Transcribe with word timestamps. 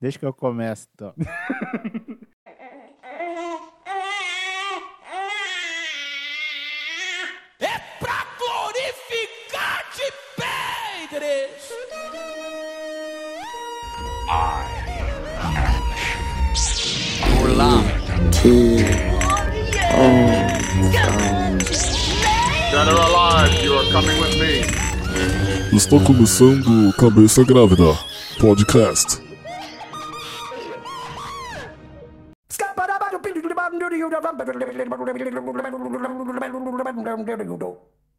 Deixa 0.00 0.18
que 0.18 0.24
eu 0.24 0.32
comece, 0.32 0.88
então. 0.94 1.14
É 7.58 7.78
pra 7.98 8.26
glorificar 8.38 9.84
de 9.94 10.10
Pedres! 11.10 11.70
Dead 22.70 22.88
or 22.88 23.00
alive, 23.00 23.62
you 23.62 23.74
are 23.74 23.90
coming 23.92 24.18
with 24.20 24.36
me. 24.38 25.76
Está 25.76 25.98
começando 26.00 26.92
Cabeça 26.96 27.44
Grávida 27.44 27.94
Podcast. 28.38 29.29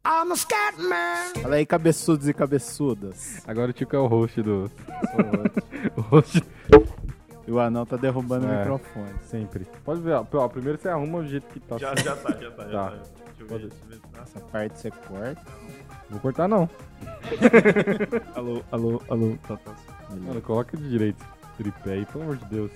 I'm 0.04 0.32
a 0.32 0.36
scat 0.36 0.80
man! 0.80 1.40
Fala 1.42 1.56
aí, 1.56 1.66
cabeçudos 1.66 2.26
e 2.28 2.34
cabeçudas. 2.34 3.42
Agora 3.46 3.70
o 3.70 3.72
Tico 3.72 3.94
é 3.94 3.98
o 3.98 4.06
host 4.06 4.42
do. 4.42 4.70
o 5.96 6.00
host 6.00 6.42
E 7.46 7.50
o 7.50 7.58
anão 7.58 7.84
tá 7.84 7.96
derrubando 7.96 8.46
o 8.46 8.50
É. 8.50 8.58
microfone. 8.60 9.14
sempre. 9.24 9.66
Pode 9.84 10.00
ver, 10.00 10.12
ó. 10.14 10.24
Ó, 10.32 10.48
primeiro 10.48 10.78
você 10.80 10.88
arruma 10.88 11.18
o 11.18 11.26
jeito 11.26 11.46
que 11.48 11.58
tá. 11.60 11.76
Já, 11.76 11.92
já 11.96 12.14
tá, 12.16 12.30
já 12.40 12.50
tá, 12.52 12.68
já 12.68 12.70
Tá. 12.70 12.90
tá. 12.90 12.96
Deixa 12.96 13.12
eu 13.40 13.46
ver, 13.46 13.48
Pode. 13.48 13.66
deixa 13.68 13.76
eu 13.84 13.88
ver. 13.88 13.94
se 13.96 14.00
tá. 14.12 14.22
Essa 14.22 14.40
parte 14.40 14.78
você 14.78 14.90
corta. 14.90 15.42
Vou 16.08 16.20
cortar 16.20 16.48
não. 16.48 16.70
Alô, 18.36 18.62
alô, 18.70 19.02
alô. 19.08 19.36
Tá, 19.48 19.56
tá. 19.56 19.72
Mano, 20.10 20.40
coloca 20.40 20.76
de 20.76 20.88
direito. 20.88 21.24
Tripé 21.56 21.92
aí, 21.94 22.06
pelo 22.06 22.24
amor 22.24 22.36
de 22.36 22.44
Deus. 22.46 22.70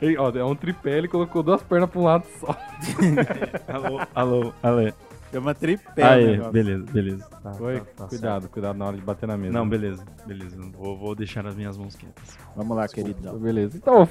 Ei, 0.00 0.16
ó, 0.16 0.30
é 0.30 0.44
um 0.44 0.54
tripé, 0.54 0.98
ele 0.98 1.08
colocou 1.08 1.42
duas 1.42 1.62
pernas 1.62 1.90
pra 1.90 2.00
um 2.00 2.04
lado 2.04 2.24
só. 2.40 2.48
Alô, 3.68 4.00
alô, 4.14 4.52
alô. 4.62 4.92
Chama 5.30 5.54
tripé, 5.54 6.02
o 6.02 6.06
Aê, 6.06 6.26
negócio. 6.32 6.52
beleza, 6.52 6.84
beleza. 6.90 7.28
Tá, 7.42 7.52
Foi? 7.52 7.80
tá, 7.80 7.86
tá 7.96 8.06
cuidado, 8.06 8.48
cuidado 8.48 8.78
na 8.78 8.86
hora 8.86 8.96
de 8.96 9.02
bater 9.02 9.26
na 9.26 9.36
mesa. 9.36 9.52
certo. 9.52 9.62
Não, 9.62 9.68
beleza, 9.68 10.04
beleza. 10.26 10.56
Vou, 10.72 10.96
vou 10.96 11.14
deixar 11.14 11.46
as 11.46 11.54
minhas 11.54 11.76
mãos 11.76 11.94
quietas. 11.96 12.38
Vamos 12.56 12.74
lá, 12.74 12.88
queridão. 12.88 13.38
Beleza. 13.38 13.76
Então, 13.76 14.08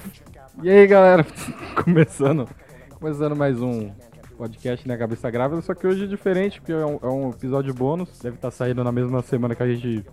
e 0.61 0.69
aí, 0.69 0.85
galera? 0.85 1.25
começando, 1.83 2.47
começando 2.99 3.35
mais 3.35 3.59
um 3.59 3.91
podcast, 4.37 4.87
né? 4.87 4.95
Cabeça 4.95 5.31
Grávida, 5.31 5.59
só 5.63 5.73
que 5.73 5.87
hoje 5.87 6.03
é 6.03 6.07
diferente, 6.07 6.59
porque 6.61 6.71
é 6.73 6.85
um, 6.85 6.99
é 7.01 7.07
um 7.07 7.29
episódio 7.31 7.73
bônus. 7.73 8.19
Deve 8.21 8.35
estar 8.35 8.51
saindo 8.51 8.83
na 8.83 8.91
mesma 8.91 9.23
semana 9.23 9.55
que 9.55 9.63
a 9.63 9.67
gente 9.73 10.05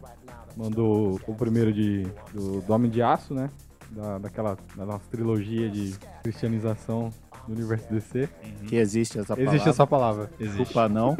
mandou 0.57 1.21
o 1.27 1.35
primeiro 1.35 1.71
de, 1.71 2.05
do, 2.33 2.63
do 2.63 2.73
Homem 2.73 2.91
de 2.91 3.03
Aço, 3.03 3.35
né? 3.35 3.51
Da, 3.95 4.19
daquela 4.19 4.57
da 4.77 4.85
nossa 4.85 5.05
trilogia 5.11 5.71
de 5.71 5.95
cristianização 6.23 7.11
do 7.47 7.55
universo 7.55 7.87
DC. 7.93 8.29
Que 8.67 8.77
existe 8.77 9.19
essa 9.19 9.37
palavra. 9.37 9.55
Existe 9.55 9.69
essa 9.69 9.87
palavra. 9.87 10.31
Desculpa, 10.39 10.89
não. 10.89 11.17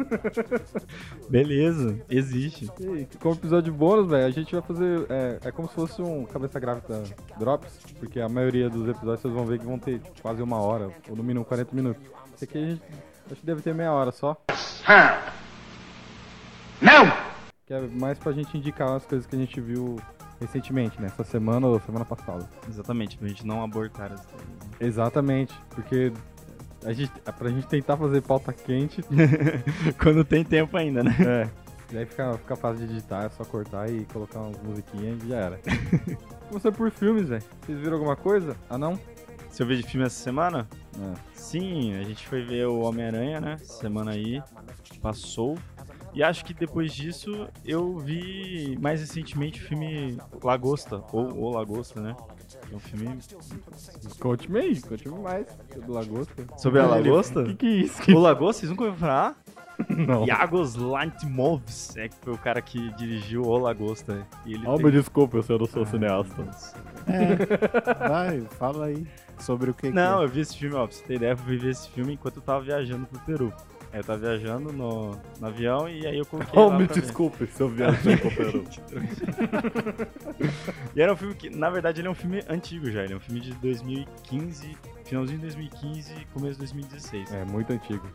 Beleza, 1.29 2.01
existe. 2.09 2.69
E 2.79 3.07
como 3.19 3.35
episódio 3.35 3.73
bônus, 3.73 4.09
velho, 4.09 4.25
a 4.25 4.31
gente 4.31 4.51
vai 4.53 4.61
fazer. 4.61 5.05
É, 5.09 5.39
é 5.45 5.51
como 5.51 5.67
se 5.67 5.75
fosse 5.75 6.01
um 6.01 6.25
cabeça 6.25 6.59
grávida 6.59 7.03
Drops, 7.39 7.79
porque 7.99 8.19
a 8.19 8.27
maioria 8.27 8.69
dos 8.69 8.87
episódios 8.89 9.21
vocês 9.21 9.33
vão 9.33 9.45
ver 9.45 9.59
que 9.59 9.65
vão 9.65 9.79
ter 9.79 9.99
tipo, 9.99 10.21
quase 10.21 10.41
uma 10.41 10.57
hora, 10.57 10.89
ou 11.09 11.15
no 11.15 11.23
mínimo 11.23 11.45
40 11.45 11.75
minutos. 11.75 12.03
Esse 12.35 12.45
aqui 12.45 12.57
a 12.57 12.61
gente 12.61 12.81
acho 13.31 13.39
que 13.39 13.45
deve 13.45 13.61
ter 13.61 13.73
meia 13.73 13.91
hora 13.91 14.11
só. 14.11 14.37
Não! 16.81 17.05
Que 17.65 17.73
é 17.73 17.81
mais 17.81 18.19
pra 18.19 18.31
gente 18.31 18.57
indicar 18.57 18.89
as 18.91 19.05
coisas 19.05 19.25
que 19.25 19.35
a 19.35 19.39
gente 19.39 19.59
viu 19.59 19.97
recentemente, 20.39 20.99
né? 21.01 21.07
Essa 21.07 21.23
semana 21.23 21.67
ou 21.67 21.79
semana 21.79 22.05
passada. 22.05 22.47
Exatamente, 22.69 23.17
pra 23.17 23.27
gente 23.27 23.45
não 23.45 23.63
abortar 23.63 24.11
as 24.11 24.25
coisas. 24.25 24.47
Exatamente, 24.79 25.53
porque 25.69 26.11
a 26.83 26.93
gente, 26.93 27.11
é 27.25 27.31
pra 27.31 27.49
gente 27.49 27.67
tentar 27.67 27.97
fazer 27.97 28.21
pauta 28.21 28.53
quente, 28.53 29.03
Quando 30.01 30.23
tem 30.23 30.43
tempo 30.43 30.75
ainda, 30.77 31.03
né? 31.03 31.15
é. 31.19 31.49
E 31.93 31.97
aí 31.97 32.05
fica, 32.05 32.33
fica 32.39 32.55
fácil 32.55 32.87
de 32.87 32.93
editar, 32.93 33.25
é 33.25 33.29
só 33.29 33.43
cortar 33.45 33.89
e 33.89 34.05
colocar 34.05 34.39
umas 34.39 34.57
musiquinhas 34.63 35.21
e 35.23 35.29
já 35.29 35.35
era. 35.37 35.59
Começou 36.49 36.71
por 36.71 36.89
filmes, 36.91 37.29
velho. 37.29 37.43
Vocês 37.61 37.79
viram 37.79 37.93
alguma 37.93 38.15
coisa? 38.15 38.57
Ah, 38.69 38.77
não? 38.77 38.99
Se 39.49 39.61
eu 39.61 39.67
ver 39.67 39.77
de 39.77 39.83
filme 39.83 40.05
essa 40.05 40.21
semana? 40.21 40.67
É. 40.99 41.13
Sim, 41.33 41.93
a 41.95 42.03
gente 42.03 42.27
foi 42.27 42.43
ver 42.43 42.67
o 42.67 42.81
Homem-Aranha, 42.81 43.39
né? 43.39 43.57
Semana 43.59 44.11
aí, 44.11 44.41
passou. 45.01 45.57
E 46.15 46.23
acho 46.23 46.45
que 46.45 46.53
depois 46.53 46.93
disso 46.93 47.47
eu 47.65 47.97
vi 47.97 48.77
mais 48.81 49.01
recentemente 49.01 49.61
o 49.61 49.67
filme 49.67 50.17
Lagosta, 50.41 51.03
ou 51.11 51.27
O 51.37 51.49
Lagosta, 51.51 51.99
né? 52.01 52.15
É 52.71 52.75
um 52.75 52.79
filme 52.79 53.19
Conte-me 54.19 54.59
aí, 54.59 54.81
conte-me 54.81 55.19
mais 55.19 55.45
do 55.85 55.91
Lagosta. 55.91 56.33
sobre 56.57 56.79
a 56.79 56.85
Lagosta. 56.85 57.41
O 57.41 57.45
que, 57.47 57.55
que 57.55 57.65
é 57.65 57.69
isso? 57.69 58.11
O 58.15 58.19
Lagosta, 58.19 58.61
vocês 58.61 58.69
nunca 58.69 58.83
ouviram 58.85 58.99
falar? 58.99 59.35
Não. 59.89 60.25
Yagos 60.25 60.75
Lantimovs, 60.75 61.97
é 61.97 62.07
que 62.07 62.15
foi 62.21 62.33
o 62.33 62.37
cara 62.37 62.61
que 62.61 62.89
dirigiu 62.95 63.41
O 63.41 63.57
Lagosta. 63.57 64.25
E 64.45 64.53
ele 64.53 64.65
Oh, 64.65 64.77
tem- 64.77 64.85
me 64.85 64.91
desculpa, 64.93 65.37
eu 65.49 65.59
não 65.59 65.65
sou 65.65 65.83
Ah, 65.83 65.85
cineasta. 65.85 66.47
É. 67.07 68.07
Vai, 68.07 68.41
fala 68.57 68.85
aí 68.85 69.05
sobre 69.37 69.69
o 69.69 69.73
que 69.73 69.89
Não, 69.91 70.19
que 70.19 70.23
eu 70.23 70.29
vi 70.29 70.39
esse 70.39 70.57
filme, 70.57 70.75
ó, 70.77 70.87
pra 70.87 70.95
você 70.95 71.03
ter 71.03 71.15
ideia, 71.15 71.31
eu 71.31 71.35
ver 71.35 71.65
esse 71.65 71.89
filme 71.89 72.13
enquanto 72.13 72.37
eu 72.37 72.41
tava 72.41 72.61
viajando 72.63 73.05
pro 73.05 73.19
Peru. 73.21 73.53
Eu 73.95 74.03
tava 74.03 74.19
viajando 74.19 74.73
no, 74.73 75.11
no 75.39 75.47
avião 75.47 75.87
e 75.87 76.05
aí 76.05 76.17
eu 76.17 76.25
coloquei 76.25 76.59
Oh, 76.59 76.69
me 76.69 76.85
desculpe 76.85 77.47
se 77.47 77.61
eu 77.61 77.69
viajei 77.69 78.17
com. 78.17 78.27
E 80.93 81.01
era 81.01 81.13
um 81.13 81.15
filme 81.15 81.33
que, 81.33 81.49
na 81.49 81.69
verdade, 81.69 82.01
ele 82.01 82.07
é 82.09 82.11
um 82.11 82.15
filme 82.15 82.43
antigo 82.49 82.91
já. 82.91 83.03
Ele 83.03 83.13
é 83.13 83.15
um 83.15 83.19
filme 83.21 83.39
de 83.39 83.53
2015, 83.53 84.77
finalzinho 85.05 85.39
de 85.39 85.45
2015 85.45 86.13
começo 86.33 86.53
de 86.53 86.59
2016. 86.59 87.31
É, 87.31 87.45
muito 87.45 87.71
antigo. 87.71 88.05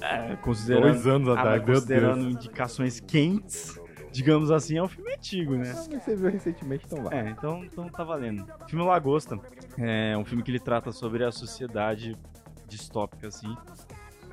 É, 0.00 0.36
considerando, 0.36 0.92
Dois 0.92 1.06
anos 1.06 1.28
ah, 1.28 1.32
atrás, 1.32 1.64
meu 1.64 1.74
considerando 1.74 2.30
indicações 2.30 3.00
quentes, 3.00 3.78
digamos 4.10 4.50
assim, 4.50 4.78
é 4.78 4.82
um 4.82 4.88
filme 4.88 5.12
antigo, 5.12 5.54
né? 5.54 5.70
Ah, 5.70 6.00
você 6.00 6.16
viu 6.16 6.30
recentemente, 6.30 6.86
então 6.86 7.04
vai. 7.04 7.18
É, 7.18 7.30
então, 7.30 7.62
então 7.62 7.88
tá 7.90 8.02
valendo. 8.02 8.46
O 8.64 8.68
filme 8.70 8.84
Lagosta 8.86 9.38
é 9.76 10.16
um 10.16 10.24
filme 10.24 10.42
que 10.42 10.50
ele 10.50 10.60
trata 10.60 10.92
sobre 10.92 11.24
a 11.24 11.30
sociedade 11.30 12.16
distópica, 12.66 13.28
assim. 13.28 13.54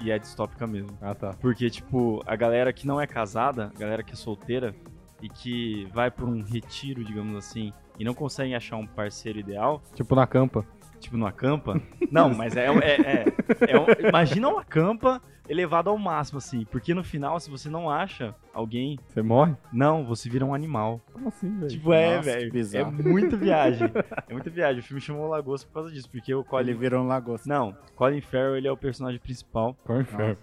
E 0.02 0.12
é 0.12 0.20
distópica 0.20 0.66
mesmo. 0.68 0.98
Ah, 1.02 1.14
tá. 1.16 1.34
Porque, 1.40 1.70
tipo, 1.70 2.22
a 2.26 2.36
galera 2.36 2.74
que 2.74 2.86
não 2.88 3.00
é 3.00 3.08
casada, 3.08 3.72
a 3.76 3.80
galera 3.80 4.04
que 4.04 4.14
é 4.14 4.16
solteira 4.16 4.76
e 5.22 5.30
que 5.30 5.88
vai 5.94 6.12
por 6.12 6.28
um 6.28 6.42
retiro, 6.44 7.04
digamos 7.04 7.36
assim, 7.38 7.72
e 7.98 8.04
não 8.04 8.14
consegue 8.14 8.54
achar 8.54 8.76
um 8.78 8.86
parceiro 8.88 9.40
ideal, 9.40 9.82
Tipo 9.94 10.16
na 10.16 10.28
campa. 10.28 10.66
tipo 11.00 11.16
numa 11.18 11.32
campa. 11.32 11.82
Não, 12.12 12.34
mas 12.34 12.56
é. 12.58 12.66
é, 12.68 12.96
é, 13.02 13.26
é 13.74 13.80
um- 13.80 14.08
imagina 14.10 14.50
uma 14.50 14.64
campa 14.64 15.22
elevada 15.48 15.90
ao 15.90 15.98
máximo, 15.98 16.38
assim. 16.38 16.66
Porque 16.66 16.94
no 16.94 17.04
final, 17.04 17.40
se 17.40 17.50
você 17.50 17.70
não 17.70 17.90
acha 17.90 18.34
alguém, 18.54 18.98
Você 19.08 19.22
morre? 19.22 19.56
não, 19.72 20.06
você 20.06 20.30
vira 20.30 20.46
um 20.46 20.54
animal. 20.54 21.02
Como 21.12 21.28
assim, 21.28 21.58
velho? 21.60 21.68
Tipo, 21.72 21.94
é, 21.94 22.16
Nossa, 22.18 22.38
que 22.38 22.50
velho. 22.64 22.78
É 22.78 22.84
muita 22.86 23.38
viagem. 23.38 23.92
É 24.30 24.34
muita 24.34 24.50
viagem. 24.50 24.80
O 24.80 24.84
filme 24.84 25.02
chamou 25.02 25.28
Lagosta 25.28 25.68
por 25.68 25.74
causa 25.74 25.92
disso, 25.92 26.10
porque 26.10 26.34
o 26.34 26.40
ele 26.40 26.48
Colin. 26.48 26.74
virou 26.76 27.04
um 27.04 27.08
lagosta. 27.08 27.48
Não, 27.48 27.76
Colin 27.96 28.22
Farrell 28.22 28.56
ele 28.56 28.68
é 28.68 28.72
o 28.72 28.78
personagem 28.78 29.20
principal. 29.20 29.76
Qual 29.84 30.00
inferno? 30.02 30.38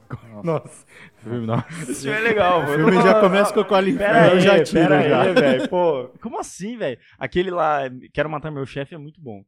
Nossa. 0.45 0.45
Nossa. 0.61 0.87
Filme, 1.17 1.47
nossa. 1.47 1.67
Esse 1.91 2.03
filme 2.03 2.17
é 2.19 2.21
legal, 2.21 2.63
O 2.63 2.67
filme 2.67 2.93
já 3.03 3.21
começa 3.21 3.53
com 3.53 3.61
o 3.61 3.65
Colin 3.65 3.97
Farrell, 3.97 4.33
aí, 4.35 4.41
já 4.41 4.53
pera 4.73 5.09
já. 5.09 5.23
aí. 5.23 5.69
Pô, 5.69 6.09
como 6.23 6.39
assim, 6.39 6.77
velho? 6.77 6.99
Aquele 7.19 7.51
lá, 7.51 7.81
Quero 8.13 8.29
Matar 8.31 8.51
Meu 8.51 8.65
Chefe, 8.67 8.95
é 8.95 8.99
muito 8.99 9.21
bom. 9.21 9.43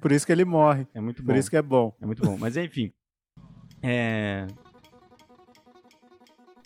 Por 0.00 0.12
isso 0.12 0.24
que 0.24 0.32
ele 0.32 0.44
morre. 0.44 0.86
É 0.94 1.00
muito 1.00 1.22
bom. 1.22 1.26
Por 1.32 1.36
isso 1.36 1.50
que 1.50 1.56
é 1.56 1.62
bom. 1.62 1.94
É 2.00 2.06
muito 2.06 2.22
bom. 2.22 2.36
Mas 2.38 2.56
enfim. 2.56 2.92
É. 3.82 4.46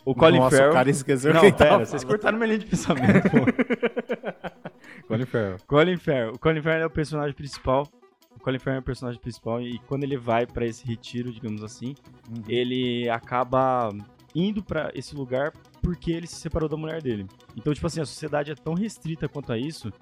O 0.04 0.15
Colin 0.15 0.38
Nossa, 0.38 0.56
Farrell. 0.56 0.70
o 0.70 0.75
cara 0.75 0.91
esqueceu 0.91 1.32
Não, 1.32 1.41
pera, 1.41 1.53
tava 1.54 1.87
vocês 1.87 2.04
cortaram 2.04 2.37
minha 2.37 2.47
linha 2.48 2.59
de 2.59 2.66
pensamento, 2.66 3.22
pô. 3.31 3.38
Colin 5.09 5.25
Farrell. 5.26 5.56
Colin 5.66 5.97
Farrell. 5.97 6.32
O 6.32 6.38
Colin 6.38 6.62
Farrell 6.62 6.82
é 6.82 6.87
o 6.87 6.91
personagem 6.91 7.34
principal. 7.34 7.89
O 8.36 8.41
Colin 8.41 8.59
Farrell 8.59 8.78
é 8.78 8.80
o 8.80 8.84
personagem 8.84 9.21
principal 9.21 9.60
e 9.62 9.78
quando 9.86 10.04
ele 10.04 10.16
vai 10.16 10.47
pra 10.47 10.66
esse 10.66 10.86
retiro, 10.86 11.33
digamos 11.33 11.62
assim, 11.62 11.95
Uhum. 12.28 12.42
ele 12.48 13.09
acaba 13.09 13.89
indo 14.34 14.62
pra 14.62 14.91
esse 14.95 15.15
lugar 15.15 15.53
porque 15.80 16.10
ele 16.12 16.27
se 16.27 16.36
separou 16.36 16.68
da 16.68 16.77
mulher 16.77 17.00
dele. 17.00 17.27
Então, 17.57 17.72
tipo 17.72 17.86
assim, 17.86 18.00
a 18.00 18.07
sociedade 18.07 18.50
é 18.50 18.54
tão 18.54 18.74
restrita 18.74 19.28
quanto 19.28 19.53
a 19.53 19.59
isso 19.59 19.92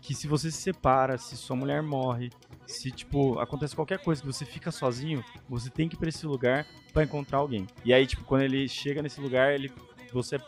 que 0.00 0.14
se 0.14 0.26
você 0.26 0.50
se 0.50 0.58
separa, 0.58 1.18
se 1.18 1.36
sua 1.36 1.56
mulher 1.56 1.82
morre, 1.82 2.30
se 2.66 2.90
tipo 2.90 3.38
acontece 3.38 3.74
qualquer 3.74 3.98
coisa 3.98 4.20
que 4.20 4.26
você 4.26 4.44
fica 4.44 4.70
sozinho, 4.70 5.24
você 5.48 5.70
tem 5.70 5.88
que 5.88 5.96
ir 5.96 5.98
pra 5.98 6.08
esse 6.08 6.26
lugar 6.26 6.66
pra 6.92 7.04
encontrar 7.04 7.38
alguém. 7.38 7.66
E 7.84 7.92
aí, 7.92 8.06
tipo, 8.06 8.24
quando 8.24 8.42
ele 8.42 8.68
chega 8.68 9.02
nesse 9.02 9.20
lugar, 9.20 9.54
ele 9.54 9.72
você 10.12 10.38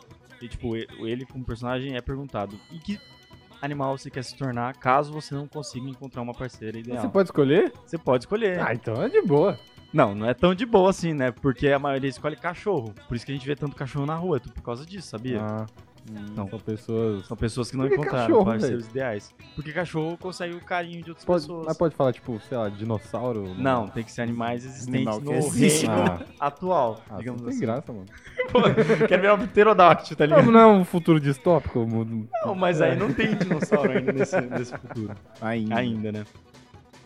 e, 0.40 0.48
tipo, 0.48 0.74
ele 0.76 1.26
como 1.26 1.44
personagem 1.44 1.96
é 1.96 2.00
perguntado: 2.00 2.58
"E 2.72 2.78
que 2.78 2.98
animal 3.60 3.98
você 3.98 4.10
quer 4.10 4.24
se 4.24 4.34
tornar 4.36 4.74
caso 4.76 5.12
você 5.12 5.34
não 5.34 5.46
consiga 5.46 5.88
encontrar 5.88 6.22
uma 6.22 6.32
parceira 6.34 6.78
ideal?" 6.78 7.02
Você 7.02 7.08
pode 7.08 7.28
escolher? 7.28 7.72
Você 7.84 7.98
pode 7.98 8.24
escolher. 8.24 8.60
Ah, 8.60 8.74
então 8.74 9.02
é 9.02 9.08
de 9.08 9.20
boa. 9.22 9.58
Não, 9.92 10.14
não 10.14 10.26
é 10.28 10.34
tão 10.34 10.54
de 10.54 10.64
boa 10.64 10.90
assim, 10.90 11.12
né? 11.12 11.32
Porque 11.32 11.68
a 11.68 11.78
maioria 11.78 12.08
escolhe 12.08 12.36
cachorro. 12.36 12.94
Por 13.08 13.16
isso 13.16 13.26
que 13.26 13.32
a 13.32 13.34
gente 13.34 13.46
vê 13.46 13.56
tanto 13.56 13.74
cachorro 13.74 14.06
na 14.06 14.14
rua, 14.14 14.36
é 14.36 14.40
tudo 14.40 14.54
por 14.54 14.62
causa 14.62 14.86
disso, 14.86 15.08
sabia? 15.08 15.42
Ah, 15.42 15.66
Não. 16.34 16.48
São 16.48 16.58
pessoas. 16.58 17.26
São 17.26 17.36
pessoas 17.36 17.70
que 17.70 17.76
não 17.76 17.84
Por 17.84 17.90
que 17.90 17.94
encontraram 17.96 18.26
cachorro, 18.28 18.44
parceiros 18.44 18.86
ideais. 18.88 19.34
Porque 19.54 19.72
cachorro 19.72 20.16
consegue 20.18 20.54
o 20.54 20.60
carinho 20.60 21.02
de 21.02 21.10
outras 21.10 21.24
Pode, 21.24 21.42
pessoas. 21.42 21.66
mas 21.66 21.76
pode 21.76 21.94
falar, 21.94 22.12
tipo, 22.12 22.40
sei 22.48 22.56
lá, 22.58 22.68
dinossauro? 22.68 23.54
Não, 23.56 23.86
tem 23.88 24.02
que 24.02 24.10
ser 24.10 24.22
animais 24.22 24.64
existentes 24.64 25.06
Animal 25.06 25.20
que 25.20 25.26
no 25.26 25.34
existe. 25.34 25.86
reino 25.86 26.02
Ah. 26.38 26.46
atual, 26.46 27.00
Ah, 27.10 27.16
digamos 27.18 27.42
não 27.42 27.48
tem 27.48 27.56
assim. 27.56 27.66
graça, 27.66 27.92
mano. 27.92 28.06
Quer 29.08 29.20
virar 29.20 29.34
um 29.34 29.46
pterodáctilo, 29.46 30.16
tá 30.16 30.26
Não, 30.26 30.36
ligado? 30.38 30.52
não 30.52 30.60
é 30.60 30.66
um 30.66 30.84
futuro 30.84 31.20
distópico? 31.20 31.86
mu- 31.86 32.28
Não, 32.44 32.54
mas 32.54 32.80
aí 32.80 32.96
não 32.96 33.12
tem 33.12 33.36
dinossauro 33.36 33.92
ainda 33.92 34.12
nesse, 34.12 34.40
nesse 34.40 34.76
futuro. 34.76 35.14
Ainda. 35.40 35.76
Ainda, 35.76 36.12
né? 36.12 36.24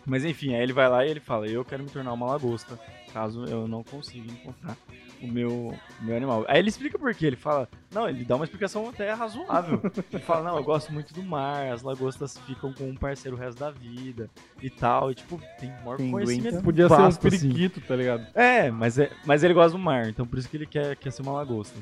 Mas 0.05 0.23
enfim, 0.23 0.53
aí 0.55 0.61
ele 0.63 0.73
vai 0.73 0.87
lá 0.89 1.05
e 1.05 1.09
ele 1.09 1.19
fala, 1.19 1.47
eu 1.47 1.65
quero 1.65 1.83
me 1.83 1.89
tornar 1.89 2.13
uma 2.13 2.27
lagosta, 2.27 2.79
caso 3.15 3.45
eu 3.45 3.65
não 3.65 3.81
consiga 3.81 4.29
encontrar 4.29 4.75
o 5.21 5.27
meu, 5.27 5.73
meu 6.01 6.17
animal. 6.17 6.43
Aí 6.49 6.59
ele 6.59 6.67
explica 6.67 6.99
por 6.99 7.15
quê, 7.15 7.27
ele 7.27 7.37
fala, 7.37 7.69
não, 7.89 8.09
ele 8.09 8.25
dá 8.25 8.35
uma 8.35 8.43
explicação 8.43 8.89
até 8.89 9.13
razoável. 9.13 9.81
Ele 10.11 10.21
fala, 10.21 10.51
não, 10.51 10.57
eu 10.57 10.63
gosto 10.65 10.91
muito 10.91 11.13
do 11.13 11.23
mar, 11.23 11.71
as 11.71 11.81
lagostas 11.81 12.37
ficam 12.39 12.73
com 12.73 12.89
um 12.89 12.95
parceiro 12.95 13.37
o 13.37 13.39
resto 13.39 13.57
da 13.57 13.71
vida 13.71 14.29
e 14.61 14.69
tal, 14.69 15.11
e 15.11 15.15
tipo, 15.15 15.41
tem 15.57 15.69
maior 15.69 15.95
Pinguim 15.95 16.11
conhecimento. 16.11 16.61
Podia 16.61 16.89
ser 16.89 16.95
um 16.95 17.05
assim. 17.05 17.21
periquito, 17.21 17.79
tá 17.79 17.95
ligado? 17.95 18.27
É, 18.35 18.69
mas, 18.69 18.99
é, 18.99 19.09
mas 19.25 19.45
ele 19.45 19.53
gosta 19.53 19.77
do 19.77 19.81
mar, 19.81 20.09
então 20.09 20.27
por 20.27 20.37
isso 20.37 20.49
que 20.49 20.57
ele 20.57 20.65
quer, 20.65 20.97
quer 20.97 21.11
ser 21.11 21.21
uma 21.21 21.31
lagosta. 21.31 21.79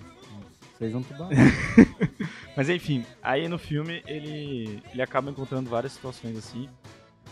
Fez 0.78 0.94
um 0.94 1.02
tubarão. 1.02 1.30
Mas 2.56 2.70
enfim, 2.70 3.04
aí 3.24 3.48
no 3.48 3.58
filme 3.58 4.04
ele, 4.06 4.84
ele 4.92 5.02
acaba 5.02 5.32
encontrando 5.32 5.68
várias 5.68 5.94
situações 5.94 6.38
assim, 6.38 6.70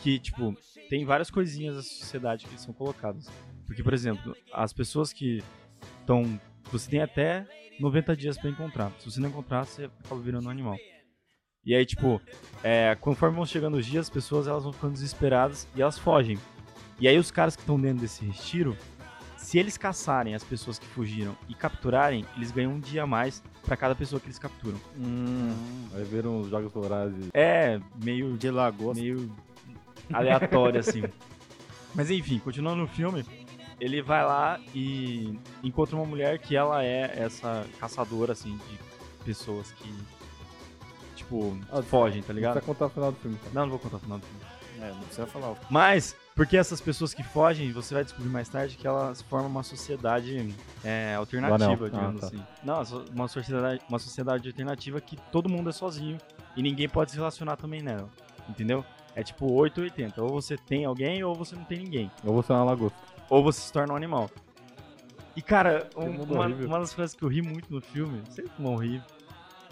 que, 0.01 0.17
tipo, 0.17 0.57
tem 0.89 1.05
várias 1.05 1.29
coisinhas 1.29 1.75
da 1.75 1.83
sociedade 1.83 2.47
que 2.47 2.59
são 2.59 2.73
colocadas. 2.73 3.29
Porque, 3.71 3.83
por 3.83 3.93
exemplo, 3.93 4.35
as 4.51 4.73
pessoas 4.73 5.13
que 5.13 5.41
estão. 6.01 6.37
Você 6.73 6.89
tem 6.89 7.01
até 7.01 7.47
90 7.79 8.17
dias 8.17 8.37
pra 8.37 8.49
encontrar. 8.49 8.91
Se 8.99 9.09
você 9.09 9.21
não 9.21 9.29
encontrar, 9.29 9.65
você 9.65 9.85
acaba 9.85 10.19
virando 10.19 10.47
um 10.47 10.49
animal. 10.49 10.77
E 11.63 11.73
aí, 11.73 11.85
tipo, 11.85 12.21
é, 12.61 12.97
conforme 12.99 13.37
vão 13.37 13.45
chegando 13.45 13.77
os 13.77 13.85
dias, 13.85 14.07
as 14.07 14.09
pessoas 14.09 14.45
elas 14.45 14.63
vão 14.65 14.73
ficando 14.73 14.91
desesperadas 14.91 15.69
e 15.73 15.81
elas 15.81 15.97
fogem. 15.97 16.37
E 16.99 17.07
aí 17.07 17.17
os 17.17 17.31
caras 17.31 17.55
que 17.55 17.61
estão 17.61 17.79
dentro 17.79 18.01
desse 18.01 18.25
retiro, 18.25 18.75
se 19.37 19.57
eles 19.57 19.77
caçarem 19.77 20.35
as 20.35 20.43
pessoas 20.43 20.77
que 20.77 20.85
fugiram 20.87 21.33
e 21.47 21.53
capturarem, 21.55 22.25
eles 22.35 22.51
ganham 22.51 22.73
um 22.73 22.79
dia 22.79 23.03
a 23.03 23.07
mais 23.07 23.41
pra 23.63 23.77
cada 23.77 23.95
pessoa 23.95 24.19
que 24.19 24.25
eles 24.27 24.37
capturam. 24.37 24.81
Hum, 24.97 25.55
vai 25.93 26.03
ver 26.03 26.27
uns 26.27 26.49
jogos 26.49 26.73
vorazes. 26.73 27.29
É 27.33 27.79
meio 28.03 28.37
De 28.37 28.51
lagosta. 28.51 29.01
meio 29.01 29.33
aleatório 30.11 30.81
assim. 30.81 31.03
Mas 31.93 32.09
enfim, 32.09 32.39
continuando 32.39 32.81
no 32.81 32.87
filme, 32.87 33.25
ele 33.81 34.01
vai 34.01 34.23
lá 34.23 34.59
e 34.75 35.37
encontra 35.63 35.95
uma 35.97 36.05
mulher 36.05 36.37
que 36.39 36.55
ela 36.55 36.83
é 36.85 37.11
essa 37.19 37.65
caçadora 37.79 38.31
assim 38.33 38.55
de 38.69 38.79
pessoas 39.25 39.71
que 39.73 39.91
tipo 41.15 41.57
Ah, 41.71 41.81
fogem, 41.81 42.21
tá 42.21 42.29
Não 42.29 42.35
ligado? 42.35 42.53
precisa 42.53 42.73
contar 42.73 42.85
o 42.85 42.89
final 42.89 43.11
do 43.11 43.17
filme, 43.17 43.37
tá? 43.37 43.49
Não, 43.53 43.63
não 43.63 43.69
vou 43.71 43.79
contar 43.79 43.97
o 43.97 43.99
final 43.99 44.17
do 44.19 44.25
filme. 44.25 44.41
É, 44.81 44.89
não 44.91 44.99
precisa 45.01 45.27
falar. 45.27 45.55
Mas, 45.69 46.15
porque 46.35 46.57
essas 46.57 46.81
pessoas 46.81 47.13
que 47.13 47.21
fogem, 47.21 47.71
você 47.71 47.93
vai 47.93 48.03
descobrir 48.03 48.29
mais 48.29 48.49
tarde 48.49 48.75
que 48.77 48.87
elas 48.87 49.21
formam 49.21 49.47
uma 49.47 49.61
sociedade 49.61 50.55
é, 50.83 51.13
alternativa, 51.15 51.85
Ah, 51.85 51.89
digamos 51.89 52.21
tá. 52.21 52.27
assim. 52.27 52.43
Não, 52.63 52.81
uma 53.13 53.27
sociedade, 53.27 53.81
uma 53.87 53.99
sociedade 53.99 54.47
alternativa 54.47 54.99
que 54.99 55.17
todo 55.31 55.47
mundo 55.47 55.69
é 55.69 55.73
sozinho 55.73 56.17
e 56.55 56.63
ninguém 56.63 56.89
pode 56.89 57.11
se 57.11 57.17
relacionar 57.17 57.57
também 57.57 57.81
nela. 57.83 58.09
Entendeu? 58.49 58.83
É 59.15 59.21
tipo 59.23 59.51
8 59.53 59.77
ou 59.77 59.83
80. 59.83 60.23
Ou 60.23 60.29
você 60.29 60.57
tem 60.57 60.83
alguém 60.85 61.23
ou 61.23 61.35
você 61.35 61.55
não 61.55 61.63
tem 61.65 61.77
ninguém. 61.79 62.09
Eu 62.23 62.33
vou 62.33 62.41
ser 62.41 62.53
uma 62.53 62.63
lagosta. 62.63 62.97
Ou 63.31 63.41
você 63.41 63.61
se 63.61 63.71
torna 63.71 63.93
um 63.93 63.95
animal. 63.95 64.29
E 65.37 65.41
cara, 65.41 65.89
um- 65.95 66.21
uma, 66.23 66.47
uma 66.47 66.79
das 66.79 66.93
coisas 66.93 67.15
que 67.15 67.23
eu 67.23 67.29
ri 67.29 67.41
muito 67.41 67.73
no 67.73 67.79
filme, 67.79 68.21
sempre 68.29 68.51
vão 68.59 68.75
rir. 68.75 69.01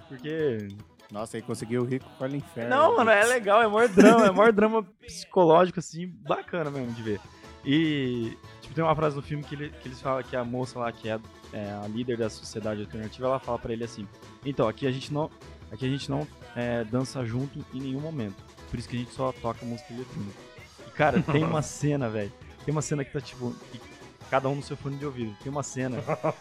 Porque 0.07 0.69
Nossa, 1.11 1.35
aí 1.35 1.43
conseguiu 1.43 1.83
rir 1.83 2.01
com 2.17 2.23
o 2.23 2.35
inferno. 2.35 2.69
não, 2.69 2.95
mano, 2.95 3.11
é 3.11 3.25
legal, 3.25 3.61
é 3.61 3.67
maior 3.67 3.89
drama, 3.89 4.27
é 4.27 4.31
maior 4.31 4.53
drama 4.53 4.81
psicológico, 5.05 5.79
assim, 5.79 6.07
bacana 6.07 6.71
mesmo 6.71 6.93
de 6.93 7.03
ver. 7.03 7.19
E, 7.65 8.37
tipo, 8.61 8.73
tem 8.73 8.81
uma 8.81 8.95
frase 8.95 9.17
no 9.17 9.21
filme 9.21 9.43
que, 9.43 9.55
ele- 9.55 9.69
que 9.71 9.89
eles 9.89 10.01
falam 10.01 10.23
que 10.23 10.37
a 10.37 10.45
moça 10.45 10.79
lá, 10.79 10.89
que 10.93 11.09
é, 11.09 11.19
é 11.51 11.71
a 11.83 11.87
líder 11.89 12.15
da 12.17 12.29
sociedade 12.29 12.79
alternativa, 12.79 13.27
ela 13.27 13.39
fala 13.39 13.59
pra 13.59 13.73
ele 13.73 13.83
assim, 13.83 14.07
então, 14.45 14.69
aqui 14.69 14.87
a 14.87 14.91
gente 14.91 15.11
não, 15.13 15.29
aqui 15.69 15.85
a 15.85 15.89
gente 15.89 16.09
não 16.09 16.25
é, 16.55 16.85
dança 16.85 17.25
junto 17.25 17.59
em 17.73 17.81
nenhum 17.81 17.99
momento, 17.99 18.41
por 18.71 18.79
isso 18.79 18.87
que 18.87 18.95
a 18.95 18.99
gente 18.99 19.11
só 19.11 19.33
toca 19.33 19.65
música 19.65 19.93
eletrônica. 19.93 20.39
E, 20.87 20.91
cara, 20.91 21.21
tem 21.21 21.43
uma 21.43 21.61
cena, 21.61 22.07
velho, 22.09 22.31
tem 22.69 22.71
uma 22.71 22.83
cena 22.83 23.03
que 23.03 23.11
tá, 23.11 23.19
tipo, 23.19 23.51
que 23.71 23.81
cada 24.29 24.47
um 24.47 24.53
no 24.53 24.61
seu 24.61 24.77
fone 24.77 24.95
de 24.95 25.03
ouvido. 25.03 25.35
Tem 25.41 25.51
uma 25.51 25.63
cena 25.63 25.97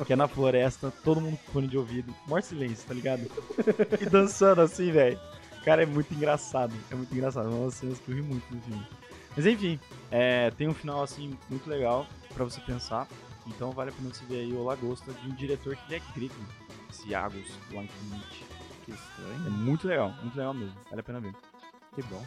que 0.07 0.13
é 0.13 0.17
na 0.17 0.29
floresta, 0.29 0.93
todo 1.03 1.23
mundo 1.23 1.39
com 1.39 1.53
fone 1.53 1.67
de 1.67 1.79
ouvido, 1.79 2.15
maior 2.27 2.43
silêncio, 2.43 2.87
tá 2.87 2.93
ligado? 2.93 3.23
E 3.99 4.05
dançando 4.05 4.61
assim, 4.61 4.93
velho. 4.93 5.19
Cara, 5.65 5.85
é 5.85 5.87
muito 5.87 6.13
engraçado. 6.13 6.75
É 6.91 6.95
muito 6.95 7.11
engraçado. 7.15 7.47
É 7.49 7.51
uma 7.51 7.65
das 7.65 7.75
cenas 7.77 7.99
que 7.99 8.11
eu 8.11 8.17
ri 8.17 8.21
muito 8.21 8.45
no 8.55 8.61
filme. 8.61 8.87
Mas 9.35 9.47
enfim, 9.47 9.81
é, 10.11 10.51
tem 10.51 10.69
um 10.69 10.75
final 10.75 11.03
assim 11.03 11.35
muito 11.49 11.67
legal 11.71 12.07
pra 12.35 12.45
você 12.45 12.61
pensar. 12.61 13.09
Então 13.47 13.71
vale 13.71 13.89
a 13.89 13.93
pena 13.95 14.13
você 14.13 14.27
ver 14.27 14.41
aí 14.41 14.53
o 14.53 14.63
Lagosta 14.65 15.11
de 15.15 15.31
um 15.31 15.35
diretor 15.35 15.75
que 15.77 15.95
ele 15.95 16.03
é 16.03 16.13
grego. 16.15 16.35
Esse 16.91 17.15
Agos 17.15 17.49
Lankinich. 17.73 18.45
Que 18.85 18.93
É 18.93 18.95
estranho. 18.95 19.51
muito 19.51 19.89
legal, 19.89 20.13
muito 20.21 20.37
legal 20.37 20.53
mesmo. 20.53 20.77
Vale 20.91 21.01
a 21.01 21.05
pena 21.05 21.21
ver. 21.21 21.35
Que 21.95 22.03
bom. 22.03 22.23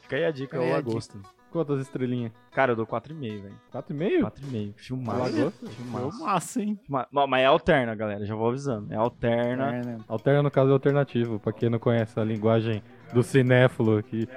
Fica 0.00 0.16
aí 0.16 0.24
a 0.24 0.30
dica, 0.30 0.58
aí 0.58 0.70
o 0.70 0.72
Lagosta. 0.72 1.18
Quantas 1.52 1.80
estrelinhas? 1.80 2.32
Cara, 2.50 2.72
eu 2.72 2.76
dou 2.76 2.86
4,5, 2.86 3.42
velho. 3.42 3.54
4,5? 3.70 4.20
4,5. 4.22 4.72
Filmaço. 4.76 5.50
Filmaço. 5.68 6.24
Massa, 6.24 6.62
hein? 6.62 6.78
Filma- 6.82 7.06
Não, 7.12 7.26
mas 7.26 7.42
é 7.42 7.46
alterna, 7.46 7.94
galera. 7.94 8.24
Já 8.24 8.34
vou 8.34 8.48
avisando. 8.48 8.92
É 8.92 8.96
alterna. 8.96 9.74
É, 9.76 9.84
né? 9.84 9.98
Alterna 10.08 10.42
no 10.42 10.50
caso 10.50 10.70
é 10.70 10.72
alternativo, 10.72 11.38
pra 11.38 11.52
quem 11.52 11.68
não 11.68 11.78
conhece 11.78 12.18
a 12.18 12.24
linguagem 12.24 12.82
do 13.12 13.22
cinéfilo 13.22 13.98
aqui. 13.98 14.26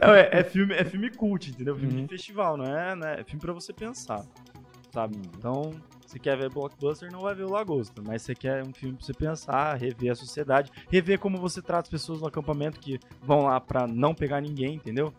É, 0.00 0.38
é 0.40 0.44
filme, 0.44 0.72
é 0.74 0.84
filme 0.84 1.10
cult, 1.10 1.50
entendeu? 1.50 1.74
Filme 1.76 1.92
Uhum. 1.94 2.02
de 2.02 2.08
festival, 2.08 2.56
não 2.56 2.64
é, 2.64 2.94
né? 2.94 3.20
É 3.20 3.24
filme 3.24 3.40
pra 3.40 3.52
você 3.52 3.72
pensar, 3.72 4.24
sabe? 4.92 5.16
Então, 5.36 5.72
você 6.10 6.18
quer 6.18 6.36
ver 6.38 6.48
blockbuster, 6.50 7.12
não 7.12 7.20
vai 7.20 7.34
ver 7.34 7.44
o 7.44 7.50
Lagosta, 7.50 8.00
mas 8.06 8.22
você 8.22 8.34
quer 8.34 8.62
um 8.66 8.72
filme 8.72 8.96
pra 8.96 9.04
você 9.06 9.12
pensar, 9.12 9.74
rever 9.74 10.10
a 10.12 10.14
sociedade, 10.14 10.70
rever 10.90 11.18
como 11.18 11.36
você 11.38 11.60
trata 11.60 11.82
as 11.82 11.88
pessoas 11.90 12.20
no 12.20 12.26
acampamento 12.26 12.80
que 12.80 12.98
vão 13.22 13.42
lá 13.44 13.60
pra 13.60 13.86
não 13.86 14.14
pegar 14.14 14.40
ninguém, 14.40 14.74
entendeu? 14.76 15.12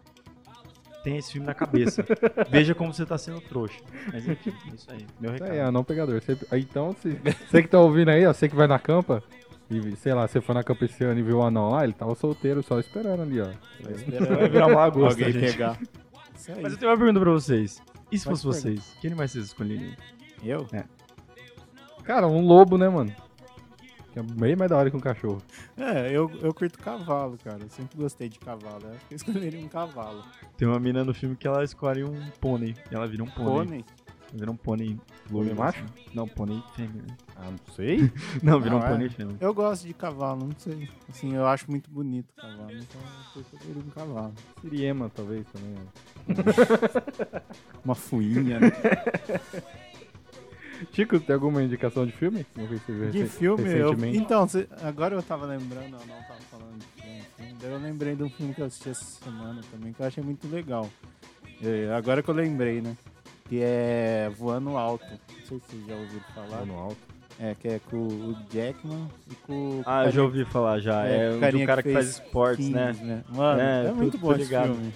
Tem 1.03 1.15
esse 1.17 1.31
filme 1.31 1.45
na 1.47 1.53
cabeça. 1.53 2.03
Veja 2.49 2.73
como 2.75 2.93
você 2.93 3.05
tá 3.05 3.17
sendo 3.17 3.39
trouxa. 3.39 3.79
Mas 4.11 4.27
enfim, 4.27 4.51
é 4.69 4.75
isso 4.75 4.91
aí. 4.91 5.05
Meu 5.19 5.33
Isso 5.33 5.43
recado. 5.43 5.51
aí, 5.51 5.57
é 5.59 5.71
não 5.71 5.83
pegador. 5.83 6.21
Você- 6.21 6.37
aí, 6.51 6.61
então, 6.61 6.93
se, 7.01 7.17
você 7.49 7.61
que 7.61 7.69
tá 7.69 7.79
ouvindo 7.79 8.09
aí, 8.09 8.25
ó, 8.25 8.33
você 8.33 8.49
que 8.49 8.55
vai 8.55 8.67
na 8.67 8.77
campa, 8.79 9.23
e 9.69 9.95
sei 9.95 10.13
lá, 10.13 10.27
você 10.27 10.41
foi 10.41 10.55
na 10.55 10.63
campa 10.63 10.85
esse 10.85 11.01
ano 11.03 11.19
e 11.19 11.23
viu 11.23 11.37
o 11.37 11.43
anão 11.43 11.69
lá, 11.69 11.83
ele 11.83 11.93
tava 11.93 12.13
solteiro, 12.15 12.61
só 12.63 12.79
esperando 12.79 13.21
ali, 13.21 13.39
ó. 13.39 13.45
Vai 13.81 13.93
esperando 13.93 14.27
Vai 14.39 14.49
virar 14.49 14.67
uma 14.67 14.75
lagosta, 14.79 15.23
alguém 15.23 15.31
gente. 15.39 15.51
pegar. 15.53 15.79
Isso 16.35 16.51
aí. 16.51 16.61
Mas 16.63 16.73
eu 16.73 16.79
tenho 16.79 16.91
uma 16.91 16.97
pergunta 16.97 17.19
pra 17.19 17.31
vocês. 17.31 17.81
E 18.11 18.17
se 18.17 18.25
fosse 18.25 18.43
vocês? 18.43 18.97
Que 18.99 19.07
animais 19.07 19.31
vocês 19.31 19.45
escolheriam? 19.45 19.93
Eu? 20.43 20.67
Cara, 22.03 22.27
um 22.27 22.45
lobo, 22.45 22.77
né, 22.77 22.89
mano? 22.89 23.13
Que 24.11 24.19
é 24.19 24.23
bem 24.23 24.55
mais 24.55 24.69
da 24.71 24.77
hora 24.77 24.89
que 24.89 24.97
um 24.97 24.99
cachorro. 24.99 25.41
É, 25.77 26.09
eu, 26.09 26.29
eu 26.41 26.53
curto 26.53 26.79
cavalo, 26.79 27.37
cara. 27.43 27.59
Eu 27.61 27.69
sempre 27.69 27.97
gostei 27.97 28.27
de 28.27 28.39
cavalo. 28.39 28.81
Eu 28.85 28.91
acho 28.93 29.05
que 29.07 29.13
eu 29.13 29.15
escolheria 29.17 29.59
um 29.63 29.67
cavalo. 29.67 30.23
Tem 30.57 30.67
uma 30.67 30.79
mina 30.79 31.03
no 31.03 31.13
filme 31.13 31.35
que 31.35 31.47
ela 31.47 31.63
escolhe 31.63 32.03
um 32.03 32.29
pônei. 32.41 32.75
E 32.91 32.95
ela 32.95 33.07
vira 33.07 33.23
um 33.23 33.27
pônei. 33.27 33.53
Pônei? 33.53 33.85
Vira 34.31 34.51
um 34.51 34.55
pônei 34.55 34.97
loiro, 35.29 35.55
macho? 35.55 35.83
assim. 35.83 36.05
Não, 36.13 36.27
pônei 36.27 36.61
fêmea. 36.75 37.01
né? 37.01 37.17
Ah, 37.35 37.49
não 37.51 37.73
sei. 37.75 38.11
Não, 38.43 38.59
vira 38.59 38.75
um 38.75 38.79
Não, 38.79 38.85
é. 38.85 38.89
pônei 38.91 39.09
fêmea. 39.09 39.35
Eu 39.39 39.53
gosto 39.55 39.87
de 39.87 39.93
cavalo, 39.93 40.45
não 40.45 40.51
sei. 40.59 40.87
Assim, 41.09 41.33
eu 41.35 41.47
acho 41.47 41.69
muito 41.69 41.89
bonito 41.89 42.29
o 42.37 42.41
cavalo, 42.41 42.71
então 42.71 43.01
eu 43.35 43.41
escolheria 43.41 43.81
um 43.83 43.89
cavalo. 43.89 44.33
Siriema, 44.61 45.09
talvez, 45.15 45.45
também. 45.51 45.75
ó. 45.77 47.41
Uma 47.83 47.95
fuinha, 47.95 48.59
né? 48.59 48.71
Chico, 50.93 51.19
tem 51.19 51.33
alguma 51.33 51.61
indicação 51.63 52.05
de 52.05 52.11
filme? 52.11 52.45
De 53.11 53.25
filme, 53.25 53.69
eu... 53.77 53.93
Então, 54.13 54.47
cê- 54.47 54.67
agora 54.83 55.15
eu 55.15 55.23
tava 55.23 55.45
lembrando, 55.45 55.95
eu 55.99 56.07
não 56.07 56.21
tava 56.23 56.39
falando 56.51 56.79
de 56.79 57.01
filme, 57.01 57.19
assim, 57.19 57.55
daí 57.61 57.71
eu 57.71 57.77
lembrei 57.79 58.15
de 58.15 58.23
um 58.23 58.29
filme 58.29 58.53
que 58.53 58.61
eu 58.61 58.65
assisti 58.65 58.89
essa 58.89 59.03
semana 59.23 59.61
também, 59.71 59.93
que 59.93 59.99
eu 60.01 60.05
achei 60.05 60.23
muito 60.23 60.47
legal. 60.47 60.89
É, 61.63 61.93
agora 61.93 62.23
que 62.23 62.29
eu 62.29 62.33
lembrei, 62.35 62.81
né? 62.81 62.95
Que 63.49 63.61
é 63.61 64.29
Voando 64.37 64.77
Alto. 64.77 65.03
Não 65.09 65.45
sei 65.45 65.59
se 65.59 65.65
vocês 65.71 65.87
já 65.87 65.95
ouviram 65.95 66.23
falar. 66.33 66.65
No 66.65 66.77
alto. 66.77 66.97
É, 67.41 67.55
que 67.55 67.67
é 67.69 67.79
com 67.79 67.97
o 67.97 68.35
Jackman 68.51 69.07
e 69.31 69.35
com 69.35 69.53
o 69.79 69.83
Ah, 69.85 70.05
eu 70.05 70.11
já 70.11 70.21
ouvi 70.23 70.43
falar 70.45 70.79
já. 70.79 71.05
É, 71.07 71.25
É, 71.27 71.31
um 71.31 71.39
carinha 71.39 71.65
do 71.65 71.67
cara 71.67 71.81
que 71.81 71.87
que 71.89 71.93
faz 71.95 72.09
esportes, 72.09 72.69
né? 72.69 72.93
Kings, 72.93 73.23
Mano, 73.29 73.61
É, 73.61 73.85
é, 73.85 73.89
tô- 73.89 73.95
muito 73.95 74.11
tô 74.13 74.17
bom 74.19 74.31
esse 74.33 74.43
ligado. 74.43 74.73
filme. 74.75 74.93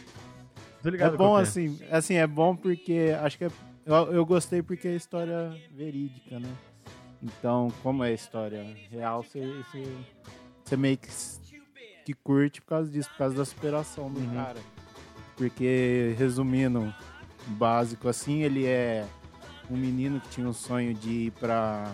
Tô 0.82 0.90
É 0.90 0.92
ligado 0.92 1.12
bom 1.18 1.18
qual 1.30 1.36
que 1.38 1.42
assim, 1.44 1.80
assim, 1.90 2.16
é 2.16 2.28
bom 2.28 2.54
porque 2.56 3.16
acho 3.22 3.38
que 3.38 3.46
é- 3.46 3.52
eu, 3.86 3.96
eu 4.14 4.26
gostei 4.26 4.62
porque 4.62 4.88
é 4.88 4.96
história 4.96 5.56
verídica, 5.72 6.40
né? 6.40 6.50
Então, 7.22 7.72
como 7.82 8.04
é 8.04 8.14
história 8.14 8.66
real, 8.92 9.24
você, 9.24 9.40
você, 9.64 9.84
você 10.64 10.76
meio 10.78 10.98
que, 10.98 11.08
que 12.06 12.14
curte 12.14 12.62
por 12.62 12.68
causa 12.68 12.92
disso, 12.92 13.10
por 13.12 13.18
causa 13.18 13.36
da 13.36 13.46
superação 13.46 14.12
do 14.12 14.20
Uhum. 14.20 14.34
cara. 14.36 14.60
Porque, 15.38 16.14
resumindo, 16.18 16.94
básico 17.48 18.08
assim, 18.10 18.44
ele 18.44 18.66
é 18.66 19.06
um 19.70 19.78
menino 19.78 20.20
que 20.20 20.30
tinha 20.30 20.48
um 20.48 20.54
sonho 20.54 20.94
de 20.94 21.10
ir 21.28 21.32
para 21.32 21.94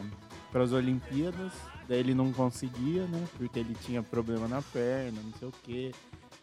as 0.53 0.71
Olimpíadas. 0.71 1.53
Daí 1.87 1.99
ele 1.99 2.13
não 2.13 2.31
conseguia, 2.33 3.05
né? 3.07 3.23
Porque 3.37 3.59
ele 3.59 3.75
tinha 3.75 4.01
problema 4.03 4.47
na 4.47 4.61
perna, 4.61 5.21
não 5.23 5.33
sei 5.33 5.47
o 5.47 5.53
quê. 5.63 5.91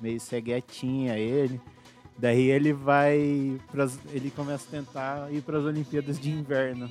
Meio 0.00 0.21
ceguetinha 0.21 1.19
ele. 1.19 1.61
Daí 2.18 2.50
ele 2.50 2.73
vai. 2.73 3.58
Pras, 3.70 3.99
ele 4.12 4.30
começa 4.30 4.64
a 4.68 4.70
tentar 4.70 5.32
ir 5.32 5.42
para 5.42 5.58
as 5.58 5.64
Olimpíadas 5.64 6.18
de 6.18 6.30
Inverno. 6.30 6.90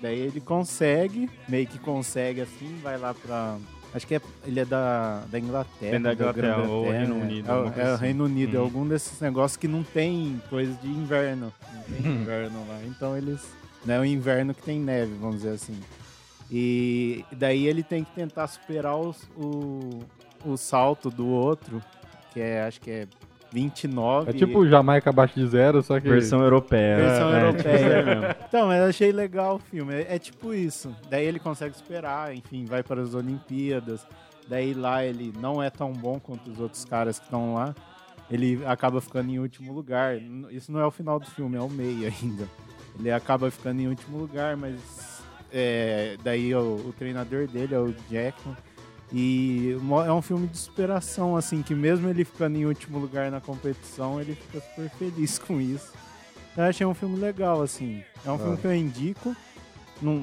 Daí 0.00 0.18
ele 0.18 0.40
consegue, 0.40 1.28
meio 1.48 1.66
que 1.66 1.78
consegue 1.78 2.40
assim, 2.40 2.78
vai 2.82 2.96
lá 2.98 3.14
pra. 3.14 3.58
Acho 3.94 4.06
que 4.06 4.14
é, 4.14 4.20
ele 4.46 4.58
é 4.58 4.64
da, 4.64 5.22
da 5.30 5.38
Inglaterra. 5.38 5.90
Vem 5.92 6.00
da 6.00 6.14
Inglaterra, 6.14 6.62
ou 6.66 6.90
Reino 6.90 7.18
é. 7.20 7.22
Unido, 7.22 7.48
É, 7.48 7.52
o- 7.52 7.54
alguma 7.56 7.72
coisa 7.72 7.88
é 7.88 7.92
o 7.92 7.94
assim. 7.94 8.04
Reino 8.06 8.24
Unido, 8.24 8.56
é 8.56 8.58
Uhum. 8.58 8.64
algum 8.64 8.88
desses 8.88 9.20
negócios 9.20 9.56
que 9.58 9.68
não 9.68 9.82
tem 9.82 10.40
coisa 10.48 10.72
de 10.80 10.88
inverno. 10.88 11.52
Não 11.74 11.82
tem 12.02 12.12
inverno 12.12 12.66
lá. 12.66 12.80
Então 12.86 13.16
eles. 13.16 13.40
Não 13.84 13.94
é 13.96 14.00
o 14.00 14.04
inverno 14.04 14.54
que 14.54 14.62
tem 14.62 14.80
neve, 14.80 15.12
vamos 15.20 15.36
dizer 15.36 15.50
assim. 15.50 15.78
E 16.50 17.24
daí 17.32 17.66
ele 17.66 17.82
tem 17.82 18.02
que 18.04 18.12
tentar 18.12 18.46
superar 18.46 18.96
os- 18.96 19.28
o, 19.36 20.00
o 20.44 20.56
salto 20.56 21.10
do 21.10 21.26
outro, 21.26 21.82
que 22.32 22.40
é, 22.40 22.62
acho 22.64 22.80
que 22.80 22.90
é 22.90 23.06
29. 23.52 24.30
É 24.30 24.32
tipo 24.32 24.66
Jamaica 24.66 25.10
abaixo 25.10 25.34
de 25.34 25.46
zero, 25.46 25.82
só 25.82 26.00
que. 26.00 26.08
Versão 26.08 26.40
europeia. 26.42 26.96
Versão 26.96 27.34
É, 27.34 27.40
europeia. 27.40 27.76
tipo 27.76 27.76
isso 27.76 27.86
aí 27.94 28.04
mesmo. 28.04 28.34
Então, 28.48 28.66
mas 28.66 28.78
eu 28.80 28.86
achei 28.88 29.12
legal 29.12 29.56
o 29.56 29.58
filme. 29.58 29.94
É, 29.94 30.14
é 30.16 30.18
tipo 30.18 30.54
isso. 30.54 30.94
Daí 31.10 31.24
ele 31.26 31.38
consegue 31.38 31.76
superar, 31.76 32.34
enfim, 32.34 32.64
vai 32.64 32.82
para 32.82 33.02
as 33.02 33.14
Olimpíadas. 33.14 34.06
Daí 34.48 34.74
lá 34.74 35.04
ele 35.04 35.32
não 35.38 35.62
é 35.62 35.70
tão 35.70 35.92
bom 35.92 36.18
quanto 36.18 36.50
os 36.50 36.58
outros 36.58 36.84
caras 36.84 37.18
que 37.18 37.24
estão 37.26 37.54
lá. 37.54 37.74
Ele 38.30 38.60
acaba 38.64 39.00
ficando 39.00 39.30
em 39.30 39.38
último 39.38 39.72
lugar. 39.72 40.16
Isso 40.50 40.72
não 40.72 40.80
é 40.80 40.86
o 40.86 40.90
final 40.90 41.20
do 41.20 41.26
filme, 41.26 41.56
é 41.56 41.60
o 41.60 41.68
meio 41.68 42.06
ainda. 42.22 42.48
Ele 42.98 43.10
acaba 43.10 43.50
ficando 43.50 43.80
em 43.80 43.88
último 43.88 44.18
lugar, 44.18 44.56
mas 44.56 45.22
é, 45.52 46.16
daí 46.24 46.54
o, 46.54 46.76
o 46.88 46.94
treinador 46.98 47.46
dele 47.46 47.74
é 47.74 47.78
o 47.78 47.94
Jackman. 48.10 48.56
E 49.12 49.76
é 50.06 50.12
um 50.12 50.22
filme 50.22 50.46
de 50.46 50.56
superação, 50.56 51.36
assim, 51.36 51.60
que 51.62 51.74
mesmo 51.74 52.08
ele 52.08 52.24
ficando 52.24 52.56
em 52.56 52.64
último 52.64 52.98
lugar 52.98 53.30
na 53.30 53.40
competição, 53.40 54.20
ele 54.20 54.34
fica 54.34 54.60
super 54.60 54.90
feliz 54.98 55.38
com 55.40 55.60
isso. 55.60 55.92
Eu 56.56 56.64
achei 56.64 56.86
um 56.86 56.94
filme 56.94 57.18
legal, 57.18 57.60
assim. 57.62 58.02
É 58.24 58.30
um 58.30 58.38
filme 58.38 58.54
Ah. 58.54 58.56
que 58.58 58.66
eu 58.66 58.74
indico. 58.74 59.36
Não, 60.00 60.14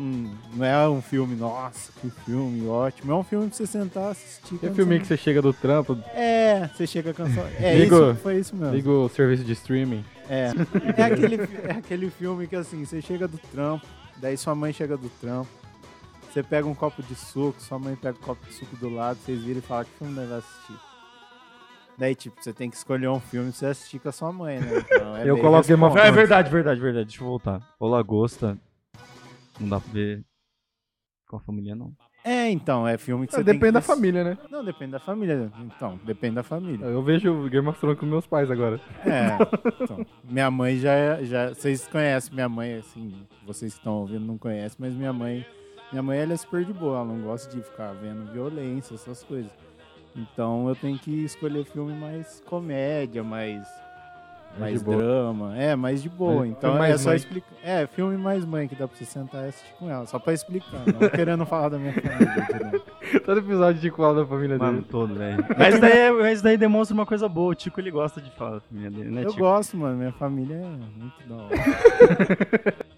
não 0.53 0.65
é 0.65 0.89
um 0.89 1.01
filme, 1.01 1.36
nossa, 1.38 1.89
que 2.01 2.10
filme 2.25 2.67
ótimo. 2.67 3.13
É 3.13 3.15
um 3.15 3.24
filme 3.24 3.48
pra 3.48 3.55
você 3.55 3.65
sentar, 3.65 4.12
assistir. 4.12 4.58
Quando 4.58 4.75
filme 4.75 5.00
que 5.00 5.08
você 5.08 5.15
chega 5.15 5.41
do 5.41 5.53
trampo, 5.53 5.98
É, 6.13 6.67
você 6.75 6.86
chega 6.86 7.13
cansado. 7.13 7.48
É, 7.58 7.77
Liga- 7.77 7.96
isso, 7.96 8.15
foi 8.22 8.38
isso 8.39 8.55
mesmo. 8.58 8.75
liga 8.75 8.89
o 8.89 9.08
serviço 9.08 9.43
de 9.46 9.53
streaming. 9.53 10.03
É. 10.29 10.51
É 10.98 11.03
aquele, 11.03 11.36
é 11.63 11.72
aquele 11.77 12.10
filme 12.10 12.46
que 12.46 12.58
assim, 12.58 12.84
você 12.84 13.01
chega 13.01 13.25
do 13.25 13.38
trampo, 13.38 13.86
daí 14.17 14.36
sua 14.36 14.53
mãe 14.53 14.74
chega 14.74 14.98
do 14.98 15.08
trampo, 15.22 15.50
você 16.33 16.43
pega 16.43 16.67
um 16.67 16.75
copo 16.75 17.01
de 17.03 17.15
suco, 17.15 17.59
sua 17.62 17.79
mãe 17.79 17.95
pega 17.95 18.17
um 18.17 18.21
copo 18.21 18.45
de 18.45 18.53
suco 18.53 18.75
do 18.77 18.89
lado, 18.89 19.17
vocês 19.19 19.41
viram 19.43 19.59
e 19.59 19.62
falam 19.62 19.86
que 19.86 19.91
filme 19.91 20.13
vai 20.13 20.38
assistir. 20.38 20.75
Daí, 21.98 22.15
tipo, 22.15 22.41
você 22.41 22.53
tem 22.53 22.69
que 22.69 22.77
escolher 22.77 23.09
um 23.09 23.19
filme 23.19 23.50
pra 23.50 23.59
você 23.59 23.65
assistir 23.65 24.00
com 24.00 24.07
a 24.07 24.12
sua 24.12 24.31
mãe, 24.31 24.59
né? 24.59 24.77
Então, 24.79 25.17
é 25.17 25.29
Eu 25.29 25.36
Game 25.36 25.48
of 25.48 25.67
responsa. 25.67 26.00
É 26.00 26.12
verdade, 26.12 26.50
verdade, 26.50 26.79
verdade. 26.79 27.05
Deixa 27.07 27.21
eu 27.21 27.27
voltar. 27.27 27.62
O 27.77 27.88
Lagosta. 27.88 28.57
Não 29.59 29.67
dá 29.67 29.81
pra 29.81 29.91
ver 29.91 30.24
com 31.27 31.36
a 31.36 31.39
família, 31.41 31.75
não. 31.75 31.93
É, 32.24 32.50
então, 32.50 32.88
é 32.88 32.98
filme 32.98 33.25
que 33.25 33.31
você 33.33 33.39
Mas 33.39 33.45
tem 33.45 33.53
depende 33.55 33.71
que 33.71 33.74
da 33.74 33.81
família, 33.81 34.24
né? 34.24 34.38
Não, 34.50 34.63
depende 34.63 34.91
da 34.91 35.00
família. 35.00 35.51
Então, 35.59 36.00
depende 36.05 36.36
da 36.36 36.43
família. 36.43 36.86
Eu 36.86 37.01
vejo 37.03 37.50
Game 37.50 37.67
of 37.67 37.79
Thrones 37.79 38.00
com 38.00 38.05
meus 38.05 38.25
pais 38.27 38.50
agora. 38.51 38.79
É. 39.05 39.83
Então, 39.83 40.05
minha 40.24 40.50
mãe 40.51 40.77
já, 40.77 40.91
é- 40.93 41.24
já. 41.25 41.50
Vocês 41.50 41.88
conhecem 41.88 42.33
minha 42.33 42.48
mãe, 42.50 42.75
assim. 42.75 43.25
Vocês 43.45 43.74
que 43.74 43.79
estão 43.79 43.93
ouvindo 44.00 44.25
não 44.25 44.38
conhecem, 44.38 44.77
mas 44.79 44.93
minha 44.93 45.12
mãe. 45.13 45.45
Minha 45.91 46.03
mãe 46.03 46.19
ela 46.19 46.34
é 46.34 46.38
super 46.38 46.63
de 46.63 46.74
boa, 46.74 46.98
ela 46.98 47.05
não 47.05 47.19
gosta 47.22 47.50
de 47.55 47.62
ficar 47.63 47.93
vendo 47.93 48.31
violência, 48.31 48.93
essas 48.96 49.24
coisas. 49.24 49.51
Então 50.15 50.67
eu 50.67 50.75
tenho 50.75 50.98
que 51.00 51.24
escolher 51.24 51.63
filme 51.65 51.93
mais 51.93 52.41
comédia, 52.46 53.24
mais. 53.24 53.63
Mais 54.58 54.60
Mais 54.62 54.79
de 54.79 54.86
boa. 54.86 54.98
drama. 54.98 55.55
É, 55.58 55.75
mais 55.75 56.01
de 56.01 56.10
boa. 56.10 56.39
Mais- 56.39 56.50
então 56.51 56.72
filme 56.72 56.79
mais 56.79 56.96
é 56.96 56.98
só 56.98 57.13
explicar. 57.13 57.48
É, 57.63 57.86
filme 57.86 58.17
mais 58.17 58.43
mãe 58.43 58.67
que 58.67 58.74
dá 58.75 58.88
pra 58.88 58.98
você 58.98 59.05
sentar 59.05 59.46
e 59.46 59.50
assistir 59.50 59.74
com 59.77 59.88
ela. 59.89 60.08
Só 60.08 60.17
pra 60.17 60.34
explicar. 60.34 60.81
Não 60.88 61.08
querendo 61.10 61.46
falar 61.46 61.69
da 61.69 61.77
minha 61.77 61.93
família. 61.93 62.81
Todo 63.24 63.39
episódio 63.39 63.79
de 63.79 63.91
qual 63.91 64.15
da 64.15 64.25
família 64.25 64.58
Mano, 64.58 64.79
dele. 64.79 64.88
todo, 64.89 65.13
velho. 65.15 65.46
Mas 65.58 65.79
daí, 65.79 65.91
é- 65.98 66.12
mas 66.12 66.41
daí 66.41 66.58
demonstra 66.58 66.96
uma 66.96 67.05
coisa 67.05 67.29
boa. 67.29 67.51
O 67.51 67.55
Tico, 67.55 67.79
ele 67.79 67.91
gosta 67.91 68.19
de 68.19 68.29
falar 68.31 68.55
da 68.55 68.60
família 68.62 68.89
dele, 68.89 69.10
né, 69.12 69.22
Eu 69.24 69.29
Tico? 69.29 69.39
gosto, 69.39 69.77
mano. 69.77 69.98
Minha 69.98 70.12
família 70.13 70.55
é 70.55 71.00
muito 71.00 71.27
da 71.27 71.36
hora. 71.36 72.75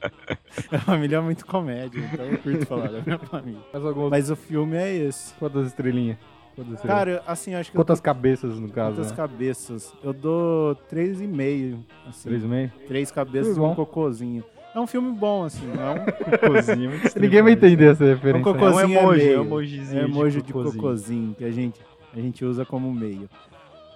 minha 0.71 0.81
família 0.81 1.17
é 1.17 1.21
muito 1.21 1.45
comédia, 1.45 1.99
então 2.11 2.25
eu 2.25 2.37
curto 2.39 2.65
falar 2.65 2.87
da 2.89 3.01
minha 3.01 3.19
família. 3.19 3.59
Mais 3.73 3.85
alguns. 3.85 4.09
Mas 4.09 4.29
o 4.29 4.35
filme 4.35 4.75
é 4.77 4.93
esse. 4.95 5.33
Quantas 5.35 5.67
estrelinhas? 5.67 6.17
Quantas? 6.55 6.81
Cara, 6.81 7.23
assim, 7.25 7.53
acho 7.55 7.71
que 7.71 7.77
Quantas 7.77 7.99
eu 7.99 8.03
cabeças, 8.03 8.55
no 8.59 8.67
dou 8.67 8.75
caso? 8.75 8.95
quantas 8.95 9.11
né? 9.11 9.17
cabeças. 9.17 9.93
Eu 10.03 10.11
dou 10.13 10.75
3,5. 10.91 11.79
Assim, 12.07 12.29
Três 12.29 12.43
e 12.43 12.47
meio? 12.47 12.71
Três 12.87 13.11
cabeças 13.11 13.55
e 13.55 13.59
um 13.59 13.73
cocôzinho. 13.73 14.43
É 14.73 14.79
um 14.79 14.87
filme 14.87 15.11
bom, 15.11 15.43
assim, 15.43 15.65
não 15.67 15.81
é 15.83 15.89
um, 15.91 16.05
Cocôzinho, 16.39 16.91
Ninguém 17.19 17.41
vai 17.41 17.51
entender 17.53 17.91
essa 17.91 18.05
é 18.05 18.07
um 18.07 18.09
referência. 18.15 18.53
né? 18.53 18.59
cocôzinho. 18.59 18.97
É 18.97 19.01
um 19.01 19.01
emoji, 19.03 19.23
meio. 19.25 19.33
é 19.33 19.39
um 19.39 19.43
emojizinho 19.45 20.01
É 20.01 20.05
de 20.05 20.11
emoji 20.11 20.41
de 20.41 20.53
cocôzinho. 20.53 20.81
cocôzinho, 20.81 21.35
que 21.37 21.43
a 21.43 21.51
gente, 21.51 21.81
a 22.13 22.19
gente 22.21 22.45
usa 22.45 22.63
como 22.65 22.93
meio. 22.93 23.29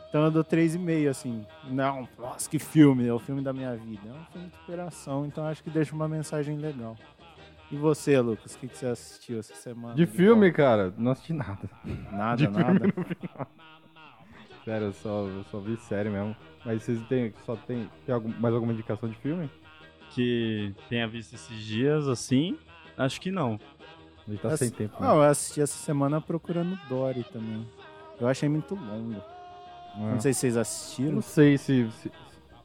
Então 0.10 0.24
eu 0.26 0.32
dou 0.32 0.44
3,5, 0.44 1.10
assim. 1.10 1.46
Não, 1.66 2.08
nossa, 2.18 2.50
que 2.50 2.58
filme, 2.60 3.06
é 3.08 3.14
o 3.14 3.20
filme 3.20 3.42
da 3.42 3.52
minha 3.52 3.76
vida. 3.76 4.02
É 4.08 4.14
um 4.14 4.26
filme 4.32 4.48
de 4.48 4.56
superação, 4.58 5.26
então 5.26 5.46
acho 5.46 5.62
que 5.64 5.70
deixa 5.70 5.94
uma 5.94 6.08
mensagem 6.08 6.58
legal. 6.58 6.96
E 7.72 7.76
você, 7.78 8.20
Lucas, 8.22 8.56
o 8.56 8.60
que, 8.60 8.68
que 8.68 8.78
você 8.78 8.86
assistiu 8.86 9.40
essa 9.40 9.56
semana? 9.56 9.96
De 9.96 10.06
filme, 10.06 10.52
cara, 10.52 10.94
não 10.98 11.12
assisti 11.12 11.34
nada. 11.34 11.70
Nada, 12.12 12.36
de 12.38 12.48
nada. 12.48 12.80
Sério, 14.64 14.88
eu 14.88 14.94
só, 14.94 15.26
eu 15.28 15.44
só 15.52 15.60
vi 15.60 15.76
série 15.78 16.10
mesmo. 16.10 16.36
Mas 16.64 16.84
vocês 16.84 17.02
têm, 17.08 17.34
só 17.46 17.56
tem, 17.56 17.90
tem 18.06 18.16
algum- 18.16 18.34
mais 18.40 18.54
alguma 18.54 18.72
indicação 18.74 19.10
de 19.10 19.16
filme? 19.18 19.50
Que 20.12 20.74
tenha 20.90 21.08
visto 21.08 21.34
esses 21.36 21.58
dias, 21.60 22.08
assim, 22.08 22.58
acho 22.98 23.20
que 23.20 23.30
não. 23.32 23.60
A 24.28 24.32
gente 24.32 24.42
tá 24.42 24.48
Assi- 24.50 24.70
sem 24.70 24.70
tempo. 24.70 24.96
né? 25.00 25.08
Não, 25.08 25.18
eu 25.18 25.24
assisti 25.24 25.62
essa 25.62 25.78
semana 25.78 26.20
procurando 26.22 26.76
Dory 26.88 27.24
também. 27.26 27.68
Eu 28.20 28.28
achei 28.28 28.48
muito 28.48 28.74
longo. 28.76 29.22
Ah. 29.96 30.12
Não 30.14 30.20
sei 30.20 30.34
se 30.34 30.40
vocês 30.42 30.58
assistiram. 30.58 31.12
Não 31.14 31.22
sei 31.22 31.58
se, 31.58 31.90
se- 32.02 32.12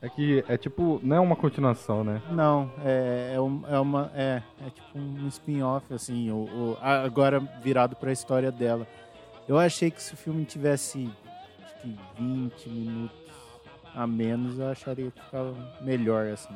É 0.03 0.09
que 0.09 0.43
é 0.49 0.57
tipo. 0.57 0.99
Não 1.03 1.17
é 1.17 1.21
uma 1.21 1.37
continuação, 1.37 2.03
né? 2.03 2.23
Não, 2.31 2.71
é, 2.85 3.33
é, 3.35 3.41
um- 3.41 3.63
é 3.69 3.79
uma. 3.79 4.11
É, 4.15 4.43
é 4.67 4.71
tipo 4.71 4.99
um 4.99 5.29
spin-off, 5.29 5.93
assim, 5.93 6.31
o, 6.31 6.37
o- 6.45 6.79
agora 6.81 7.39
virado 7.63 7.95
pra 7.97 8.11
história 8.13 8.51
dela. 8.51 8.87
Eu 9.49 9.59
achei 9.59 9.91
que 9.91 10.03
se 10.03 10.15
o 10.15 10.17
filme 10.17 10.45
tivesse 10.45 11.11
acho 11.63 11.75
que 11.83 11.99
20 12.19 12.69
minutos 12.69 13.19
a 13.95 14.07
menos, 14.07 14.59
eu 14.59 14.69
acharia 14.69 15.11
que 15.11 15.21
ficava 15.23 15.53
melhor, 15.83 16.27
assim. 16.29 16.55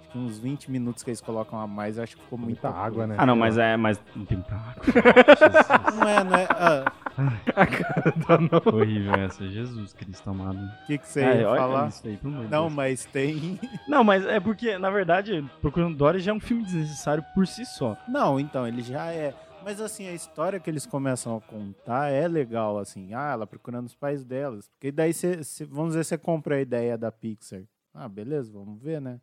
Acho 0.00 0.08
que 0.10 0.18
uns 0.18 0.38
20 0.38 0.70
minutos 0.70 1.02
que 1.02 1.10
eles 1.10 1.20
colocam 1.20 1.60
a 1.60 1.66
mais, 1.66 1.98
eu 1.98 2.02
acho 2.04 2.16
que 2.16 2.22
ficou 2.22 2.38
Muita 2.38 2.68
muita 2.68 2.80
água, 2.82 3.06
né? 3.06 3.14
Ah, 3.18 3.26
não, 3.26 3.36
mas 3.36 3.56
é. 3.58 3.76
Mas 3.76 4.00
não 4.16 4.24
tem 4.24 4.38
muita 4.38 4.54
água. 4.56 4.82
Não 6.00 6.08
é, 6.08 6.24
não 6.24 6.34
é. 6.36 6.46
ah, 6.50 6.92
Horrível 8.72 9.14
essa. 9.14 9.48
Jesus 9.48 9.92
Cristo 9.92 10.30
amado. 10.30 10.58
O 10.58 10.86
que, 10.86 10.98
que 10.98 11.08
você 11.08 11.20
Ah, 11.22 11.34
ia 11.36 11.48
olha 11.48 11.60
falar? 11.60 11.88
isso 11.88 12.06
aí, 12.06 12.18
Não, 12.22 12.48
Deus. 12.48 12.72
mas 12.72 13.04
tem. 13.06 13.58
Não, 13.88 14.02
mas 14.04 14.24
é 14.26 14.40
porque, 14.40 14.78
na 14.78 14.90
verdade, 14.90 15.44
Procurando 15.60 15.96
Dory 15.96 16.20
já 16.20 16.32
é 16.32 16.34
um 16.34 16.40
filme 16.40 16.62
desnecessário 16.64 17.24
por 17.34 17.46
si 17.46 17.64
só. 17.64 17.96
Não, 18.08 18.38
então, 18.40 18.66
ele 18.66 18.82
já 18.82 19.12
é. 19.12 19.34
Mas 19.64 19.80
assim, 19.80 20.08
a 20.08 20.12
história 20.12 20.58
que 20.58 20.68
eles 20.68 20.84
começam 20.86 21.36
a 21.36 21.40
contar 21.40 22.08
é 22.10 22.26
legal, 22.26 22.78
assim. 22.78 23.14
Ah, 23.14 23.30
ela 23.32 23.46
procurando 23.46 23.86
os 23.86 23.94
pais 23.94 24.24
delas. 24.24 24.68
Porque 24.70 24.90
daí 24.90 25.12
você, 25.12 25.36
você- 25.36 25.64
vamos 25.64 25.90
dizer, 25.92 26.04
você 26.04 26.18
compra 26.18 26.56
a 26.56 26.60
ideia 26.60 26.98
da 26.98 27.12
Pixar. 27.12 27.62
Ah, 27.94 28.08
beleza, 28.08 28.50
vamos 28.52 28.82
ver, 28.82 29.00
né? 29.00 29.20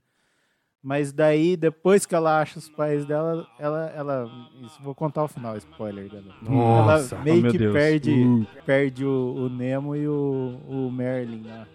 Mas 0.82 1.12
daí, 1.12 1.58
depois 1.58 2.06
que 2.06 2.16
ela 2.16 2.40
acha 2.40 2.58
os 2.58 2.70
pais 2.70 3.06
dela, 3.06 3.46
ela. 3.60 3.92
ela 3.96 4.32
isso 4.64 4.82
vou 4.82 4.96
contar 4.96 5.24
o 5.26 5.28
final, 5.28 5.58
spoiler 5.58 6.10
dela. 6.10 6.34
Nossa, 6.42 7.16
ela 7.16 7.24
meio 7.26 7.48
oh, 7.48 7.52
que 7.52 7.58
Deus. 7.58 7.74
perde, 7.74 8.12
Uh. 8.14 8.48
perde 8.66 9.04
o, 9.06 9.34
o 9.36 9.50
Nemo 9.50 9.94
e 9.96 10.08
o, 10.08 10.58
o 10.68 10.90
Merlin 10.92 11.44
lá. 11.46 11.68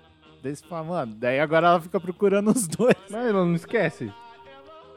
Daí 0.42 0.56
você 0.56 0.64
fala, 0.66 0.84
mano, 0.84 1.14
daí 1.18 1.38
agora 1.38 1.68
ela 1.68 1.80
fica 1.80 2.00
procurando 2.00 2.48
os 2.50 2.66
dois. 2.66 2.96
Mas 3.10 3.26
ela 3.26 3.44
não 3.44 3.54
esquece. 3.54 4.10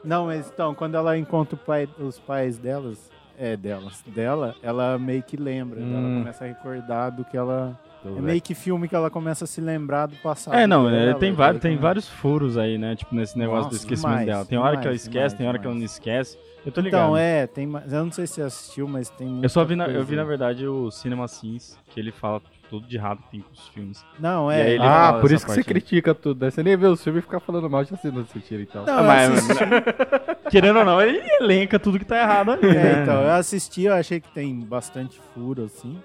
Não, 0.02 0.26
mas 0.26 0.50
então, 0.50 0.74
quando 0.74 0.94
ela 0.94 1.18
encontra 1.18 1.54
o 1.54 1.58
pai- 1.58 1.88
os 1.98 2.18
pais 2.18 2.56
delas, 2.58 3.10
é 3.36 3.56
delas, 3.56 4.02
dela, 4.06 4.54
ela 4.62 4.98
meio 4.98 5.22
que 5.22 5.36
lembra, 5.36 5.80
Hum. 5.80 5.92
ela 5.98 6.18
começa 6.18 6.44
a 6.44 6.48
recordar 6.48 7.10
do 7.12 7.24
que 7.26 7.36
ela 7.36 7.78
É 8.04 8.20
meio 8.20 8.40
que 8.40 8.54
filme 8.54 8.88
que 8.88 8.94
ela 8.94 9.10
começa 9.10 9.44
a 9.44 9.46
se 9.46 9.60
lembrar 9.60 10.06
do 10.06 10.16
passado. 10.16 10.54
É, 10.54 10.66
não, 10.66 10.88
é, 10.88 11.06
dela, 11.06 11.18
tem, 11.18 11.30
e 11.30 11.32
vários, 11.32 11.62
tem 11.62 11.76
vários 11.76 12.08
furos 12.08 12.56
aí, 12.56 12.78
né? 12.78 12.94
Tipo, 12.96 13.14
nesse 13.14 13.36
negócio 13.38 13.62
do 13.64 13.72
Nossa, 13.72 13.76
esquecimento 13.76 14.10
demais, 14.20 14.26
dela. 14.26 14.44
Tem 14.44 14.58
hora 14.58 14.70
que 14.76 14.86
ela 14.86 14.96
demais, 14.96 15.00
esquece, 15.02 15.12
demais, 15.14 15.32
tem 15.34 15.48
hora 15.48 15.58
que 15.58 15.64
ela 15.66 15.74
não 15.74 15.80
demais. 15.80 15.92
esquece. 15.92 16.38
Eu 16.64 16.72
tô 16.72 16.80
ligado. 16.80 17.00
Então, 17.02 17.16
é, 17.16 17.46
tem 17.46 17.66
mais. 17.66 17.92
Eu 17.92 18.04
não 18.04 18.12
sei 18.12 18.26
se 18.26 18.34
você 18.34 18.42
assistiu, 18.42 18.86
mas 18.88 19.08
tem 19.10 19.26
muita 19.26 19.46
eu 19.46 19.48
só 19.50 19.64
vi, 19.64 19.74
na, 19.76 19.86
eu 19.88 20.04
vi, 20.04 20.16
na 20.16 20.24
verdade, 20.24 20.66
o 20.66 20.90
Cinema 20.90 21.26
Sins, 21.28 21.78
que 21.90 21.98
ele 21.98 22.10
fala 22.12 22.40
tudo 22.68 22.86
de 22.86 22.96
errado 22.96 23.22
que 23.22 23.30
tem 23.30 23.40
com 23.40 23.50
os 23.52 23.68
filmes. 23.68 24.04
Não, 24.18 24.52
E 24.52 24.74
é. 24.74 24.78
ah, 24.78 25.08
Ah, 25.08 25.12
por 25.14 25.32
isso 25.32 25.46
que 25.46 25.52
você 25.52 25.60
aí. 25.60 25.64
critica 25.64 26.14
tudo, 26.14 26.44
né? 26.44 26.50
Você 26.50 26.62
nem 26.62 26.76
vê 26.76 26.86
o 26.86 26.96
filme 26.96 27.20
e 27.20 27.22
fica 27.22 27.40
falando 27.40 27.68
mal 27.70 27.82
de 27.84 27.94
assim, 27.94 28.10
não 28.10 28.20
assistir 28.22 28.60
então. 28.60 28.84
Não, 28.84 28.98
eu 28.98 29.04
mas- 29.04 29.30
assisti- 29.30 29.64
Querendo 30.50 30.78
ou 30.80 30.84
não, 30.84 31.00
ele 31.00 31.20
elenca 31.40 31.78
tudo 31.78 31.98
que 31.98 32.04
tá 32.04 32.20
errado 32.20 32.50
ali. 32.52 32.66
É, 32.68 32.74
né? 32.74 33.02
então, 33.02 33.22
eu 33.22 33.30
assisti, 33.32 33.82
eu 33.84 33.94
achei 33.94 34.20
que 34.20 34.28
tem 34.32 34.58
bastante 34.60 35.18
furo, 35.34 35.64
assim. 35.64 35.98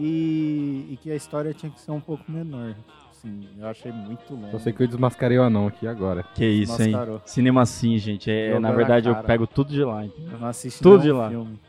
E, 0.00 0.86
e 0.92 0.96
que 1.02 1.10
a 1.10 1.14
história 1.16 1.52
tinha 1.52 1.70
que 1.70 1.80
ser 1.80 1.90
um 1.90 2.00
pouco 2.00 2.24
menor. 2.30 2.74
Assim, 3.10 3.46
eu 3.58 3.66
achei 3.68 3.92
muito 3.92 4.32
longo. 4.34 4.50
Só 4.52 4.58
sei 4.58 4.72
que 4.72 4.82
eu 4.82 4.86
desmascarei 4.86 5.38
o 5.38 5.42
anão 5.42 5.66
aqui 5.66 5.86
agora. 5.86 6.24
Que 6.34 6.46
isso, 6.46 6.80
hein? 6.82 6.92
Mascarou. 6.92 7.20
Cinema 7.26 7.66
Sim, 7.66 7.98
gente. 7.98 8.30
É, 8.30 8.46
Jogou 8.46 8.60
na 8.60 8.68
na 8.70 8.74
verdade, 8.74 9.08
eu 9.08 9.14
cara. 9.14 9.26
pego 9.26 9.46
tudo 9.46 9.70
de 9.70 9.84
lá, 9.84 10.06
entendeu? 10.06 10.32
Eu 10.32 10.38
não 10.38 10.48
assisti 10.48 10.82
Tudo 10.82 11.02
de 11.02 11.12
lá. 11.12 11.28
filme. 11.28 11.60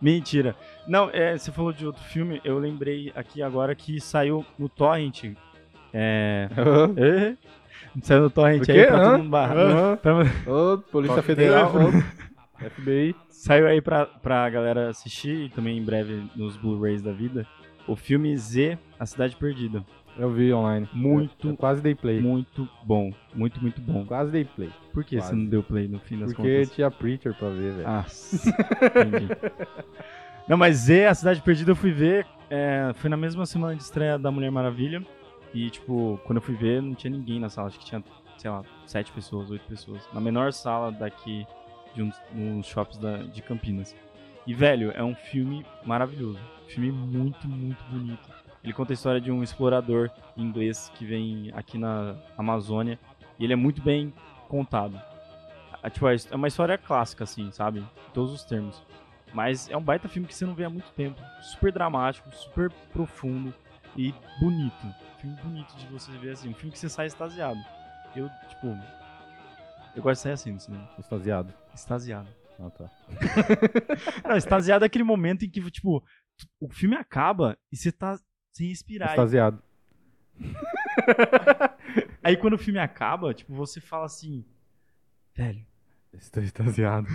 Mentira. 0.00 0.56
Não, 0.88 1.08
é, 1.12 1.38
você 1.38 1.52
falou 1.52 1.72
de 1.72 1.86
outro 1.86 2.02
filme, 2.02 2.40
eu 2.44 2.58
lembrei 2.58 3.12
aqui 3.14 3.40
agora 3.40 3.72
que 3.76 4.00
saiu 4.00 4.44
no 4.58 4.68
Torrent. 4.68 5.26
É. 5.94 6.48
é, 6.96 7.36
Saiu 8.02 8.22
no 8.22 8.30
Torrent 8.30 8.68
aí 8.68 8.86
pra 8.86 9.04
todo 9.04 9.18
mundo 9.18 9.30
barrar. 9.30 9.96
Pra- 9.98 10.22
Ô, 10.52 10.78
Polícia 10.78 11.14
Toque 11.16 11.26
Federal, 11.28 11.70
ô, 11.76 11.90
FBI. 12.70 13.14
Saiu 13.28 13.66
aí 13.66 13.80
pra, 13.80 14.06
pra 14.06 14.48
galera 14.50 14.88
assistir, 14.90 15.46
e 15.46 15.48
também 15.48 15.78
em 15.78 15.82
breve 15.84 16.22
nos 16.36 16.56
Blu-rays 16.56 17.02
da 17.02 17.12
vida, 17.12 17.46
o 17.86 17.96
filme 17.96 18.36
Z, 18.36 18.78
A 18.98 19.06
Cidade 19.06 19.36
Perdida. 19.36 19.84
Eu 20.18 20.30
vi 20.30 20.52
online. 20.52 20.86
Muito, 20.92 21.48
Eu 21.48 21.56
quase 21.56 21.80
dei 21.80 21.94
play. 21.94 22.20
muito 22.20 22.68
bom. 22.84 23.10
Muito, 23.34 23.60
muito 23.62 23.80
bom. 23.80 24.04
Quase 24.04 24.30
dei 24.30 24.44
play. 24.44 24.70
Por 24.92 25.02
que 25.04 25.16
Quase. 25.16 25.30
você 25.30 25.34
não 25.34 25.46
deu 25.46 25.62
play 25.62 25.88
no 25.88 25.98
fim 26.00 26.18
das 26.18 26.34
Porque 26.34 26.56
contas? 26.58 26.74
tinha 26.74 26.90
Preacher 26.90 27.34
pra 27.34 27.48
ver, 27.48 27.72
velho. 27.72 27.88
Ah, 27.88 28.04
entendi. 28.84 29.28
Não, 30.48 30.56
mas 30.58 30.76
Z, 30.76 31.06
A 31.06 31.14
Cidade 31.14 31.40
Perdida, 31.40 31.70
eu 31.70 31.76
fui 31.76 31.92
ver. 31.92 32.26
é, 32.50 32.90
foi 32.96 33.08
na 33.08 33.16
mesma 33.16 33.46
semana 33.46 33.74
de 33.76 33.82
estreia 33.82 34.18
da 34.18 34.30
Mulher 34.30 34.50
Maravilha. 34.50 35.02
E, 35.54 35.70
tipo, 35.70 36.20
quando 36.24 36.38
eu 36.38 36.42
fui 36.42 36.54
ver, 36.56 36.82
não 36.82 36.94
tinha 36.94 37.10
ninguém 37.10 37.38
na 37.40 37.48
sala. 37.48 37.68
Acho 37.68 37.78
que 37.78 37.84
tinha, 37.86 38.02
sei 38.36 38.50
lá, 38.50 38.62
sete 38.86 39.12
pessoas, 39.12 39.50
oito 39.50 39.64
pessoas. 39.66 40.02
Na 40.12 40.20
menor 40.20 40.52
sala 40.52 40.90
daqui 40.92 41.46
de 41.94 42.02
uns 42.34 42.66
shops 42.66 42.96
da, 42.98 43.18
de 43.18 43.42
Campinas. 43.42 43.94
E, 44.46 44.54
velho, 44.54 44.90
é 44.94 45.02
um 45.02 45.14
filme 45.14 45.64
maravilhoso. 45.84 46.38
Filme 46.68 46.90
muito, 46.90 47.46
muito 47.48 47.82
bonito. 47.84 48.28
Ele 48.64 48.72
conta 48.72 48.92
a 48.92 48.94
história 48.94 49.20
de 49.20 49.30
um 49.30 49.42
explorador 49.42 50.10
inglês 50.36 50.90
que 50.94 51.04
vem 51.04 51.50
aqui 51.54 51.76
na 51.78 52.16
Amazônia. 52.36 52.98
E 53.38 53.44
ele 53.44 53.52
é 53.52 53.56
muito 53.56 53.82
bem 53.82 54.12
contado. 54.48 55.00
A- 55.82 55.90
Tipo, 55.90 56.08
é 56.08 56.14
é 56.30 56.34
uma 56.36 56.48
história 56.48 56.78
clássica, 56.78 57.24
assim, 57.24 57.50
sabe? 57.50 57.80
Em 57.80 57.86
todos 58.14 58.32
os 58.32 58.44
termos. 58.44 58.82
Mas 59.34 59.68
é 59.70 59.76
um 59.76 59.82
baita 59.82 60.08
filme 60.08 60.28
que 60.28 60.34
você 60.34 60.44
não 60.46 60.54
vê 60.54 60.64
há 60.64 60.70
muito 60.70 60.90
tempo. 60.92 61.20
Super 61.40 61.72
dramático, 61.72 62.30
super 62.34 62.70
profundo 62.92 63.52
e 63.96 64.14
bonito. 64.40 64.94
Filme 65.18 65.36
bonito 65.42 65.74
de 65.76 65.86
você 65.86 66.10
ver 66.18 66.30
assim. 66.32 66.48
Um 66.50 66.54
filme 66.54 66.72
que 66.72 66.78
você 66.78 66.88
sai 66.88 67.06
extasiado. 67.06 67.58
Eu, 68.14 68.28
tipo. 68.48 68.66
Eu 69.94 70.02
gosto 70.02 70.18
de 70.18 70.22
sair 70.22 70.32
assim 70.32 70.52
no 70.52 70.60
cinema. 70.60 70.88
Extasiado. 70.98 71.52
Extasiado. 71.74 72.28
Ah, 72.60 72.70
tá. 72.70 72.90
Não, 74.28 74.36
extasiado 74.36 74.84
é 74.84 74.86
aquele 74.86 75.04
momento 75.04 75.44
em 75.44 75.50
que, 75.50 75.60
tipo, 75.70 76.04
o 76.60 76.68
filme 76.70 76.94
acaba 76.96 77.58
e 77.72 77.76
você 77.76 77.90
tá 77.90 78.18
sem 78.52 78.68
respirar. 78.68 79.10
Extasiado. 79.10 79.62
Aí 82.22 82.36
quando 82.36 82.54
o 82.54 82.58
filme 82.58 82.78
acaba, 82.78 83.34
tipo, 83.34 83.54
você 83.54 83.80
fala 83.80 84.06
assim. 84.06 84.44
Velho. 85.34 85.64
Estou 86.12 86.42
extasiado. 86.42 87.08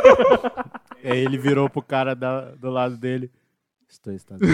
Aí 1.04 1.18
ele 1.18 1.36
virou 1.36 1.68
pro 1.68 1.82
cara 1.82 2.14
da- 2.14 2.52
do 2.54 2.70
lado 2.70 2.96
dele. 2.96 3.30
Estou 3.88 4.12
extasiado. 4.14 4.52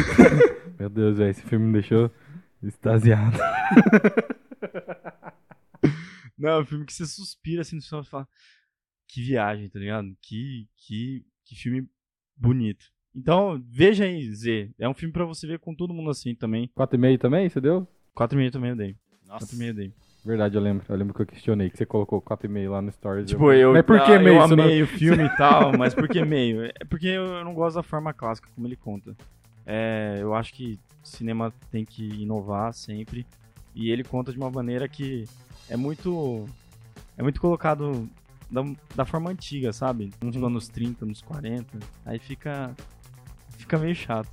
Meu 0.78 0.90
Deus, 0.90 1.16
velho, 1.18 1.30
esse 1.30 1.42
filme 1.42 1.66
me 1.66 1.72
deixou 1.74 2.10
extasiado. 2.62 3.38
Não, 6.36 6.48
é 6.50 6.58
um 6.60 6.64
filme 6.64 6.84
que 6.84 6.92
você 6.92 7.06
suspira 7.06 7.62
assim 7.62 7.76
no 7.76 7.82
final 7.82 8.00
e 8.02 8.06
fala. 8.06 8.28
Que 9.12 9.22
viagem, 9.22 9.68
tá 9.68 9.78
ligado? 9.78 10.08
Que, 10.22 10.68
que, 10.76 11.24
que 11.44 11.56
filme 11.56 11.86
bonito. 12.36 12.84
Então, 13.14 13.60
veja 13.68 14.04
aí, 14.04 14.30
Z. 14.32 14.70
É 14.78 14.88
um 14.88 14.94
filme 14.94 15.12
pra 15.12 15.24
você 15.24 15.46
ver 15.46 15.58
com 15.58 15.74
todo 15.74 15.92
mundo 15.92 16.10
assim 16.10 16.34
também. 16.34 16.70
4,5 16.78 17.18
também, 17.18 17.48
você 17.48 17.60
deu? 17.60 17.88
4,5 18.16 18.52
também 18.52 18.70
eu 18.70 18.76
dei. 18.76 18.96
Nossa. 19.26 19.46
4,5 19.46 19.66
eu 19.68 19.74
dei. 19.74 19.92
Verdade, 20.24 20.54
eu 20.54 20.60
lembro. 20.60 20.84
Eu 20.88 20.96
lembro 20.96 21.14
que 21.14 21.22
eu 21.22 21.26
questionei 21.26 21.70
que 21.70 21.76
você 21.78 21.84
colocou 21.86 22.20
4,5 22.22 22.70
lá 22.70 22.80
no 22.82 22.92
Stories. 22.92 23.28
Tipo, 23.28 23.52
eu, 23.52 23.72
Mas 23.72 23.82
por 23.84 23.98
que 24.04 24.12
ah, 24.12 24.18
meio? 24.20 24.36
eu 24.38 24.44
Isso 24.44 24.56
não- 24.56 24.64
amei 24.64 24.82
o 24.82 24.86
filme 24.98 25.24
e 25.24 25.36
tal, 25.36 25.76
mas 25.76 25.92
por 25.94 26.08
que 26.08 26.24
meio? 26.24 26.66
É 26.66 26.72
porque 26.88 27.06
eu 27.08 27.42
não 27.44 27.52
gosto 27.54 27.76
da 27.76 27.82
forma 27.82 28.12
clássica 28.12 28.48
como 28.54 28.66
ele 28.66 28.76
conta. 28.76 29.16
É, 29.66 30.18
eu 30.20 30.34
acho 30.34 30.52
que 30.54 30.78
cinema 31.02 31.52
tem 31.70 31.84
que 31.84 32.04
inovar 32.22 32.72
sempre. 32.74 33.26
E 33.74 33.90
ele 33.90 34.04
conta 34.04 34.30
de 34.30 34.38
uma 34.38 34.50
maneira 34.50 34.88
que 34.88 35.24
é 35.68 35.76
muito. 35.76 36.46
É 37.16 37.22
muito 37.22 37.40
colocado 37.40 38.08
da, 38.50 38.64
da 38.94 39.04
forma 39.04 39.30
antiga, 39.30 39.72
sabe? 39.72 40.10
Uhum. 40.22 40.30
Tipo, 40.30 40.46
anos 40.46 40.68
30, 40.68 41.04
anos 41.04 41.22
40. 41.22 41.78
Aí 42.04 42.18
fica. 42.18 42.70
Fica 43.58 43.78
meio 43.78 43.94
chato. 43.94 44.28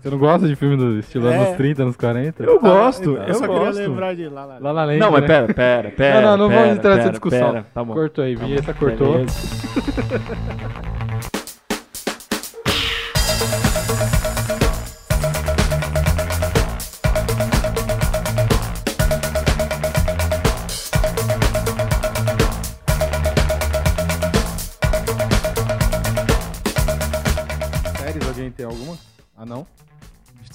Você 0.00 0.10
não 0.10 0.18
gosta 0.18 0.46
de 0.46 0.54
filme 0.54 0.76
do 0.76 0.98
estilo 1.00 1.26
É. 1.28 1.36
anos 1.36 1.56
30, 1.56 1.82
anos 1.82 1.96
40? 1.96 2.44
Eu 2.44 2.60
gosto, 2.60 3.16
eu 3.16 3.22
eu 3.24 3.34
só 3.34 3.40
queria 3.48 3.58
gosto. 3.58 3.78
lembrar 3.80 4.14
de 4.14 4.28
lá, 4.28 4.44
lá. 4.44 4.58
Lá 4.60 4.72
na 4.72 4.84
lente, 4.84 5.00
Não, 5.00 5.10
mas 5.10 5.22
né? 5.22 5.26
pera, 5.26 5.52
pera, 5.54 5.90
pera. 5.90 6.20
Não, 6.20 6.36
não, 6.36 6.36
não 6.44 6.48
pera, 6.48 6.60
vamos 6.62 6.76
entrar 6.78 6.90
nessa 6.90 7.00
pera, 7.02 7.10
discussão. 7.10 7.52
pera, 7.52 7.66
Tá 7.74 7.82
bom. 7.84 7.94
Cortou 7.94 8.22
aí, 8.24 8.36
vinheta 8.36 8.72
cortou. 8.74 9.16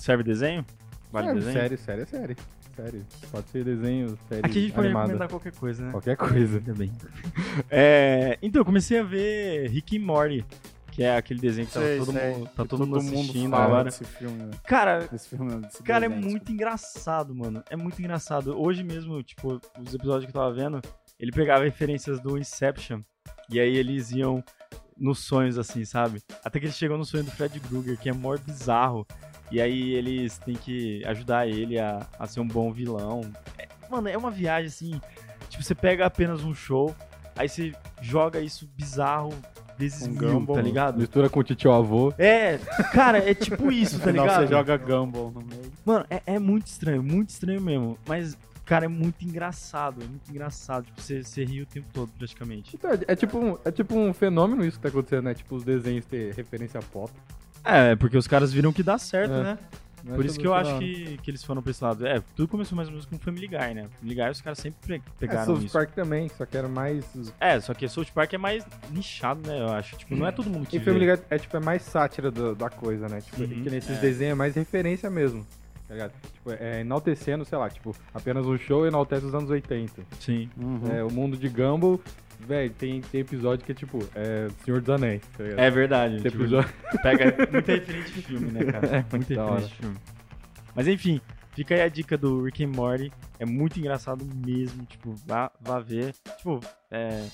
Serve 0.02 0.24
desenho? 0.24 0.66
Vale 1.12 1.28
é, 1.30 1.34
desenho? 1.36 1.54
Série, 1.54 1.78
série 1.78 2.02
é 2.02 2.06
série. 2.06 2.36
Série. 2.76 3.06
Pode 3.32 3.50
ser 3.50 3.64
desenho, 3.64 4.18
série 4.28 4.42
Aqui 4.44 4.58
a 4.58 4.62
gente 4.62 4.72
pode 4.74 4.88
animada. 4.88 5.06
recomendar 5.06 5.30
qualquer 5.30 5.52
coisa, 5.54 5.86
né? 5.86 5.92
Qualquer 5.92 6.18
coisa. 6.18 6.60
Bem. 6.76 6.92
É, 7.70 8.40
então, 8.42 8.62
eu 8.62 8.66
comecei 8.66 8.98
a 9.00 9.04
ver 9.04 9.70
Rick 9.70 9.96
and 9.98 10.02
Morty, 10.06 10.44
que 10.92 11.04
é 11.04 11.16
aquele 11.18 11.40
desenho 11.40 11.68
que 11.68 11.74
tá 11.74 11.82
Sei, 11.82 12.00
todo, 12.00 12.14
sei. 12.14 12.32
mundo, 12.32 12.46
tá 12.56 12.64
Que 12.64 12.70
todo 12.70 12.88
mundo 12.88 12.98
assistindo 12.98 13.56
agora. 13.56 13.84
desse 13.84 14.04
filme. 14.06 14.38
né? 14.44 14.52
Cara, 14.66 15.02
Desse 15.06 15.30
filme, 15.30 15.62
desse 15.62 15.84
cara, 15.84 16.06
é 16.06 16.10
desenho, 16.10 16.30
muito 16.32 16.52
engraçado, 16.52 17.36
mano. 17.36 17.64
É 17.70 17.76
muito 17.76 18.00
engraçado. 18.00 18.60
Hoje 18.60 18.84
mesmo, 18.84 19.22
tipo, 19.22 19.62
os 19.80 19.94
episódios 19.94 20.32
que 20.32 20.36
eu 20.36 20.42
tava 20.42 20.52
vendo, 20.52 20.82
ele 21.20 21.32
pegava 21.32 21.64
referências 21.64 22.20
do 22.20 22.38
Inception, 22.40 23.02
e 23.50 23.60
aí 23.60 23.76
eles 23.78 24.10
iam 24.12 24.44
nos 25.02 25.20
sonhos, 25.20 25.58
assim, 25.58 25.84
sabe? 25.84 26.22
Até 26.46 26.60
que 26.60 26.66
eles 26.68 26.78
chegam 26.78 26.98
no 26.98 27.04
sonho 27.06 27.24
do 27.24 27.32
Fred 27.32 27.60
Krueger, 27.60 27.98
que 27.98 28.08
é 28.10 28.14
mó 28.14 28.38
bizarro. 28.38 29.06
E 29.52 29.60
aí 29.60 29.94
eles 29.94 30.38
têm 30.38 30.56
que 30.56 31.04
ajudar 31.06 31.48
ele 31.48 31.78
a, 31.80 32.08
a 32.18 32.28
ser 32.28 32.40
um 32.40 32.48
bom 32.48 32.72
vilão. 32.72 33.22
É- 33.58 33.68
mano, 33.90 34.08
é 34.08 34.18
uma 34.18 34.32
viagem 34.32 34.68
assim. 34.68 35.02
Tipo, 35.50 35.64
você 35.64 35.76
pega 35.76 36.06
apenas 36.06 36.44
um 36.44 36.54
show, 36.54 36.96
aí 37.36 37.50
você 37.50 37.74
joga 38.02 38.40
isso 38.40 38.70
bizarro 38.78 39.34
vezes 39.78 40.08
Um 40.08 40.12
mil, 40.12 40.32
Gumball. 40.34 40.56
tá 40.56 40.62
ligado? 40.62 41.00
Mistura 41.00 41.28
com 41.30 41.40
o 41.40 41.44
tio 41.44 41.72
avô. 41.72 42.14
É, 42.18 42.58
cara, 42.94 43.18
é 43.18 43.34
tipo 43.34 43.72
isso, 43.72 44.00
tá 44.00 44.12
ligado? 44.12 44.42
você 44.46 44.48
joga 44.48 44.78
Gumball 44.78 45.32
no 45.32 45.42
meio. 45.42 45.72
Mano, 45.84 46.06
é, 46.10 46.22
é 46.28 46.40
muito 46.40 46.68
estranho, 46.68 47.02
muito 47.02 47.30
estranho 47.30 47.60
mesmo. 47.60 47.98
Mas, 48.08 48.38
cara, 48.72 48.86
é 48.86 48.88
muito 48.88 49.24
engraçado, 49.26 50.02
é 50.02 50.06
muito 50.06 50.30
engraçado. 50.30 50.86
Tipo, 50.86 51.02
você, 51.02 51.22
você 51.24 51.44
ri 51.44 51.62
o 51.62 51.66
tempo 51.66 51.88
todo, 51.92 52.10
praticamente. 52.18 52.76
Então, 52.76 52.90
é, 53.08 53.16
tipo 53.16 53.38
um, 53.38 53.58
é 53.66 53.72
tipo 53.72 53.96
um 53.98 54.14
fenômeno 54.14 54.64
isso 54.66 54.78
que 54.78 54.84
tá 54.84 54.90
acontecendo, 54.90 55.24
né? 55.26 55.34
Tipo, 55.34 55.56
os 55.56 55.64
desenhos 55.64 56.06
ter 56.06 56.34
referência 56.34 56.80
pop. 56.92 57.12
É, 57.66 57.96
porque 57.98 58.18
os 58.18 58.28
caras 58.28 58.54
viram 58.54 58.72
que 58.72 58.82
dá 58.82 58.98
certo, 58.98 59.34
É. 59.34 59.44
né? 59.44 59.58
Não 60.04 60.14
é 60.14 60.16
Por 60.16 60.26
isso 60.26 60.40
que 60.40 60.48
eu 60.48 60.54
acho 60.56 60.80
que, 60.80 61.18
que 61.22 61.30
eles 61.30 61.44
foram 61.44 61.62
pra 61.62 61.70
esse 61.70 61.84
lado. 61.84 62.08
É, 62.08 62.20
tudo 62.36 62.48
começou 62.48 62.76
mais 62.76 62.88
ou 62.88 62.92
menos 62.94 63.06
com 63.06 63.20
Family 63.20 63.46
Guy, 63.48 63.74
né? 63.76 63.88
Family 64.00 64.16
Guy 64.16 64.30
os 64.32 64.42
caras 64.42 64.58
sempre 64.58 64.80
pe- 64.88 64.96
É, 64.96 65.02
pegaram 65.20 65.46
South 65.46 65.64
isso. 65.66 65.74
Park 65.74 65.92
também, 65.92 66.28
só 66.30 66.44
que 66.44 66.58
era 66.58 66.68
mais... 66.68 67.06
É, 67.40 67.60
só 67.60 67.72
que 67.76 67.88
South 67.88 68.08
Park 68.12 68.34
é 68.34 68.38
mais 68.40 68.66
nichado, 68.90 69.48
né? 69.48 69.60
Eu 69.60 69.68
acho. 69.70 69.96
Tipo, 69.98 70.16
não 70.16 70.26
é 70.26 70.32
todo 70.32 70.50
mundo 70.50 70.66
que 70.66 70.78
E 70.78 70.80
vê. 70.80 70.86
Family 70.86 71.06
Guy 71.06 71.24
é, 71.30 71.38
tipo, 71.38 71.56
é 71.56 71.60
mais 71.60 71.84
sátira 71.84 72.32
do- 72.32 72.56
da 72.56 72.68
coisa, 72.70 73.08
né? 73.08 73.22
Tipo, 73.22 73.42
Uhum, 73.44 73.64
que 73.64 73.70
nesses 73.70 73.96
é. 73.98 74.02
desenhos 74.02 74.32
é 74.32 74.36
mais 74.36 74.56
referência 74.56 75.08
mesmo. 75.10 75.46
Tá 75.92 75.96
ligado? 75.96 76.14
Tipo, 76.34 76.52
é 76.58 76.80
enaltecendo, 76.80 77.44
sei 77.44 77.58
lá, 77.58 77.70
tipo, 77.70 77.94
apenas 78.14 78.46
um 78.46 78.58
show 78.58 78.88
enaltece 78.88 79.26
os 79.26 79.36
anos 79.36 79.50
80. 79.50 80.04
Sim. 80.22 80.50
É, 80.90 81.04
o 81.04 81.12
mundo 81.12 81.36
de 81.36 81.50
Gumball, 81.50 82.00
velho, 82.48 82.70
tem, 82.72 83.02
tem 83.02 83.20
episódio 83.20 83.66
que 83.66 83.74
é 83.74 83.76
tipo, 83.76 84.00
é 84.16 84.48
Senhor 84.64 84.80
dos 84.80 84.90
Anéis, 84.90 85.22
tá 85.38 85.44
ligado? 85.44 85.60
É 85.60 85.70
verdade. 85.70 86.22
Tem 86.22 86.32
Tipo, 86.32 86.44
episódio... 86.44 86.74
pega 87.04 87.36
muita 87.52 87.74
referência 87.74 88.14
de 88.14 88.22
filme, 88.22 88.52
né, 88.52 88.72
cara? 88.72 88.88
É, 88.88 89.06
muita 89.12 89.34
hora. 89.44 89.52
referência 89.56 89.68
de 89.68 89.76
filme. 89.82 89.98
Mas 90.74 90.88
enfim, 90.88 91.20
fica 91.54 91.76
aí 91.76 91.82
a 91.82 91.90
dica 91.90 92.18
do 92.18 92.44
Rick 92.44 92.64
and 92.64 92.70
Morty. 92.70 93.12
É 93.40 93.46
muito 93.46 93.80
engraçado 93.80 94.26
mesmo, 94.46 94.86
tipo, 94.86 95.14
vá, 95.26 95.52
vá 95.60 95.80
ver. 95.80 96.14
Tipo, 96.38 96.60
é, 96.90 97.28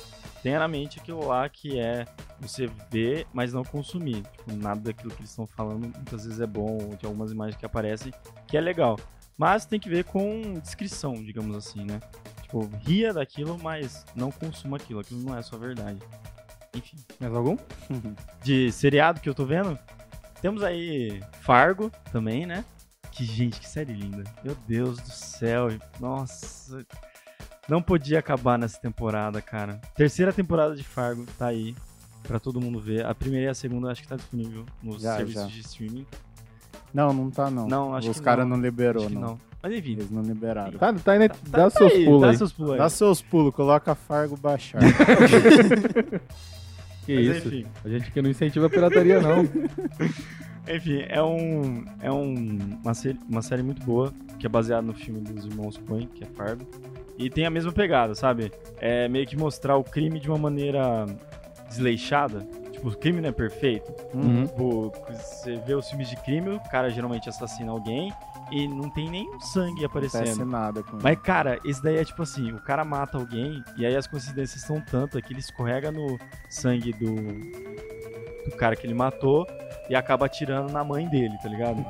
tenha 0.44 0.60
na 0.60 0.68
mente 0.68 1.00
aquilo 1.00 1.26
lá 1.26 1.48
que 1.50 1.80
é 1.80 2.06
você 2.40 2.68
ver, 2.92 3.28
mas 3.34 3.54
não 3.54 3.64
consumir. 3.64 4.22
Tipo, 4.24 4.54
nada 4.54 4.82
daquilo 4.82 5.12
que 5.12 5.22
eles 5.22 5.30
estão 5.30 5.48
falando 5.48 5.80
muitas 5.80 6.26
vezes 6.26 6.40
é 6.40 6.48
bom, 6.48 6.96
de 7.00 7.06
algumas 7.06 7.32
imagens 7.32 7.58
que 7.58 7.66
aparecem, 7.66 8.14
que 8.48 8.58
é 8.58 8.62
legal. 8.62 8.98
Mas 9.38 9.66
tem 9.66 9.80
que 9.80 9.90
ver 9.90 10.04
com 10.04 10.54
descrição, 10.62 11.14
digamos 11.14 11.56
assim, 11.56 11.86
né? 11.86 12.00
Tipo, 12.42 12.68
ria 12.84 13.14
daquilo, 13.14 13.58
mas 13.62 14.06
não 14.16 14.32
consuma 14.32 14.78
aquilo. 14.78 15.00
Aquilo 15.00 15.22
não 15.22 15.38
é 15.38 15.42
sua 15.42 15.60
verdade. 15.60 16.00
Enfim. 16.74 16.98
Mais 17.20 17.34
algum? 17.34 17.58
De 18.44 18.72
seriado 18.72 19.20
que 19.20 19.30
eu 19.30 19.36
tô 19.36 19.46
vendo, 19.46 19.78
temos 20.42 20.64
aí 20.64 21.22
Fargo 21.42 21.92
também, 22.12 22.46
né? 22.46 22.64
Que, 23.18 23.26
gente, 23.26 23.60
que 23.60 23.68
série 23.68 23.94
linda. 23.94 24.24
Meu 24.44 24.56
Deus 24.68 25.00
do 25.00 25.10
céu. 25.10 25.70
Nossa. 26.00 26.86
Não 27.68 27.82
podia 27.82 28.20
acabar 28.20 28.58
nessa 28.60 28.80
temporada, 28.80 29.42
cara. 29.42 29.82
Terceira 29.96 30.32
temporada 30.32 30.76
de 30.76 30.84
Fargo 30.84 31.26
tá 31.38 31.48
aí 31.48 31.76
pra 32.24 32.40
todo 32.40 32.62
mundo 32.62 32.80
ver. 32.80 33.06
A 33.06 33.16
primeira 33.16 33.48
e 33.48 33.50
a 33.50 33.54
segunda 33.56 33.92
acho 33.92 34.04
que 34.04 34.08
tá 34.08 34.16
disponível 34.16 34.66
nos 34.84 35.02
Já, 35.02 35.16
serviços 35.18 35.42
já. 35.42 35.48
de 35.48 35.60
streaming. 35.62 36.06
Não, 36.94 37.12
não 37.12 37.32
tá 37.32 37.50
não. 37.50 37.68
Não, 37.68 37.96
acho 37.96 38.12
Os 38.12 38.18
que 38.20 38.24
caras 38.24 38.48
não. 38.48 38.56
não, 38.56 38.64
liberou, 38.64 39.04
Acho 39.04 39.10
que 39.14 39.20
não. 39.20 39.30
não. 39.30 39.40
Mas 39.64 39.74
enfim. 39.74 39.92
Eles 39.94 40.12
não 40.12 40.22
liberaram. 40.22 40.78
Tá, 40.78 40.94
tá 40.94 41.18
né? 41.18 41.28
Tá 41.28 41.36
Dá 41.48 41.70
seus 41.72 41.92
aí, 41.92 42.06
pulos 42.06 42.22
dá 42.22 42.30
aí. 42.30 42.38
seus 42.38 42.54
pulos 42.54 42.72
aí. 42.74 42.78
Dá 42.78 42.90
seus 42.90 43.22
pulos, 43.22 43.56
coloca 43.56 43.96
Fargo 43.96 44.38
baixar. 44.38 44.80
Que 47.08 47.16
Mas 47.16 47.38
isso? 47.38 47.48
enfim. 47.48 47.66
A 47.86 47.88
gente 47.88 48.12
que 48.12 48.22
não 48.22 48.30
incentiva 48.30 48.66
a 48.68 48.70
pirataria, 48.70 49.22
não. 49.22 49.38
Enfim, 50.70 51.06
é, 51.08 51.22
um, 51.22 51.86
é 52.02 52.12
um, 52.12 52.58
uma, 52.84 52.94
série, 52.94 53.20
uma 53.30 53.42
série 53.42 53.64
muito 53.64 53.84
boa, 53.86 54.14
que 54.38 54.46
é 54.46 54.50
baseada 54.50 54.82
no 54.82 54.94
filme 54.94 55.22
dos 55.22 55.46
irmãos 55.46 55.78
Coen, 55.78 56.08
que 56.08 56.24
é 56.24 56.28
Fargo. 56.28 56.66
E 57.18 57.30
tem 57.30 57.46
a 57.46 57.50
mesma 57.50 57.72
pegada, 57.72 58.14
sabe? 58.14 58.52
É 58.80 59.08
meio 59.08 59.26
que 59.26 59.36
mostrar 59.36 59.78
o 59.78 59.84
crime 59.84 60.20
de 60.20 60.30
uma 60.30 60.38
maneira 60.38 61.06
desleixada. 61.68 62.42
Tipo, 62.72 62.90
o 62.90 62.98
crime 62.98 63.22
não 63.22 63.30
é 63.30 63.32
perfeito. 63.32 63.92
Uhum. 64.14 64.46
Tipo, 64.46 64.94
você 65.10 65.56
vê 65.66 65.74
os 65.74 65.90
filmes 65.90 66.10
de 66.10 66.16
crime, 66.18 66.50
o 66.50 66.60
cara 66.70 66.90
geralmente 66.90 67.28
assassina 67.28 67.72
alguém 67.72 68.14
e 68.52 68.68
não 68.68 68.90
tem 68.90 69.10
nenhum 69.10 69.40
sangue 69.40 69.82
Não 69.82 69.88
aparecendo. 69.88 70.46
nada 70.46 70.84
com 70.84 70.98
Mas, 71.02 71.20
cara, 71.20 71.60
esse 71.66 71.82
daí 71.82 71.98
é 71.98 72.06
tipo 72.06 72.22
assim, 72.22 72.52
o 72.54 72.62
cara 72.62 72.86
mata 72.86 73.18
alguém 73.18 73.64
e 73.78 73.86
aí 73.86 73.96
as 73.96 74.08
coincidências 74.08 74.62
são 74.62 74.80
tantas 74.80 75.22
que 75.22 75.34
ele 75.34 75.40
escorrega 75.40 75.92
no 75.92 76.18
sangue 76.50 76.94
do, 76.94 77.16
do 78.50 78.56
cara 78.56 78.76
que 78.76 78.86
ele 78.86 78.94
matou 78.94 79.46
e 79.90 79.96
acaba 79.96 80.26
atirando 80.26 80.72
na 80.72 80.84
mãe 80.84 81.08
dele, 81.08 81.38
tá 81.42 81.50
ligado? 81.50 81.86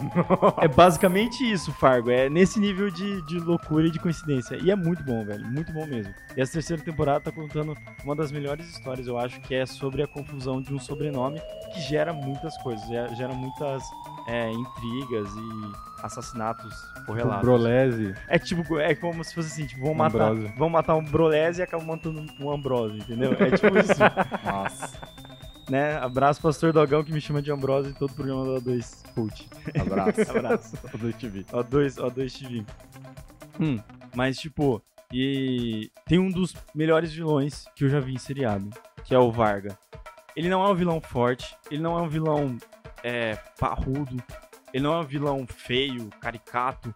é 0.62 0.68
basicamente 0.68 1.50
isso, 1.50 1.72
Fargo. 1.74 2.10
É 2.12 2.30
nesse 2.30 2.60
nível 2.60 2.90
de, 2.90 3.22
de 3.26 3.40
loucura 3.40 3.88
e 3.88 3.92
de 3.92 4.00
coincidência. 4.00 4.58
E 4.62 4.72
é 4.72 4.76
muito 4.76 5.04
bom, 5.04 5.26
velho. 5.26 5.46
Muito 5.46 5.72
bom 5.74 5.86
mesmo. 5.86 6.14
E 6.36 6.42
essa 6.42 6.54
terceira 6.54 6.82
temporada 6.82 7.22
tá 7.22 7.32
contando 7.32 7.76
uma 8.04 8.16
das 8.16 8.32
melhores 8.32 8.68
histórias, 8.70 9.08
eu 9.08 9.18
acho, 9.18 9.40
que 9.42 9.56
é 9.56 9.66
sobre 9.66 10.04
a 10.04 10.08
confusão 10.08 10.62
de 10.62 10.74
um 10.74 10.80
sobrenome 10.80 11.42
que 11.74 11.82
gera 11.82 12.14
muitas 12.14 12.58
coisas. 12.58 12.88
Gera, 12.88 13.34
muitas 13.34 13.84
é, 14.28 14.52
intrigas 14.52 15.30
e 15.36 16.04
assassinatos 16.04 16.74
correlatos. 17.06 17.42
Brolese. 17.42 18.14
É 18.28 18.38
tipo, 18.38 18.80
é 18.80 18.94
como 18.94 19.24
se 19.24 19.34
fosse 19.34 19.48
assim, 19.48 19.66
tipo, 19.66 19.82
vão 19.82 19.94
matar, 19.94 20.34
vão 20.58 20.70
matar 20.70 20.96
um 20.96 21.04
Brolese 21.04 21.62
e 21.62 21.64
acabam 21.64 21.88
matando 21.88 22.26
um 22.40 22.52
Ambrose, 22.52 22.98
entendeu? 22.98 23.34
É 23.34 23.52
tipo 23.52 23.78
isso, 23.78 23.94
Nossa, 24.44 25.00
né? 25.70 25.98
Abraço, 25.98 26.42
pastor 26.42 26.72
Dogão, 26.74 27.04
que 27.04 27.12
me 27.12 27.22
chama 27.22 27.42
de 27.42 27.52
Ambrose 27.52 27.90
em 27.90 27.94
todo 27.94 28.12
o 28.12 28.16
programa 28.16 28.46
do 28.46 28.72
O2 28.72 29.14
Cult. 29.14 29.50
abraço. 29.80 30.22
Abraço. 30.32 30.78
Do 30.98 31.14
TV. 31.14 31.44
O2, 31.44 31.96
O2 31.96 32.40
TV. 32.40 32.66
Hum, 33.60 33.80
mas, 34.16 34.38
tipo, 34.38 34.82
e 35.12 35.90
tem 36.06 36.20
um 36.20 36.30
dos 36.30 36.54
melhores 36.76 37.12
vilões 37.14 37.66
que 37.76 37.86
eu 37.86 37.90
já 37.90 38.00
vi 38.00 38.14
em 38.14 38.18
seriado, 38.18 38.70
que 39.04 39.16
é 39.16 39.20
o 39.20 39.32
Varga. 39.32 39.78
Ele 40.36 40.50
não 40.50 40.64
é 40.64 40.70
um 40.70 40.76
vilão 40.76 41.02
forte, 41.02 41.56
ele 41.72 41.82
não 41.82 41.98
é 41.98 42.02
um 42.02 42.10
vilão 42.10 42.58
é, 43.04 43.36
parrudo, 43.60 44.22
ele 44.74 44.84
não 44.84 44.94
é 44.94 45.00
um 45.00 45.06
vilão 45.06 45.48
feio, 45.48 46.10
caricato. 46.20 46.94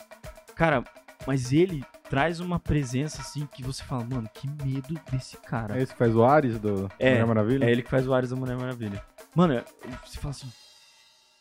Cara, 0.56 0.84
mas 1.28 1.54
ele 1.54 1.84
traz 2.10 2.40
uma 2.40 2.60
presença 2.60 3.22
assim 3.22 3.46
que 3.46 3.64
você 3.64 3.84
fala, 3.84 4.04
mano, 4.04 4.30
que 4.34 4.48
medo 4.66 5.00
desse 5.12 5.38
cara. 5.38 5.78
É 5.78 5.82
esse 5.82 5.94
que 5.94 6.00
faz 6.00 6.16
o 6.16 6.24
Ares 6.24 6.60
do 6.60 6.90
É, 7.00 7.12
Mulher 7.12 7.26
Maravilha? 7.28 7.66
É 7.66 7.72
ele 7.72 7.84
que 7.84 7.90
faz 7.90 8.08
o 8.08 8.14
Ares 8.14 8.32
da 8.32 8.36
Mulher 8.36 8.58
Maravilha. 8.58 9.02
Mano, 9.36 9.54
é- 9.54 9.64
você 10.06 10.18
fala 10.18 10.32
assim, 10.32 10.52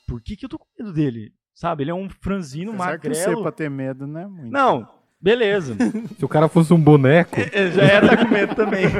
por 0.06 0.20
que 0.20 0.36
que 0.36 0.44
eu 0.44 0.48
tô 0.48 0.58
com 0.58 0.66
medo 0.78 0.92
dele? 0.92 1.32
Sabe, 1.54 1.82
ele 1.82 1.90
é 1.90 1.94
um 1.94 2.08
franzino 2.08 2.72
Apesar 2.72 2.98
que 2.98 3.08
você 3.08 3.20
magrelo. 3.26 3.42
pra 3.42 3.52
ter 3.52 3.68
medo, 3.68 4.06
não 4.06 4.20
é 4.20 4.26
muito. 4.26 4.50
Não, 4.50 4.88
beleza. 5.20 5.76
Se 6.18 6.24
o 6.24 6.28
cara 6.28 6.48
fosse 6.48 6.72
um 6.72 6.80
boneco, 6.80 7.36
Eu 7.52 7.72
já 7.72 7.84
ia 7.84 8.00
estar 8.00 8.16
com 8.16 8.32
medo 8.32 8.54
também. 8.54 8.84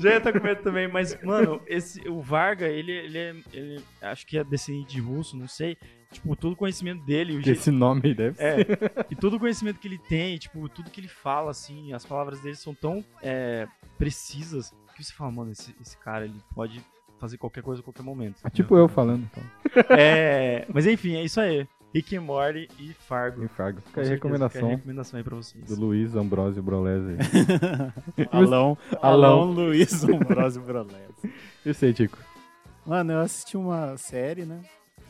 já 0.00 0.10
ia 0.10 0.18
estar 0.18 0.32
com 0.32 0.42
medo 0.42 0.62
também, 0.62 0.88
mas, 0.88 1.20
mano, 1.22 1.60
esse, 1.66 2.06
o 2.08 2.20
Varga, 2.20 2.66
ele, 2.66 2.92
ele, 2.92 3.18
é, 3.18 3.34
ele 3.52 3.84
acho 4.02 4.26
que 4.26 4.38
é 4.38 4.44
descendente 4.44 4.94
de 4.96 5.00
russo, 5.00 5.36
não 5.36 5.48
sei. 5.48 5.76
Tipo, 6.10 6.34
todo 6.34 6.52
o 6.52 6.56
conhecimento 6.56 7.04
dele, 7.04 7.34
o 7.34 7.38
que 7.38 7.46
jeito, 7.46 7.60
esse 7.60 7.70
nome 7.70 8.14
deve 8.14 8.36
ser. 8.36 8.70
é, 8.70 9.06
e 9.10 9.14
todo 9.14 9.36
o 9.36 9.40
conhecimento 9.40 9.78
que 9.78 9.86
ele 9.86 9.98
tem, 9.98 10.38
tipo, 10.38 10.68
tudo 10.68 10.90
que 10.90 11.00
ele 11.00 11.08
fala, 11.08 11.50
assim, 11.50 11.92
as 11.92 12.04
palavras 12.04 12.40
dele 12.40 12.56
são 12.56 12.74
tão 12.74 13.04
é, 13.22 13.66
precisas 13.98 14.72
que 14.96 15.04
você 15.04 15.12
fala, 15.12 15.30
mano, 15.30 15.52
esse, 15.52 15.74
esse 15.80 15.96
cara, 15.98 16.24
ele 16.24 16.40
pode 16.54 16.82
fazer 17.18 17.36
qualquer 17.38 17.62
coisa 17.62 17.80
a 17.80 17.84
qualquer 17.84 18.02
momento. 18.02 18.36
É 18.44 18.50
tipo 18.50 18.76
eu 18.76 18.88
falando. 18.88 19.28
Então. 19.30 19.42
É, 19.96 20.66
mas 20.72 20.86
enfim, 20.86 21.16
é 21.16 21.24
isso 21.24 21.40
aí. 21.40 21.66
Rick 21.94 22.16
and 22.16 22.20
Morty 22.22 22.68
e 22.78 22.92
Fargo. 22.92 23.42
Em 23.42 23.48
Fargo. 23.48 23.80
Fica 23.80 24.02
aí 24.02 24.08
recomendação 24.08 24.60
fica 24.60 24.66
a 24.66 24.76
recomendação 24.76 25.18
aí 25.18 25.24
pra 25.24 25.36
vocês. 25.36 25.64
do 25.64 25.74
Luiz 25.80 26.14
Ambrosio 26.14 26.62
Brolese. 26.62 27.16
Alão, 28.30 28.76
Alão. 29.00 29.40
Alão 29.40 29.44
Luiz 29.52 30.04
Ambrosio 30.04 30.62
Brolés. 30.62 31.10
Eu 31.64 31.74
sei, 31.74 31.92
Tico. 31.92 32.18
Mano, 32.84 33.12
eu 33.12 33.20
assisti 33.20 33.56
uma 33.56 33.96
série, 33.96 34.44
né? 34.44 34.60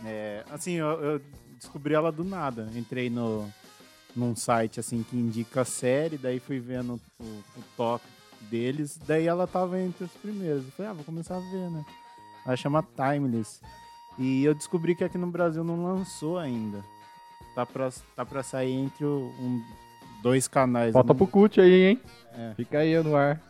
É, 0.05 0.45
assim, 0.51 0.73
eu, 0.73 0.87
eu 1.03 1.21
descobri 1.59 1.95
ela 1.95 2.11
do 2.13 2.25
nada. 2.25 2.69
Entrei 2.75 3.09
no, 3.11 3.49
num 4.15 4.35
site, 4.37 4.79
assim, 4.81 5.03
que 5.03 5.17
indica 5.17 5.63
a 5.63 5.65
série, 5.65 6.17
daí 6.19 6.39
fui 6.41 6.59
vendo 6.61 7.01
o, 7.19 7.25
o 7.25 7.63
top 7.77 8.05
deles, 8.43 8.99
daí 9.07 9.27
ela 9.27 9.47
tava 9.47 9.81
entre 9.81 10.05
os 10.05 10.13
primeiros. 10.13 10.65
Eu 10.65 10.71
falei, 10.73 10.91
ah, 10.91 10.95
vou 10.95 11.05
começar 11.05 11.37
a 11.37 11.41
ver, 11.41 11.71
né? 11.71 11.85
Ela 12.47 12.57
chama 12.57 12.87
Timeless. 12.97 13.61
E 14.19 14.45
eu 14.45 14.55
descobri 14.55 14.95
que 14.95 15.05
aqui 15.05 15.19
no 15.19 15.27
Brasil 15.29 15.63
não 15.65 15.85
lançou 15.85 16.39
ainda. 16.39 16.85
Tá 17.55 17.67
pra, 17.67 17.91
tá 18.15 18.25
pra 18.25 18.43
sair 18.43 18.73
entre 18.73 19.05
o- 19.05 19.33
um, 19.41 19.65
dois 20.23 20.47
canais. 20.49 20.93
Falta 20.93 21.15
pro 21.15 21.27
CUT 21.27 21.61
aí, 21.61 21.73
hein? 21.91 22.01
É. 22.33 22.55
Fica 22.55 22.79
aí 22.79 23.01
no 23.03 23.17
ar. 23.17 23.41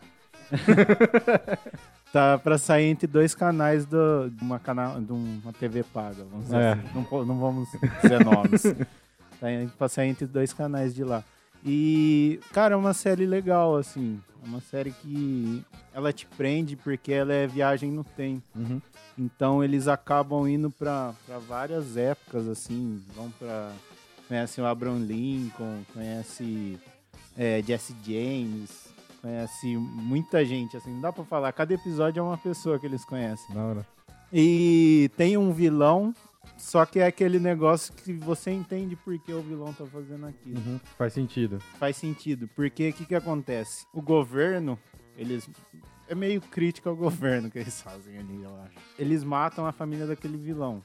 Tá 2.11 2.39
pra 2.39 2.57
sair 2.57 2.85
entre 2.85 3.05
dois 3.05 3.35
canais 3.35 3.85
do, 3.85 4.29
de, 4.31 4.43
uma 4.43 4.57
canal, 4.59 4.99
de 4.99 5.11
uma 5.11 5.53
TV 5.53 5.83
paga, 5.83 6.23
vamos 6.23 6.45
dizer 6.45 6.57
É. 6.57 6.71
assim. 6.73 6.83
Não, 7.11 7.25
não 7.25 7.39
vamos 7.39 7.69
dizer 8.01 8.23
nomes. 8.25 8.63
Tá 9.39 9.49
indo 9.49 9.71
pra 9.77 9.87
sair 9.87 10.09
entre 10.09 10.25
dois 10.27 10.51
canais 10.51 10.93
de 10.93 11.01
lá. 11.01 11.23
E, 11.65 12.41
cara, 12.51 12.73
é 12.73 12.77
uma 12.77 12.93
série 12.93 13.25
legal, 13.25 13.77
assim. 13.77 14.19
É 14.43 14.47
uma 14.47 14.59
série 14.59 14.91
que 14.91 15.63
ela 15.93 16.11
te 16.11 16.25
prende 16.25 16.75
porque 16.75 17.13
ela 17.13 17.31
é 17.33 17.47
viagem 17.47 17.89
no 17.89 18.03
tempo. 18.03 18.43
Uhum. 18.53 18.81
Então 19.17 19.63
eles 19.63 19.87
acabam 19.87 20.45
indo 20.45 20.69
pra 20.69 21.13
várias 21.47 21.95
épocas, 21.95 22.49
assim. 22.49 23.01
Vão 23.15 23.31
pra. 23.39 23.71
Conhecem 24.27 24.61
o 24.61 24.67
Abraham 24.67 25.05
Lincoln, 25.05 25.83
conhece 25.93 26.77
é, 27.37 27.63
Jesse 27.65 27.95
James, 28.05 28.88
conhece 29.21 29.77
muita 29.77 30.43
gente, 30.45 30.75
assim. 30.77 30.91
Não 30.91 31.01
dá 31.01 31.11
pra 31.11 31.23
falar. 31.23 31.51
Cada 31.53 31.73
episódio 31.73 32.19
é 32.19 32.23
uma 32.23 32.37
pessoa 32.37 32.79
que 32.79 32.85
eles 32.85 33.05
conhecem. 33.05 33.53
Da 33.53 33.63
hora. 33.63 33.87
E 34.31 35.09
tem 35.17 35.37
um 35.37 35.51
vilão, 35.51 36.13
só 36.57 36.85
que 36.85 36.99
é 36.99 37.05
aquele 37.05 37.39
negócio 37.39 37.93
que 37.93 38.13
você 38.13 38.51
entende 38.51 38.95
por 38.95 39.17
que 39.19 39.33
o 39.33 39.41
vilão 39.41 39.73
tá 39.73 39.85
fazendo 39.85 40.27
aquilo. 40.27 40.57
Uhum. 40.57 40.79
Faz 40.97 41.13
sentido. 41.13 41.59
Faz 41.79 41.97
sentido, 41.97 42.47
porque 42.55 42.89
o 42.89 42.93
que, 42.93 43.05
que 43.05 43.15
acontece? 43.15 43.85
O 43.93 44.01
governo, 44.01 44.77
eles. 45.17 45.49
É 46.07 46.15
meio 46.15 46.41
crítico 46.41 46.89
ao 46.89 46.95
governo 46.95 47.51
que 47.51 47.59
eles 47.59 47.81
fazem 47.81 48.17
ali, 48.17 48.41
eu 48.41 48.55
acho. 48.61 48.75
Eles 48.97 49.23
matam 49.23 49.65
a 49.67 49.71
família 49.71 50.07
daquele 50.07 50.37
vilão. 50.37 50.83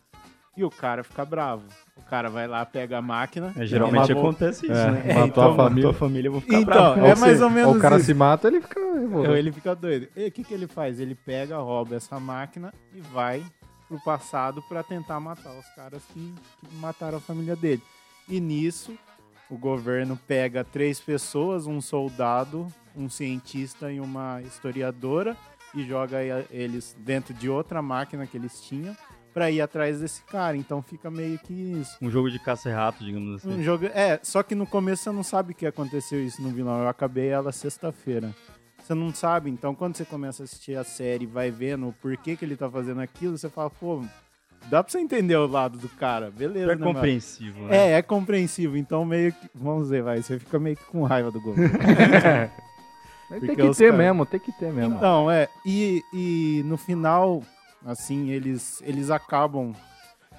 E 0.57 0.63
o 0.65 0.71
cara 0.71 1.03
fica 1.03 1.25
bravo. 1.25 1.65
O 1.97 2.03
cara 2.03 2.29
vai 2.31 2.47
lá, 2.47 2.65
pega 2.65 2.99
a 2.99 3.03
máquina. 3.03 3.53
É, 3.57 3.67
geralmente 3.67 4.09
matou- 4.13 4.19
acontece 4.19 4.67
isso, 4.67 4.73
É, 4.75 4.91
né? 4.91 5.03
É, 5.07 5.15
matou 5.15 5.27
então, 5.27 5.53
a 5.53 5.57
família. 5.57 5.83
Tua 5.83 5.93
família, 5.95 6.29
eu 6.29 6.33
vou 6.33 6.41
ficar 6.41 6.61
Então, 6.61 6.65
bravo. 6.95 7.07
é 7.07 7.15
mais 7.17 7.41
ou 7.43 7.51
menos 7.51 7.71
ou 7.73 7.77
o 7.77 7.81
cara 7.81 7.97
isso. 7.97 8.07
se 8.07 8.15
mata, 8.15 8.47
ele 8.49 8.61
fica 8.61 8.79
Então, 8.81 9.37
ele 9.37 9.51
fica 9.51 9.75
doido. 9.75 10.09
E 10.15 10.27
o 10.27 10.31
que, 10.31 10.45
que 10.45 10.55
ele 10.55 10.67
faz? 10.69 11.01
Ele 11.01 11.15
pega, 11.15 11.59
rouba 11.59 11.97
essa 11.97 12.21
máquina 12.21 12.73
e 12.95 13.01
vai 13.01 13.43
pro 13.89 13.99
passado 14.05 14.63
pra 14.69 14.83
tentar 14.85 15.19
matar 15.19 15.53
os 15.59 15.67
caras 15.75 16.03
que, 16.13 16.35
que 16.61 16.75
mataram 16.77 17.19
a 17.19 17.21
família 17.21 17.57
dele. 17.57 17.83
E 18.29 18.39
nisso, 18.41 18.95
o 19.51 19.57
governo 19.59 20.17
pega 20.29 20.63
três 20.63 21.01
pessoas, 21.01 21.67
um 21.67 21.81
soldado, 21.81 22.67
um 22.97 23.09
cientista 23.09 23.91
e 23.91 23.99
uma 23.99 24.41
historiadora, 24.43 25.37
e 25.75 25.83
joga 25.85 26.19
eles 26.53 26.95
dentro 27.01 27.35
de 27.35 27.49
outra 27.51 27.83
máquina 27.83 28.25
que 28.27 28.37
eles 28.37 28.61
tinham 28.63 28.97
pra 29.35 29.51
ir 29.51 29.61
atrás 29.61 30.01
desse 30.01 30.23
cara. 30.23 30.57
Então 30.57 30.81
fica 30.81 31.11
meio 31.11 31.39
que 31.39 31.53
isso. 31.53 31.99
Um 32.01 32.09
jogo 32.09 32.31
de 32.31 32.39
caça 32.39 32.71
e 32.71 32.73
rato, 32.73 33.05
digamos 33.05 33.37
assim. 33.37 33.59
Um 33.59 33.63
jogo. 33.63 33.87
É, 33.87 34.19
só 34.23 34.43
que 34.43 34.55
no 34.55 34.67
começo 34.67 35.03
você 35.03 35.11
não 35.11 35.25
sabe 35.25 35.53
que 35.53 35.67
aconteceu 35.67 36.25
isso 36.25 36.41
no 36.41 36.51
vilão. 36.51 36.81
Eu 36.81 36.89
acabei 36.89 37.29
ela 37.29 37.51
sexta-feira. 37.53 38.33
Você 38.83 38.95
não 38.95 39.13
sabe, 39.15 39.51
então 39.51 39.75
quando 39.75 39.97
você 39.97 40.05
começa 40.05 40.43
a 40.43 40.45
assistir 40.45 40.77
a 40.77 40.85
série 40.85 41.25
e 41.25 41.27
vai 41.27 41.51
vendo 41.51 41.89
o 41.89 41.93
porquê 41.93 42.37
que 42.37 42.45
ele 42.45 42.55
tá 42.55 42.71
fazendo 42.71 43.01
aquilo, 43.01 43.39
você 43.39 43.49
fala, 43.49 43.71
pô, 43.71 44.05
dá 44.69 44.85
pra 44.85 44.93
você 44.93 44.99
entender 44.99 45.37
o 45.37 45.47
lado 45.47 45.79
do 45.79 45.89
cara, 45.89 46.31
beleza. 46.31 46.67
Super 46.67 46.79
né, 46.79 46.85
mano? 46.85 46.95
compreensivo, 46.95 47.61
né? 47.63 47.77
É, 47.77 47.93
é 47.93 48.03
compreensível. 48.03 48.77
Então 48.77 49.03
meio 49.05 49.33
que. 49.33 49.49
Vamos 49.55 49.89
ver, 49.89 50.03
vai. 50.03 50.23
Você 50.23 50.39
fica 50.39 50.59
meio 50.59 50.77
que 50.77 50.85
com 50.85 51.03
raiva 51.03 51.31
do 51.31 51.41
gol. 51.41 51.55
Tem 53.29 53.41
que 53.41 53.57
ter 53.57 53.87
cara- 53.87 53.97
mesmo, 53.97 54.27
tem 54.27 54.39
que 54.41 54.53
ter 54.53 54.73
mesmo. 54.73 54.97
Então, 54.97 55.31
é. 55.31 55.49
E, 55.65 56.03
e 56.13 56.63
no 56.67 56.77
final, 56.77 57.43
assim, 57.85 58.31
eles, 58.31 58.83
eles 58.85 59.11
acabam 59.11 59.75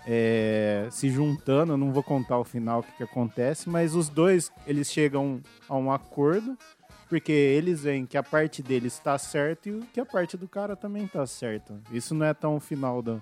é, 0.05 0.87
se 0.91 1.09
juntando. 1.09 1.73
Eu 1.73 1.77
não 1.77 1.91
vou 1.91 2.03
contar 2.03 2.37
o 2.37 2.43
final, 2.43 2.79
o 2.79 2.83
que, 2.83 2.91
que 2.97 3.03
acontece, 3.03 3.69
mas 3.69 3.95
os 3.95 4.09
dois, 4.09 4.51
eles 4.65 4.91
chegam 4.91 5.41
a 5.67 5.75
um 5.75 5.91
acordo, 5.91 6.57
porque 7.09 7.31
eles 7.31 7.83
veem 7.83 8.05
que 8.05 8.17
a 8.17 8.23
parte 8.23 8.61
deles 8.61 8.93
está 8.93 9.17
certa 9.17 9.69
e 9.69 9.81
que 9.93 9.99
a 9.99 10.05
parte 10.05 10.37
do 10.37 10.47
cara 10.47 10.75
também 10.75 11.07
tá 11.07 11.25
certa. 11.25 11.79
Isso 11.91 12.13
não 12.13 12.25
é 12.25 12.33
tão 12.33 12.55
o 12.55 12.59
final 12.59 13.01
do... 13.01 13.21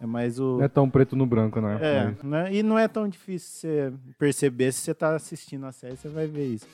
É 0.00 0.06
mais 0.06 0.40
o... 0.40 0.56
Não 0.56 0.64
é 0.64 0.68
tão 0.68 0.90
preto 0.90 1.14
no 1.14 1.24
branco, 1.24 1.60
né? 1.60 1.78
É, 1.80 2.26
né? 2.26 2.52
e 2.52 2.60
não 2.60 2.76
é 2.76 2.88
tão 2.88 3.08
difícil 3.08 3.70
você 3.70 3.92
perceber 4.18 4.72
se 4.72 4.80
você 4.80 4.94
tá 4.94 5.14
assistindo 5.14 5.64
a 5.64 5.70
série, 5.70 5.96
você 5.96 6.08
vai 6.08 6.26
ver 6.26 6.46
isso. 6.46 6.66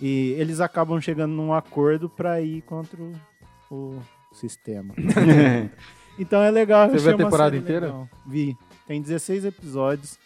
E 0.00 0.36
eles 0.38 0.60
acabam 0.60 1.00
chegando 1.00 1.32
num 1.32 1.52
acordo 1.52 2.08
pra 2.08 2.40
ir 2.40 2.62
contra 2.62 2.96
o, 3.02 3.12
o 3.70 4.00
sistema. 4.34 4.94
então 6.18 6.42
é 6.42 6.50
legal. 6.50 6.88
Você 6.88 6.98
viu 6.98 7.14
a 7.14 7.16
temporada 7.16 7.56
inteira? 7.56 7.86
legal. 7.86 8.08
Vi. 8.26 8.56
Tem 8.86 9.00
16 9.02 9.44
episódios. 9.44 10.18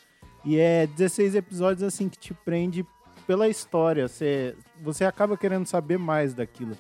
E 0.45 0.59
é 0.59 0.87
16 0.87 1.35
episódios 1.35 1.83
assim 1.83 2.09
que 2.09 2.19
te 2.19 2.33
prende 2.33 2.85
pela 3.27 3.49
história. 3.49 4.09
Você, 4.09 4.55
você 4.83 5.05
acaba 5.05 5.37
querendo 5.37 5.67
saber 5.67 5.99
mais 5.99 6.33
daquilo. 6.35 6.77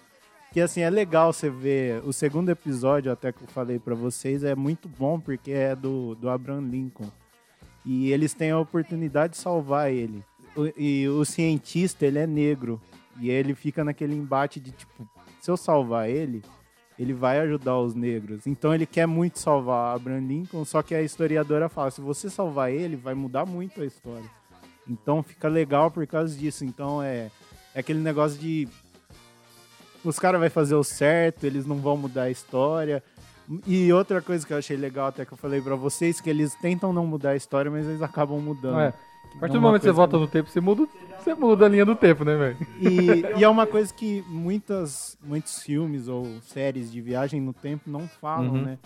Que 0.52 0.60
assim, 0.60 0.80
é 0.80 0.90
legal 0.90 1.32
você 1.32 1.48
ver 1.48 2.02
o 2.04 2.12
segundo 2.12 2.48
episódio, 2.48 3.12
até 3.12 3.30
que 3.32 3.42
eu 3.44 3.48
falei 3.48 3.78
pra 3.78 3.94
vocês, 3.94 4.42
é 4.42 4.54
muito 4.56 4.88
bom 4.88 5.20
porque 5.20 5.52
é 5.52 5.76
do, 5.76 6.14
do 6.16 6.28
Abraham 6.28 6.62
Lincoln. 6.68 7.08
E 7.86 8.10
eles 8.12 8.34
têm 8.34 8.50
a 8.50 8.58
oportunidade 8.58 9.34
de 9.34 9.38
salvar 9.38 9.92
ele. 9.92 10.24
O- 10.56 10.66
e 10.76 11.08
o 11.08 11.24
cientista, 11.24 12.04
ele 12.04 12.18
é 12.18 12.26
negro. 12.26 12.80
E 13.20 13.30
ele 13.30 13.54
fica 13.54 13.84
naquele 13.84 14.14
embate 14.14 14.58
de 14.58 14.72
tipo, 14.72 15.08
se 15.40 15.50
eu 15.50 15.56
salvar 15.56 16.08
ele, 16.10 16.42
ele 17.00 17.14
vai 17.14 17.40
ajudar 17.40 17.78
os 17.78 17.94
negros. 17.94 18.46
Então 18.46 18.74
ele 18.74 18.84
quer 18.84 19.06
muito 19.06 19.38
salvar 19.38 19.96
Abraham 19.96 20.20
Lincoln, 20.20 20.66
só 20.66 20.82
que 20.82 20.94
a 20.94 21.00
historiadora 21.00 21.66
fala, 21.66 21.90
se 21.90 21.98
você 21.98 22.28
salvar 22.28 22.70
ele, 22.70 22.94
vai 22.94 23.14
mudar 23.14 23.46
muito 23.46 23.80
a 23.80 23.86
história. 23.86 24.28
Então 24.86 25.22
fica 25.22 25.48
legal 25.48 25.90
por 25.90 26.06
causa 26.06 26.36
disso. 26.36 26.62
Então 26.62 27.02
é, 27.02 27.30
é 27.74 27.80
aquele 27.80 28.00
negócio 28.00 28.38
de 28.38 28.68
os 30.04 30.18
caras 30.18 30.38
vão 30.38 30.50
fazer 30.50 30.74
o 30.74 30.84
certo, 30.84 31.44
eles 31.44 31.64
não 31.64 31.76
vão 31.76 31.96
mudar 31.96 32.24
a 32.24 32.30
história. 32.30 33.02
E 33.66 33.90
outra 33.94 34.20
coisa 34.20 34.46
que 34.46 34.52
eu 34.52 34.58
achei 34.58 34.76
legal, 34.76 35.08
até 35.08 35.24
que 35.24 35.32
eu 35.32 35.38
falei 35.38 35.60
pra 35.62 35.76
vocês, 35.76 36.20
que 36.20 36.28
eles 36.28 36.54
tentam 36.56 36.92
não 36.92 37.06
mudar 37.06 37.30
a 37.30 37.36
história, 37.36 37.70
mas 37.70 37.86
eles 37.86 38.02
acabam 38.02 38.38
mudando. 38.40 38.78
É. 38.78 38.94
A 39.36 39.40
partir 39.40 39.54
do 39.54 39.60
momento 39.62 39.80
que 39.80 39.86
você 39.86 39.92
volta 39.92 40.18
no 40.18 40.26
tempo, 40.28 40.50
você 40.50 40.60
muda, 40.60 40.86
você 41.18 41.34
muda 41.34 41.64
a 41.64 41.68
linha 41.68 41.84
do 41.86 41.96
tempo, 41.96 42.24
né, 42.24 42.36
velho? 42.36 42.56
E, 42.78 43.38
e 43.40 43.44
é 43.44 43.48
uma 43.48 43.66
coisa 43.66 43.92
que 43.92 44.22
muitas, 44.28 45.16
muitos 45.22 45.62
filmes 45.62 46.08
ou 46.08 46.26
séries 46.42 46.90
de 46.92 47.00
viagem 47.00 47.40
no 47.40 47.52
tempo 47.52 47.88
não 47.90 48.06
falam, 48.06 48.52
Uhum. 48.54 48.62
né? 48.62 48.78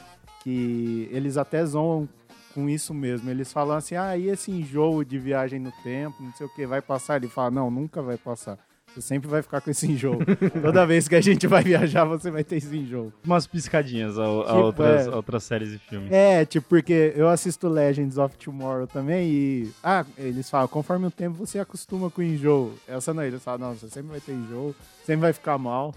Que 0.42 1.08
eles 1.10 1.36
até 1.36 1.64
zoam 1.64 2.08
com 2.54 2.68
isso 2.68 2.94
mesmo. 2.94 3.28
Eles 3.30 3.52
falam 3.52 3.76
assim, 3.76 3.96
ah, 3.96 4.16
e 4.16 4.28
esse 4.28 4.50
enjoo 4.52 5.02
de 5.04 5.18
viagem 5.18 5.58
no 5.58 5.72
tempo, 5.82 6.22
não 6.22 6.32
sei 6.34 6.46
o 6.46 6.48
que, 6.54 6.66
vai 6.66 6.80
passar? 6.80 7.16
Ele 7.16 7.28
fala, 7.28 7.50
não, 7.50 7.70
nunca 7.70 8.00
vai 8.02 8.16
passar. 8.16 8.58
Você 8.94 9.00
sempre 9.00 9.28
vai 9.28 9.42
ficar 9.42 9.60
com 9.60 9.70
esse 9.70 9.90
enjoo. 9.90 10.18
Toda 10.62 10.86
vez 10.86 11.08
que 11.08 11.16
a 11.16 11.20
gente 11.20 11.48
vai 11.48 11.64
viajar, 11.64 12.04
você 12.04 12.30
vai 12.30 12.44
ter 12.44 12.56
esse 12.58 12.76
enjoo. 12.76 13.12
Umas 13.24 13.44
piscadinhas 13.44 14.16
a, 14.18 14.22
a 14.22 14.44
Tipo, 14.44 14.54
outras, 14.56 15.06
é. 15.06 15.10
outras 15.10 15.42
séries 15.42 15.72
e 15.72 15.78
filmes. 15.78 16.12
É, 16.12 16.44
tipo, 16.44 16.68
porque 16.68 17.12
eu 17.16 17.28
assisto 17.28 17.66
Legends 17.68 18.18
of 18.18 18.36
Tomorrow 18.36 18.86
também 18.86 19.28
e. 19.28 19.70
Ah, 19.82 20.04
eles 20.16 20.48
falam, 20.48 20.68
conforme 20.68 21.06
o 21.06 21.10
tempo 21.10 21.34
você 21.36 21.58
acostuma 21.58 22.08
com 22.08 22.20
o 22.20 22.24
enjoo. 22.24 22.72
Essa 22.86 23.12
não, 23.12 23.24
eles 23.24 23.42
falam, 23.42 23.68
não, 23.70 23.74
você 23.74 23.88
sempre 23.88 24.12
vai 24.12 24.20
ter 24.20 24.32
enjoo, 24.32 24.74
sempre 25.04 25.22
vai 25.22 25.32
ficar 25.32 25.58
mal. 25.58 25.92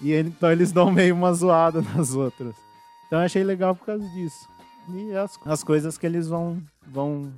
E 0.00 0.10
ele- 0.10 0.30
então 0.30 0.50
eles 0.50 0.72
dão 0.72 0.90
meio 0.90 1.14
uma 1.14 1.32
zoada 1.32 1.80
nas 1.94 2.12
outras. 2.14 2.56
Então 3.06 3.20
eu 3.20 3.24
achei 3.26 3.44
legal 3.44 3.76
por 3.76 3.86
causa 3.86 4.08
disso. 4.08 4.48
E 4.92 5.14
as, 5.16 5.38
as 5.46 5.62
coisas 5.62 5.96
que 5.96 6.04
eles 6.04 6.26
vão, 6.26 6.60
vão 6.88 7.30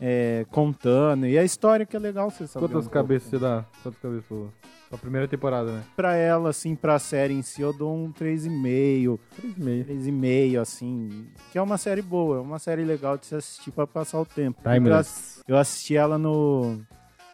é, 0.00 0.44
contando. 0.50 1.26
E 1.26 1.38
a 1.38 1.44
história 1.44 1.84
que 1.86 1.96
é 1.96 1.98
legal 1.98 2.30
você 2.30 2.46
saber. 2.46 2.66
Quantas 2.68 2.86
um 2.86 2.90
cabeças 2.90 3.28
você 3.30 3.38
dá? 3.38 3.64
Quantas 3.82 4.00
cabeças 4.00 4.24
você? 4.28 4.48
A 4.92 4.98
primeira 4.98 5.26
temporada, 5.26 5.72
né? 5.72 5.82
Pra 5.96 6.14
ela, 6.16 6.50
assim, 6.50 6.76
pra 6.76 6.98
série 6.98 7.32
em 7.32 7.40
si, 7.40 7.62
eu 7.62 7.72
dou 7.72 7.94
um 7.96 8.12
3,5. 8.12 8.14
Três 8.14 8.44
e 8.44 8.50
meio. 8.50 9.18
3,5, 9.86 10.60
assim. 10.60 11.26
Que 11.50 11.56
é 11.56 11.62
uma 11.62 11.78
série 11.78 12.02
boa, 12.02 12.36
é 12.36 12.40
uma 12.40 12.58
série 12.58 12.84
legal 12.84 13.16
de 13.16 13.24
se 13.26 13.34
assistir 13.34 13.70
pra 13.70 13.86
passar 13.86 14.20
o 14.20 14.26
tempo. 14.26 14.60
Timeless. 14.62 15.40
Eu 15.48 15.56
assisti 15.56 15.96
ela 15.96 16.18
no, 16.18 16.78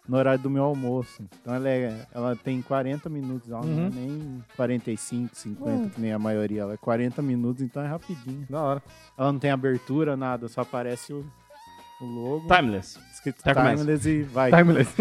no 0.08 0.16
horário 0.16 0.40
do 0.40 0.48
meu 0.48 0.62
almoço. 0.62 1.20
Então 1.40 1.52
ela, 1.52 1.68
é, 1.68 2.06
ela 2.14 2.36
tem 2.36 2.62
40 2.62 3.08
minutos, 3.08 3.50
ela 3.50 3.64
não 3.66 3.82
é 3.82 3.86
Uhum. 3.86 3.90
nem 3.92 4.44
45, 4.56 5.34
50, 5.34 5.88
que 5.90 6.00
nem 6.00 6.12
a 6.12 6.18
maioria. 6.18 6.62
Ela 6.62 6.74
é 6.74 6.76
40 6.76 7.20
minutos, 7.22 7.60
então 7.60 7.82
é 7.82 7.88
rapidinho. 7.88 8.46
Da 8.48 8.62
hora. 8.62 8.82
Ela 9.18 9.32
não 9.32 9.38
tem 9.40 9.50
abertura, 9.50 10.16
nada, 10.16 10.46
só 10.46 10.60
aparece 10.60 11.12
o, 11.12 11.26
o 12.00 12.04
logo. 12.04 12.46
Timeless. 12.54 12.98
Escrito 13.12 13.42
começa. 13.42 13.76
Timeless 13.76 14.06
e 14.08 14.22
vai. 14.22 14.50
Timeless. 14.50 14.94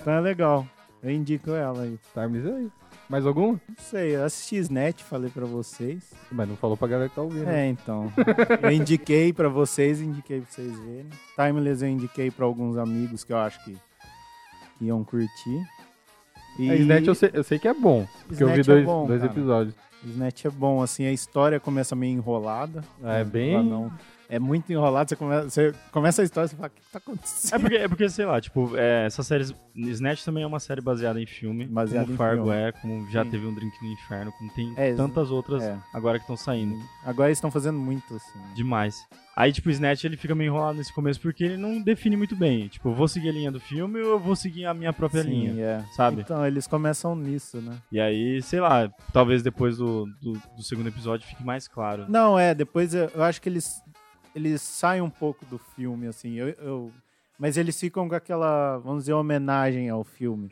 Então 0.00 0.12
é 0.14 0.20
legal. 0.20 0.66
Eu 1.02 1.10
indico 1.10 1.50
ela 1.52 1.82
aí. 1.82 1.98
Timeless 2.12 2.46
é 2.48 2.54
aí. 2.56 2.68
Mais 3.08 3.26
algum? 3.26 3.52
Não 3.52 3.58
sei, 3.78 4.14
eu 4.14 4.24
assisti 4.24 4.56
Snatch, 4.56 5.02
falei 5.02 5.30
pra 5.30 5.44
vocês. 5.44 6.12
Mas 6.30 6.48
não 6.48 6.56
falou 6.56 6.76
pra 6.76 6.86
galera 6.86 7.08
que 7.08 7.14
tá 7.16 7.22
ouvindo. 7.22 7.48
É, 7.48 7.66
então. 7.68 8.12
Eu 8.62 8.70
indiquei 8.70 9.32
pra 9.32 9.48
vocês, 9.48 10.00
indiquei 10.00 10.40
pra 10.40 10.50
vocês 10.50 10.78
verem. 10.78 11.06
Timeless 11.34 11.82
eu 11.82 11.88
indiquei 11.88 12.30
pra 12.30 12.44
alguns 12.46 12.76
amigos 12.76 13.24
que 13.24 13.32
eu 13.32 13.38
acho 13.38 13.64
que, 13.64 13.76
que 14.78 14.84
iam 14.84 15.02
curtir. 15.02 15.66
E 16.58 16.70
É, 16.70 16.76
Snatch 16.76 17.06
eu 17.08 17.14
sei, 17.14 17.30
eu 17.32 17.42
sei 17.42 17.58
que 17.58 17.66
é 17.66 17.74
bom. 17.74 18.06
Porque 18.28 18.44
eu 18.44 18.48
vi 18.48 18.60
Snatch 18.60 18.68
é 18.68 18.72
dois, 18.74 18.84
bom, 18.84 19.06
dois 19.06 19.24
episódios. 19.24 19.74
Snatch 20.04 20.44
é 20.44 20.50
bom, 20.50 20.80
assim, 20.82 21.04
a 21.06 21.12
história 21.12 21.58
começa 21.58 21.96
meio 21.96 22.12
enrolada. 22.14 22.84
É 23.02 23.24
bem- 23.24 23.64
não. 23.64 23.90
É 24.30 24.38
muito 24.38 24.72
enrolado, 24.72 25.08
você 25.08 25.16
começa, 25.16 25.50
você 25.50 25.74
começa 25.90 26.22
a 26.22 26.24
história 26.24 26.46
e 26.46 26.50
você 26.50 26.56
fala, 26.56 26.68
o 26.68 26.70
que 26.70 26.80
tá 26.82 26.86
É 26.94 26.98
acontecendo? 26.98 27.60
porque, 27.60 27.76
é 27.76 27.88
porque, 27.88 28.08
sei 28.08 28.24
lá, 28.24 28.40
tipo, 28.40 28.76
é, 28.76 29.06
essas 29.06 29.26
séries. 29.26 29.52
Snatch 29.74 30.24
também 30.24 30.42
é 30.44 30.46
uma 30.46 30.60
série 30.60 30.80
baseada 30.80 31.20
em 31.20 31.26
filme. 31.26 31.66
Baseada 31.66 32.04
como 32.06 32.14
em 32.14 32.16
Fargo 32.16 32.44
filme. 32.44 32.56
é, 32.58 32.72
como 32.72 33.10
já 33.10 33.24
Sim. 33.24 33.30
teve 33.30 33.46
um 33.46 33.54
Drink 33.54 33.74
no 33.82 33.92
Inferno, 33.92 34.32
como 34.38 34.52
tem 34.52 34.72
É, 34.76 34.94
tantas 34.94 35.30
outras 35.30 35.62
é. 35.62 35.76
agora 35.92 36.18
que 36.18 36.22
estão 36.24 36.36
saindo. 36.36 36.76
Agora 37.04 37.28
eles 37.28 37.38
estão 37.38 37.50
fazendo 37.50 37.78
muito, 37.78 38.14
assim. 38.14 38.38
Demais. 38.54 38.96
Aí, 39.36 39.52
tipo, 39.52 39.68
o 39.68 39.72
Snatch 39.72 40.04
ele 40.04 40.16
fica 40.18 40.34
meio 40.34 40.48
enrolado 40.50 40.76
nesse 40.78 40.92
começo 40.92 41.18
porque 41.20 41.42
ele 41.44 41.56
não 41.56 41.80
define 41.80 42.14
muito 42.16 42.36
bem. 42.36 42.68
Tipo, 42.68 42.90
eu 42.90 42.94
vou 42.94 43.08
seguir 43.08 43.30
a 43.30 43.32
linha 43.32 43.50
do 43.50 43.58
filme 43.58 43.98
ou 44.00 44.10
eu 44.12 44.18
vou 44.20 44.36
seguir 44.36 44.66
a 44.66 44.74
minha 44.74 44.92
própria 44.92 45.22
Sim, 45.22 45.30
linha, 45.30 45.64
é. 45.64 45.84
sabe? 45.96 46.20
Então, 46.20 46.44
eles 46.46 46.66
começam 46.66 47.16
nisso, 47.16 47.56
né? 47.58 47.76
E 47.90 47.98
aí, 47.98 48.42
sei 48.42 48.60
lá, 48.60 48.88
talvez 49.12 49.42
depois 49.42 49.78
do, 49.78 50.06
do, 50.20 50.32
do 50.56 50.62
segundo 50.62 50.88
episódio 50.88 51.26
fique 51.26 51.42
mais 51.42 51.66
claro. 51.66 52.04
Não, 52.08 52.38
é, 52.38 52.54
depois 52.54 52.92
eu, 52.94 53.10
eu 53.14 53.22
acho 53.22 53.40
que 53.40 53.48
eles, 53.48 53.80
eles 54.34 54.62
saem 54.62 55.02
um 55.02 55.10
pouco 55.10 55.44
do 55.46 55.58
filme, 55.58 56.06
assim, 56.06 56.34
eu, 56.34 56.48
eu- 56.60 56.92
mas 57.38 57.56
eles 57.56 57.78
ficam 57.80 58.08
com 58.08 58.14
aquela, 58.14 58.78
vamos 58.78 59.04
dizer, 59.04 59.14
homenagem 59.14 59.88
ao 59.88 60.04
filme. 60.04 60.50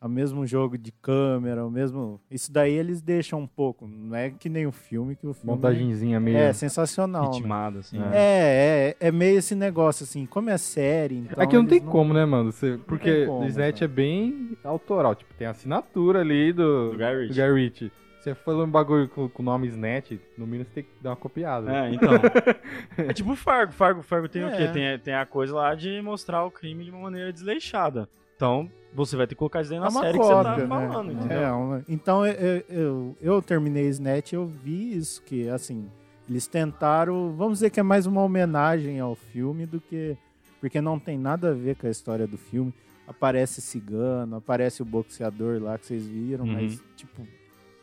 O 0.00 0.08
mesmo 0.08 0.46
jogo 0.46 0.78
de 0.78 0.92
câmera, 0.92 1.66
o 1.66 1.70
mesmo... 1.70 2.20
Isso 2.30 2.52
daí 2.52 2.72
eles 2.72 3.00
deixam 3.02 3.40
um 3.40 3.46
pouco, 3.48 3.84
não 3.88 4.14
é 4.14 4.30
que 4.30 4.48
nem 4.48 4.64
o 4.64 4.70
filme, 4.70 5.16
que 5.16 5.26
o 5.26 5.34
filme 5.34 5.50
Montagenzinha 5.50 6.20
meio. 6.20 6.36
é 6.36 6.52
sensacional, 6.52 7.30
né? 7.30 7.34
Ritmado, 7.34 7.78
assim. 7.80 7.98
É, 8.12 8.94
é, 9.00 9.08
é 9.08 9.10
meio 9.10 9.38
esse 9.38 9.56
negócio, 9.56 10.04
assim, 10.04 10.24
como 10.24 10.50
é 10.50 10.56
série, 10.58 11.16
então... 11.16 11.42
É 11.42 11.46
que 11.48 11.56
não 11.56 11.66
tem 11.66 11.80
como, 11.80 12.14
né, 12.14 12.24
mano? 12.24 12.52
Você, 12.52 12.78
porque 12.86 13.26
o 13.26 13.44
Snatch 13.46 13.80
cara. 13.80 13.84
é 13.86 13.88
bem 13.88 14.56
autoral. 14.62 15.16
Tipo, 15.16 15.34
tem 15.34 15.48
a 15.48 15.50
assinatura 15.50 16.20
ali 16.20 16.52
do, 16.52 16.90
Do 16.92 16.96
Guy 16.98 17.04
Ritchie. 17.16 17.28
do 17.28 17.34
Guy 17.34 17.52
Ritchie. 17.64 17.92
Você 18.28 18.34
falou 18.44 18.64
um 18.64 18.70
bagulho 18.70 19.08
com 19.08 19.28
com 19.28 19.42
o 19.42 19.44
nome 19.44 19.66
Snatch, 19.68 20.12
no 20.36 20.46
mínimo 20.46 20.64
você 20.64 20.74
tem 20.74 20.84
que 20.84 20.90
dar 21.02 21.10
uma 21.10 21.16
copiada. 21.16 21.72
É, 21.72 21.92
então. 21.94 22.10
é 22.98 23.12
tipo 23.12 23.34
Fargo. 23.36 23.72
Fargo, 23.72 24.02
Fargo 24.02 24.28
tem 24.28 24.44
o 24.44 24.48
É. 24.48 24.56
quê? 24.56 24.68
Tem, 24.72 24.98
tem 24.98 25.14
a 25.14 25.24
coisa 25.26 25.54
lá 25.54 25.74
de 25.74 26.00
mostrar 26.02 26.44
o 26.44 26.50
crime 26.50 26.84
de 26.84 26.90
uma 26.90 27.00
maneira 27.00 27.32
desleixada. 27.32 28.08
Então, 28.36 28.70
você 28.94 29.16
vai 29.16 29.26
ter 29.26 29.34
que 29.34 29.38
colocar 29.38 29.62
isso 29.62 29.72
aí 29.72 29.78
na 29.80 29.86
É 29.86 29.88
uma 29.88 30.00
série 30.00 30.18
cópia, 30.18 30.54
que 30.54 30.60
você 30.60 30.66
tá 30.68 30.76
né? 30.78 30.88
falando, 30.88 31.12
entendeu? 31.12 31.38
É, 31.38 31.52
uma- 31.52 31.84
então 31.88 32.24
eu, 32.26 32.32
eu, 32.34 32.64
eu, 32.68 33.16
eu 33.20 33.42
terminei 33.42 33.88
Snatch 33.88 34.32
e 34.32 34.36
eu 34.36 34.46
vi 34.46 34.96
isso, 34.96 35.22
que 35.22 35.48
assim, 35.48 35.88
eles 36.28 36.46
tentaram, 36.46 37.32
vamos 37.36 37.54
dizer 37.54 37.70
que 37.70 37.80
é 37.80 37.82
mais 37.82 38.06
uma 38.06 38.22
homenagem 38.22 39.00
ao 39.00 39.14
filme 39.16 39.66
do 39.66 39.80
que. 39.80 40.16
Porque 40.60 40.80
não 40.80 40.98
tem 40.98 41.16
nada 41.18 41.50
a 41.50 41.54
ver 41.54 41.76
com 41.76 41.86
a 41.86 41.90
história 41.90 42.26
do 42.26 42.36
filme. 42.36 42.72
Aparece 43.06 43.60
cigano, 43.62 44.36
aparece 44.36 44.82
o 44.82 44.84
boxeador 44.84 45.62
lá 45.62 45.78
que 45.78 45.86
vocês 45.86 46.06
viram, 46.06 46.44
Uhum. 46.44 46.52
mas 46.52 46.82
tipo, 46.94 47.26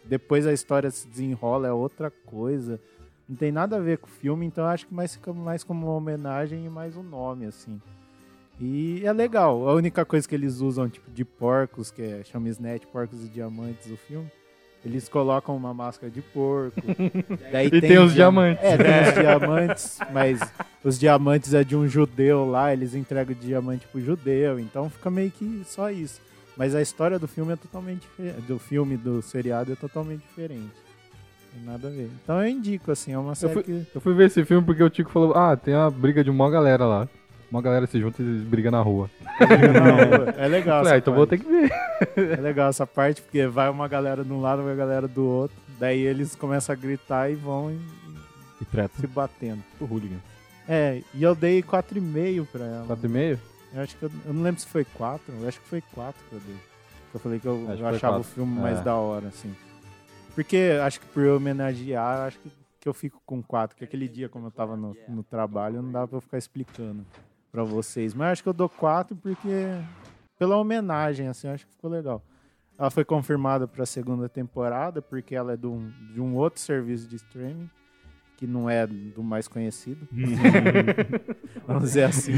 depois 0.08 0.46
a 0.48 0.54
história 0.54 0.90
se 0.92 1.08
desenrola, 1.08 1.68
é 1.68 1.72
outra 1.72 2.10
coisa. 2.26 2.80
Não 3.28 3.36
tem 3.36 3.52
nada 3.52 3.78
a 3.78 3.80
ver 3.80 3.98
com 3.98 4.08
o 4.08 4.10
filme, 4.10 4.46
então 4.46 4.66
acho 4.66 4.86
que 4.88 4.94
mais 4.94 5.14
fica 5.16 5.34
mais 5.34 5.64
como 5.64 5.88
uma 5.88 5.96
homenagem 5.96 6.66
e 6.66 6.70
mais 6.70 6.96
um 6.96 7.04
nome, 7.04 7.46
assim. 7.48 7.82
E 8.60 9.02
é 9.04 9.12
legal. 9.12 9.68
A 9.68 9.74
única 9.74 10.06
coisa 10.06 10.28
que 10.28 10.36
eles 10.36 10.60
usam, 10.62 10.88
tipo, 10.88 11.10
de 11.12 11.26
porcos, 11.26 11.92
que 11.92 12.02
é, 12.02 12.24
chama 12.24 12.48
Snatch, 12.50 12.86
Porcos 12.86 13.24
e 13.26 13.28
Diamantes, 13.28 13.92
o 13.92 13.98
filme, 13.98 14.32
eles 14.86 15.10
colocam 15.10 15.58
uma 15.58 15.74
máscara 15.74 16.10
de 16.12 16.22
porco. 16.22 16.80
Daí 17.52 17.68
E 17.68 17.82
tem 17.82 17.98
os 17.98 18.14
diam- 18.14 18.32
diamantes. 18.32 18.64
É, 18.64 18.78
tem 18.78 19.10
os 19.10 19.14
diamantes, 19.20 20.00
mas 20.14 20.40
os 20.84 21.00
diamantes 21.00 21.54
é 21.54 21.64
de 21.64 21.76
um 21.76 21.88
judeu 21.88 22.46
lá, 22.46 22.72
eles 22.72 22.94
entregam 22.94 23.36
o 23.36 23.40
diamante 23.40 23.88
pro 23.88 24.00
judeu, 24.00 24.60
então 24.60 24.90
fica 24.90 25.10
meio 25.10 25.32
que 25.32 25.64
só 25.66 25.90
isso. 25.92 26.22
Mas 26.58 26.74
a 26.76 26.82
história 26.82 27.20
do 27.20 27.28
filme 27.28 27.54
é 27.54 27.56
totalmente 27.56 28.02
diferente. 28.02 28.42
Do 28.42 28.58
filme, 28.60 28.96
do 28.98 29.22
seriado 29.22 29.72
é 29.74 29.76
totalmente 29.76 30.22
diferente. 30.22 30.72
Tem 31.54 31.64
nada 31.64 31.88
a 31.88 31.92
ver. 31.92 32.10
Então 32.24 32.42
eu 32.42 32.48
indico, 32.48 32.92
assim, 32.92 33.12
é 33.14 33.18
uma 33.18 33.36
série 33.36 33.54
fui- 33.54 33.64
que. 33.64 33.86
Eu 33.94 34.02
fui 34.02 34.14
ver 34.14 34.28
esse 34.28 34.44
filme 34.46 34.66
porque 34.66 34.84
o 34.84 34.90
Tico 34.90 35.10
falou, 35.12 35.34
ah, 35.36 35.56
tem 35.56 35.74
uma 35.74 35.90
briga 35.92 36.24
de 36.24 36.30
uma 36.30 36.50
galera 36.50 36.86
lá. 36.86 37.08
Uma 37.52 37.62
galera 37.62 37.86
se 37.88 38.00
junta 38.00 38.22
e 38.22 38.26
briga 38.40 38.72
na 38.72 38.82
rua. 38.82 39.10
Não, 39.40 40.34
é 40.44 40.48
legal. 40.48 40.80
Eu 40.80 40.84
falei, 40.84 40.94
ah, 40.94 40.98
então 40.98 41.14
vou 41.14 41.28
ter 41.28 41.38
que 41.38 41.46
ver. 41.46 41.72
É 42.16 42.42
legal 42.42 42.70
essa 42.70 42.86
parte, 42.88 43.22
porque 43.22 43.46
vai 43.48 43.70
uma 43.70 43.88
galera 43.88 44.24
de 44.24 44.32
um 44.34 44.42
lado, 44.42 44.64
vai 44.64 44.74
a 44.74 44.76
galera 44.76 45.08
do 45.08 45.24
outro. 45.26 45.56
Daí 45.80 46.00
eles 46.02 46.36
começam 46.36 46.74
a 46.74 46.76
gritar 46.78 47.30
e 47.32 47.36
vão 47.36 47.72
e- 47.72 47.80
E 48.62 48.66
treta. 48.66 48.94
se 49.00 49.08
batendo. 49.08 49.62
O 49.80 49.86
hooligan. 49.86 50.18
É, 50.68 51.02
e 51.14 51.22
eu 51.22 51.36
dei 51.36 51.62
4,5 51.62 52.48
pra 52.52 52.66
ela. 52.66 52.86
4,5? 52.88 53.38
Eu 53.76 53.82
acho 53.82 53.98
que 53.98 54.04
eu, 54.04 54.12
eu 54.26 54.34
não 54.34 54.42
lembro 54.42 54.62
se 54.62 54.68
foi 54.68 54.86
4, 54.86 55.34
eu 55.34 55.48
acho 55.48 55.60
que 55.60 55.68
foi 55.68 55.82
4 55.82 56.24
que 56.30 56.34
eu 56.36 56.40
dei. 56.40 56.58
Eu 57.14 57.20
falei 57.20 57.40
que 57.40 57.48
eu, 57.48 57.56
eu 57.70 57.88
achava 57.88 57.96
o 57.96 58.00
quatro. 58.00 58.24
filme 58.24 58.58
É. 58.58 58.62
mais 58.62 58.82
da 58.82 58.96
hora, 58.96 59.28
assim. 59.28 59.54
Porque 60.34 60.78
acho 60.82 61.00
que 61.00 61.06
por 61.08 61.24
eu 61.24 61.36
homenagear, 61.38 62.28
acho 62.28 62.40
que, 62.40 62.52
que 62.80 62.88
eu 62.88 62.94
fico 62.94 63.22
com 63.26 63.42
4. 63.44 63.76
Que 63.76 63.84
aquele 63.84 64.08
dia, 64.08 64.30
como 64.30 64.48
eu 64.48 64.52
tava 64.52 64.76
no, 64.78 64.96
no 65.08 65.24
trabalho, 65.24 65.82
não 65.82 65.92
dava 65.92 66.08
pra 66.08 66.18
eu 66.18 66.22
ficar 66.22 66.38
explicando 66.38 67.06
pra 67.52 67.64
vocês. 67.64 68.14
Mas 68.14 68.34
acho 68.34 68.44
que 68.44 68.50
eu 68.50 68.54
dou 68.54 68.70
4 68.70 69.16
porque. 69.16 69.50
Pela 70.38 70.58
homenagem, 70.58 71.28
assim, 71.28 71.48
acho 71.48 71.66
que 71.66 71.72
ficou 71.74 71.90
legal. 71.90 72.22
Ela 72.78 72.90
foi 72.90 73.06
confirmada 73.06 73.68
pra 73.68 73.86
segunda 73.86 74.28
temporada, 74.28 75.02
porque 75.02 75.34
ela 75.34 75.54
é 75.54 75.58
de 75.58 75.68
um, 75.68 75.90
de 76.14 76.20
um 76.20 76.36
outro 76.36 76.60
serviço 76.60 77.08
de 77.08 77.16
streaming, 77.16 77.70
que 78.36 78.46
não 78.46 78.70
é 78.70 78.86
do 78.86 79.24
mais 79.24 79.48
conhecido. 79.48 80.08
Vamos 81.66 81.84
dizer 81.84 82.04
assim. 82.04 82.34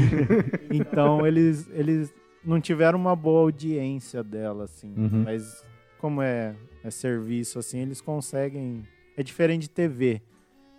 Então 0.70 1.26
eles, 1.26 1.68
eles 1.72 2.14
não 2.44 2.60
tiveram 2.60 2.98
uma 2.98 3.16
boa 3.16 3.40
audiência 3.40 4.22
dela, 4.22 4.64
assim. 4.64 4.94
Uhum. 4.96 5.24
Mas 5.24 5.64
como 5.98 6.22
é, 6.22 6.54
é 6.82 6.90
serviço, 6.90 7.58
assim, 7.58 7.80
eles 7.80 8.00
conseguem. 8.00 8.84
É 9.16 9.22
diferente 9.22 9.62
de 9.62 9.70
TV. 9.70 10.22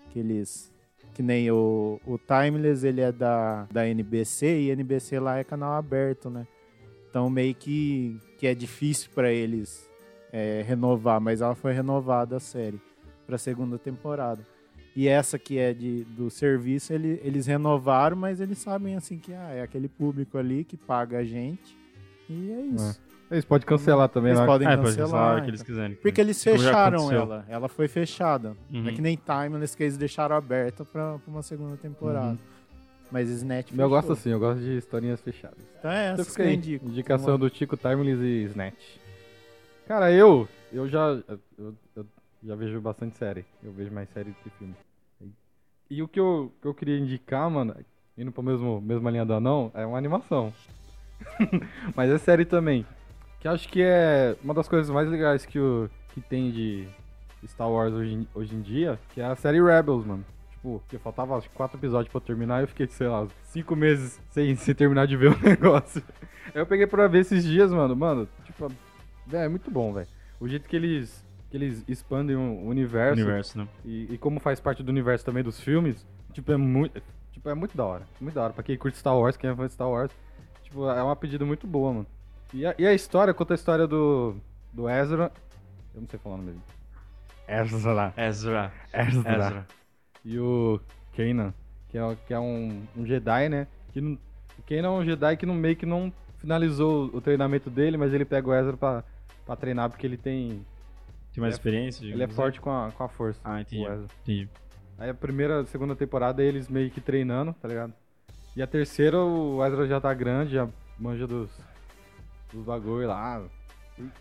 Que 0.09 0.19
eles. 0.19 0.73
Que 1.13 1.21
nem 1.21 1.51
o, 1.51 1.99
o 2.05 2.17
Timeless, 2.17 2.85
ele 2.85 3.01
é 3.01 3.11
da, 3.11 3.67
da 3.71 3.87
NBC 3.87 4.61
e 4.61 4.71
NBC 4.71 5.19
lá 5.19 5.37
é 5.37 5.43
canal 5.43 5.73
aberto, 5.73 6.29
né? 6.29 6.47
Então 7.09 7.29
meio 7.29 7.53
que, 7.55 8.17
que 8.37 8.47
é 8.47 8.55
difícil 8.55 9.09
pra 9.13 9.31
eles 9.31 9.89
é, 10.31 10.63
renovar, 10.65 11.19
mas 11.19 11.41
ela 11.41 11.55
foi 11.55 11.73
renovada 11.73 12.37
a 12.37 12.39
série 12.39 12.79
pra 13.25 13.37
segunda 13.37 13.77
temporada. 13.77 14.45
E 14.95 15.07
essa 15.07 15.37
que 15.39 15.57
é 15.57 15.73
de, 15.73 16.03
do 16.03 16.29
serviço, 16.29 16.91
ele- 16.91 17.21
eles 17.23 17.45
renovaram, 17.45 18.17
mas 18.17 18.41
eles 18.41 18.57
sabem 18.57 18.95
assim 18.95 19.17
que 19.17 19.33
ah, 19.33 19.51
é 19.51 19.61
aquele 19.61 19.87
público 19.87 20.37
ali 20.37 20.63
que 20.63 20.75
paga 20.75 21.19
a 21.19 21.23
gente. 21.23 21.77
E 22.29 22.51
é 22.51 22.61
isso. 22.61 22.99
Eles 23.31 23.45
podem 23.45 23.67
cancelar 23.67 24.09
também, 24.09 24.31
Eles 24.31 24.39
né? 24.41 24.45
podem 24.47 24.67
É, 24.67 24.75
pode 24.75 24.89
cancelar. 24.89 25.09
falar 25.09 25.37
o 25.39 25.43
que 25.43 25.49
eles 25.51 25.61
então. 25.61 25.73
quiserem. 25.75 25.95
Porque 25.97 26.19
eles 26.19 26.41
já 26.43 26.51
fecharam 26.51 27.11
ela. 27.11 27.45
Ela 27.47 27.67
foi 27.69 27.87
fechada. 27.87 28.57
Uhum. 28.73 28.87
É 28.87 28.91
que 28.91 29.01
nem 29.01 29.15
Timeless 29.17 29.75
que 29.77 29.83
eles 29.83 29.97
deixaram 29.97 30.35
aberta 30.35 30.83
pra, 30.83 31.19
pra 31.19 31.31
uma 31.31 31.43
segunda 31.43 31.77
temporada. 31.77 32.31
Uhum. 32.31 32.37
Mas 33.11 33.29
Snatch 33.29 33.71
Eu 33.75 33.87
gosto 33.89 34.07
fechou. 34.07 34.13
assim, 34.19 34.29
eu 34.31 34.39
gosto 34.39 34.59
de 34.61 34.77
historinhas 34.77 35.21
fechadas. 35.21 35.57
Então 35.77 35.91
é 35.91 36.11
Então 36.13 36.21
essa 36.23 36.35
que 36.35 36.41
eu 36.41 36.51
indico. 36.51 36.85
indicação 36.87 37.37
do 37.39 37.49
Tico 37.49 37.77
Timeless 37.77 38.19
e 38.21 38.43
Snatch. 38.45 38.97
Cara, 39.87 40.11
eu, 40.11 40.47
eu 40.71 40.87
já, 40.87 41.17
eu, 41.57 41.73
eu 41.95 42.05
já 42.43 42.55
vejo 42.55 42.79
bastante 42.81 43.17
série. 43.17 43.45
Eu 43.63 43.71
vejo 43.71 43.91
mais 43.91 44.09
série 44.09 44.31
do 44.31 44.35
que 44.35 44.49
filme. 44.51 44.75
E 45.89 46.03
o 46.03 46.07
que 46.07 46.19
eu, 46.19 46.53
que 46.61 46.67
eu 46.67 46.73
queria 46.73 46.97
indicar, 46.97 47.49
mano, 47.49 47.75
indo 48.17 48.31
pra 48.31 48.43
mesmo, 48.43 48.79
mesma 48.79 49.09
linha 49.09 49.25
do 49.25 49.33
anão, 49.33 49.71
é 49.73 49.85
uma 49.85 49.97
animação. 49.97 50.53
Mas 51.95 52.11
é 52.11 52.17
série 52.17 52.45
também. 52.45 52.85
Que 53.39 53.47
acho 53.47 53.67
que 53.67 53.81
é 53.81 54.35
uma 54.43 54.53
das 54.53 54.67
coisas 54.67 54.89
mais 54.89 55.09
legais 55.09 55.45
que, 55.45 55.59
o, 55.59 55.89
que 56.13 56.21
tem 56.21 56.51
de 56.51 56.87
Star 57.47 57.69
Wars 57.69 57.93
hoje, 57.93 58.27
hoje 58.35 58.55
em 58.55 58.61
dia, 58.61 58.99
que 59.13 59.21
é 59.21 59.25
a 59.25 59.35
série 59.35 59.61
Rebels, 59.63 60.05
mano. 60.05 60.25
Tipo, 60.51 60.83
que 60.89 60.97
faltava 60.97 61.37
acho 61.37 61.49
quatro 61.51 61.77
episódios 61.77 62.11
pra 62.11 62.19
terminar 62.19 62.59
e 62.59 62.63
eu 62.63 62.67
fiquei, 62.67 62.85
sei 62.87 63.07
lá, 63.07 63.25
cinco 63.43 63.75
meses 63.75 64.21
sem, 64.29 64.55
sem 64.55 64.75
terminar 64.75 65.07
de 65.07 65.15
ver 65.15 65.31
o 65.31 65.39
negócio. 65.41 66.03
Aí 66.53 66.61
eu 66.61 66.65
peguei 66.65 66.85
pra 66.85 67.07
ver 67.07 67.19
esses 67.19 67.43
dias, 67.43 67.71
mano. 67.71 67.95
Mano, 67.95 68.27
tipo, 68.45 68.67
véio, 69.25 69.45
é 69.45 69.49
muito 69.49 69.71
bom, 69.71 69.93
velho. 69.93 70.07
O 70.39 70.47
jeito 70.47 70.67
que 70.67 70.75
eles, 70.75 71.25
que 71.49 71.57
eles 71.57 71.83
expandem 71.87 72.35
o 72.35 72.67
universo, 72.67 73.21
Universo, 73.21 73.57
né? 73.57 73.67
E, 73.83 74.13
e 74.13 74.17
como 74.17 74.39
faz 74.39 74.59
parte 74.59 74.83
do 74.83 74.89
universo 74.89 75.25
também 75.25 75.43
dos 75.43 75.59
filmes, 75.59 76.05
tipo, 76.33 76.51
é 76.51 76.57
muito. 76.57 77.01
Tipo, 77.31 77.49
é 77.49 77.53
muito 77.53 77.75
da 77.75 77.85
hora. 77.85 78.05
Muito 78.19 78.35
da 78.35 78.43
hora. 78.43 78.53
Pra 78.53 78.63
quem 78.63 78.77
curte 78.77 78.97
Star 78.97 79.17
Wars, 79.17 79.37
quem 79.37 79.49
é 79.49 79.55
fã 79.55 79.65
de 79.65 79.73
Star 79.73 79.89
Wars, 79.89 80.11
tipo, 80.63 80.89
é 80.89 81.01
uma 81.01 81.15
pedida 81.15 81.45
muito 81.45 81.65
boa, 81.65 81.93
mano. 81.93 82.07
E 82.53 82.65
a, 82.65 82.75
e 82.77 82.85
a 82.85 82.93
história 82.93 83.33
conta 83.33 83.53
a 83.53 83.55
história 83.55 83.87
do. 83.87 84.35
do 84.73 84.89
Ezra. 84.89 85.31
Eu 85.93 86.01
não 86.01 86.07
sei 86.07 86.19
falar 86.19 86.35
o 86.35 86.37
nome 86.37 86.51
dele. 86.51 86.63
Ezra. 87.47 88.13
Ezra. 88.15 88.73
Ezra. 88.93 89.35
Ezra. 89.35 89.67
E 90.23 90.39
o 90.39 90.79
Kanan, 91.15 91.53
que 91.87 91.97
é, 91.97 92.17
que 92.27 92.33
é 92.33 92.39
um, 92.39 92.83
um 92.95 93.05
Jedi, 93.05 93.49
né? 93.49 93.67
Que 93.91 94.01
não, 94.01 94.13
o 94.13 94.61
Kanan 94.67 94.87
é 94.87 94.91
um 94.91 95.05
Jedi 95.05 95.37
que 95.37 95.45
não, 95.45 95.55
meio 95.55 95.75
que 95.75 95.85
não 95.85 96.13
finalizou 96.37 97.09
o 97.13 97.21
treinamento 97.21 97.69
dele, 97.69 97.97
mas 97.97 98.13
ele 98.13 98.25
pega 98.25 98.47
o 98.47 98.53
Ezra 98.53 98.77
pra, 98.77 99.03
pra 99.45 99.55
treinar 99.55 99.89
porque 99.89 100.05
ele 100.05 100.17
tem. 100.17 100.65
Tem 101.33 101.41
mais 101.41 101.41
Ele 101.41 101.45
é- 101.45 101.49
experiência? 101.49 102.05
Ele 102.05 102.23
é 102.23 102.27
forte 102.27 102.59
com 102.59 102.69
a, 102.71 102.91
com 102.91 103.03
a 103.03 103.07
força. 103.09 103.39
Ah, 103.43 103.61
entendi. 103.61 103.85
assim? 103.85 104.05
Entendi. 104.23 104.49
Aí 104.97 105.09
a 105.09 105.13
primeira, 105.13 105.63
segunda 105.65 105.95
temporada 105.95 106.43
eles 106.43 106.67
meio 106.67 106.89
que 106.91 106.99
treinando, 106.99 107.53
tá 107.53 107.67
ligado? 107.67 107.93
E 108.55 108.61
a 108.61 108.67
terceira 108.67 109.17
o 109.19 109.63
Ezra 109.65 109.87
já 109.87 110.01
tá 110.01 110.13
grande, 110.13 110.53
já 110.53 110.67
manja 110.97 111.25
dos, 111.25 111.49
dos 112.51 112.65
bagulho 112.65 113.07
lá. 113.07 113.41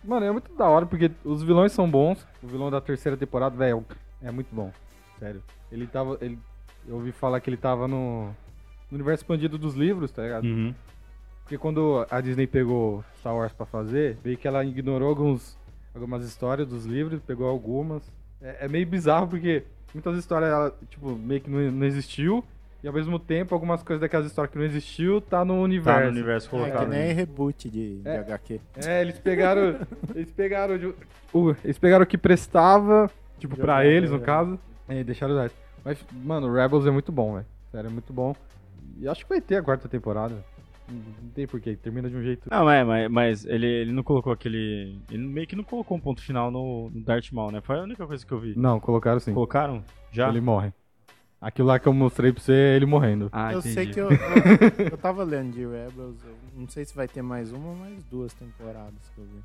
Mano, 0.05 0.27
é 0.27 0.31
muito 0.31 0.53
da 0.55 0.67
hora 0.67 0.87
porque 0.87 1.11
os 1.25 1.43
vilões 1.43 1.73
são 1.73 1.91
bons. 1.91 2.25
O 2.43 2.47
vilão 2.47 2.71
da 2.71 2.81
terceira 2.81 3.17
temporada, 3.17 3.57
velho, 3.57 3.85
é 4.23 4.31
muito 4.31 4.55
bom. 4.55 4.71
Sério. 5.19 5.43
Ele 5.73 5.87
tava. 5.87 6.19
Ele, 6.21 6.39
eu 6.87 6.97
ouvi 6.97 7.11
falar 7.13 7.41
que 7.41 7.51
ele 7.51 7.57
tava 7.57 7.89
no, 7.89 8.27
no 8.91 8.95
universo 8.97 9.23
expandido 9.25 9.59
dos 9.59 9.75
livros, 9.75 10.11
tá 10.13 10.23
ligado? 10.23 10.45
Uhum. 10.45 10.75
Porque 11.43 11.59
quando 11.59 12.07
a 12.11 12.21
Disney 12.21 12.47
pegou 12.47 13.03
Star 13.19 13.35
Wars 13.35 13.53
pra 13.53 13.67
fazer, 13.67 14.19
veio 14.23 14.37
que 14.37 14.47
ela 14.47 14.65
ignorou 14.65 15.09
alguns, 15.09 15.59
algumas 15.95 16.25
histórias 16.25 16.67
dos 16.69 16.85
livros, 16.87 17.21
pegou 17.21 17.49
algumas. 17.49 18.03
É, 18.41 18.67
é 18.67 18.69
meio 18.69 18.87
bizarro 18.87 19.27
porque 19.29 19.65
muitas 19.93 20.17
histórias, 20.19 20.51
ela, 20.51 20.75
tipo, 20.91 21.11
meio 21.17 21.41
que 21.41 21.51
não, 21.51 21.59
não 21.73 21.87
existiu. 21.87 22.45
E 22.83 22.87
ao 22.87 22.95
mesmo 22.95 23.19
tempo, 23.19 23.53
algumas 23.57 23.83
coisas 23.83 24.01
daquelas 24.01 24.27
histórias 24.27 24.53
que 24.53 24.59
não 24.59 24.65
existiu 24.65 25.21
tá 25.21 25.45
no 25.45 25.61
universo. 25.61 25.99
Tá 26.01 26.05
no 26.07 26.11
universo 26.13 26.47
É 26.47 26.51
colocado. 26.51 26.85
que 26.85 26.87
nem 26.97 27.13
reboot 27.13 27.69
de, 27.69 27.99
de 28.03 28.09
É. 28.09 28.19
HQ. 28.19 28.61
É, 28.87 29.01
eles 29.01 29.19
pegaram. 29.19 29.81
eles 30.15 30.31
pegaram. 30.31 30.79
de- 30.79 30.95
o, 31.33 31.57
eles 31.65 31.77
pegaram 31.77 32.05
o 32.05 32.07
que 32.07 32.17
prestava, 32.17 33.11
tipo, 33.39 33.57
pra 33.57 33.79
Jogaram, 33.79 33.91
eles, 33.91 34.11
no 34.13 34.19
é. 34.19 34.21
caso. 34.21 34.59
E 34.89 35.03
deixaram 35.03 35.35
o 35.35 35.41
resto. 35.41 35.59
Mas, 35.85 35.99
mano, 36.25 36.53
Rebels 36.53 36.87
é 36.87 36.91
muito 36.93 37.11
bom, 37.11 37.35
velho. 37.35 37.47
Sério, 37.73 37.89
é 37.89 37.93
muito 37.93 38.13
bom. 38.13 38.35
E 39.01 39.09
acho 39.09 39.25
que 39.25 39.29
vai 39.29 39.41
ter 39.41 39.57
a 39.57 39.63
quarta 39.63 39.89
temporada. 39.89 40.37
Não 40.91 41.31
tem 41.31 41.47
porquê, 41.47 41.77
termina 41.77 42.09
de 42.09 42.17
um 42.17 42.23
jeito. 42.23 42.49
Não, 42.51 42.69
é, 42.69 42.83
mas, 42.83 43.11
mas 43.11 43.45
ele, 43.45 43.67
ele 43.67 43.93
não 43.93 44.03
colocou 44.03 44.33
aquele. 44.33 44.99
Ele 45.11 45.27
meio 45.27 45.47
que 45.47 45.57
não 45.57 45.65
colocou 45.65 45.97
um 45.97 46.01
ponto 46.01 46.23
final 46.23 46.51
no, 46.51 46.91
no 46.91 47.01
Darth 47.03 47.31
Maul, 47.33 47.53
né? 47.53 47.61
Foi 47.61 47.79
a 47.79 47.83
única 47.83 48.07
coisa 48.07 48.25
que 48.25 48.33
eu 48.33 48.39
vi. 48.39 48.55
Não, 48.57 48.81
colocaram 48.81 49.21
sim. 49.21 49.35
Colocaram? 49.35 49.85
Já? 50.11 50.29
Ele 50.29 50.41
morre. 50.41 50.73
Aquilo 51.41 51.69
lá 51.69 51.79
que 51.79 51.87
eu 51.87 51.93
mostrei 51.93 52.33
pra 52.33 52.43
você 52.43 52.53
é 52.53 52.77
ele 52.77 52.87
morrendo. 52.87 53.29
Ah, 53.31 53.53
eu 53.53 53.61
entendi. 53.61 53.75
sei 53.75 53.87
que 53.87 54.01
eu, 54.01 54.11
eu, 54.11 54.87
eu 54.91 54.99
tava 54.99 55.23
lendo 55.23 55.53
de 55.53 55.61
Rebels, 55.61 56.17
eu 56.25 56.37
não 56.57 56.69
sei 56.69 56.85
se 56.85 56.97
vai 56.97 57.07
ter 57.07 57.23
mais 57.23 57.53
uma 57.53 57.69
ou 57.69 57.77
mais 57.77 58.03
duas 58.05 58.33
temporadas 58.35 59.09
que 59.15 59.21
eu 59.21 59.25
vi. 59.25 59.45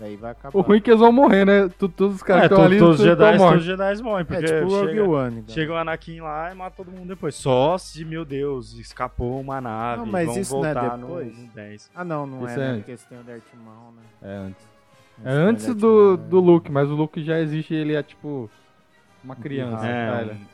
Daí 0.00 0.16
vai 0.16 0.30
acabar. 0.30 0.58
O 0.58 0.62
ruim 0.62 0.78
é 0.78 0.80
que 0.80 0.88
eles 0.90 0.98
vão 1.00 1.12
morrer, 1.12 1.44
né? 1.44 1.68
Tu- 1.78 1.88
Todos 1.90 2.16
os 2.16 2.22
caras 2.22 2.44
É, 2.44 2.48
que 2.48 2.54
estão 2.54 2.64
ali 2.64 2.78
todos 2.78 3.00
os 3.00 3.04
Jedi, 3.04 3.22
mortos. 3.22 3.40
todos 3.46 3.60
os 3.60 3.64
Jedi 3.66 4.02
morrem, 4.02 4.20
É 4.22 4.24
porque 4.24 4.44
tipo 4.46 4.68
Rogue 4.68 4.88
chega, 4.88 5.02
One. 5.04 5.38
igual. 5.40 5.44
chega 5.48 5.72
o 5.72 5.76
Anakin 5.76 6.20
lá 6.22 6.50
e 6.50 6.54
mata 6.54 6.76
todo 6.76 6.90
mundo 6.90 7.08
depois. 7.08 7.34
Só 7.34 7.76
se, 7.76 8.02
meu 8.04 8.24
Deus, 8.24 8.72
escapou 8.78 9.38
uma 9.38 9.60
nave. 9.60 9.98
Não, 9.98 10.06
mas 10.06 10.26
vão 10.26 10.38
isso 10.40 10.54
não 10.56 10.64
é 10.64 10.72
voltar 10.74 10.96
no- 10.96 11.06
depois? 11.06 11.38
no 11.38 11.46
10. 11.48 11.90
Ah, 11.94 12.02
não, 12.02 12.26
não 12.26 12.46
Isso 12.46 12.58
é, 12.58 12.64
é- 12.64 12.68
né? 12.70 12.76
Porque 12.76 12.90
eles 12.92 13.04
têm 13.04 13.18
o 13.20 13.22
Darth 13.22 13.42
Maul, 13.62 13.92
né? 13.92 14.02
É 14.22 14.34
antes. 14.36 14.68
É 15.22 15.28
o 15.28 15.36
antes 15.36 15.74
do, 15.74 15.86
Maul, 15.86 16.16
do 16.16 16.40
né? 16.40 16.46
Luke, 16.46 16.72
mas 16.72 16.90
o 16.90 16.94
Luke 16.94 17.22
já 17.22 17.38
existe 17.38 17.74
ele 17.74 17.94
é 17.94 18.02
tipo 18.02 18.50
uma 19.22 19.36
criança. 19.36 19.86
É, 19.86 20.16
velho. 20.24 20.32
um 20.32 20.46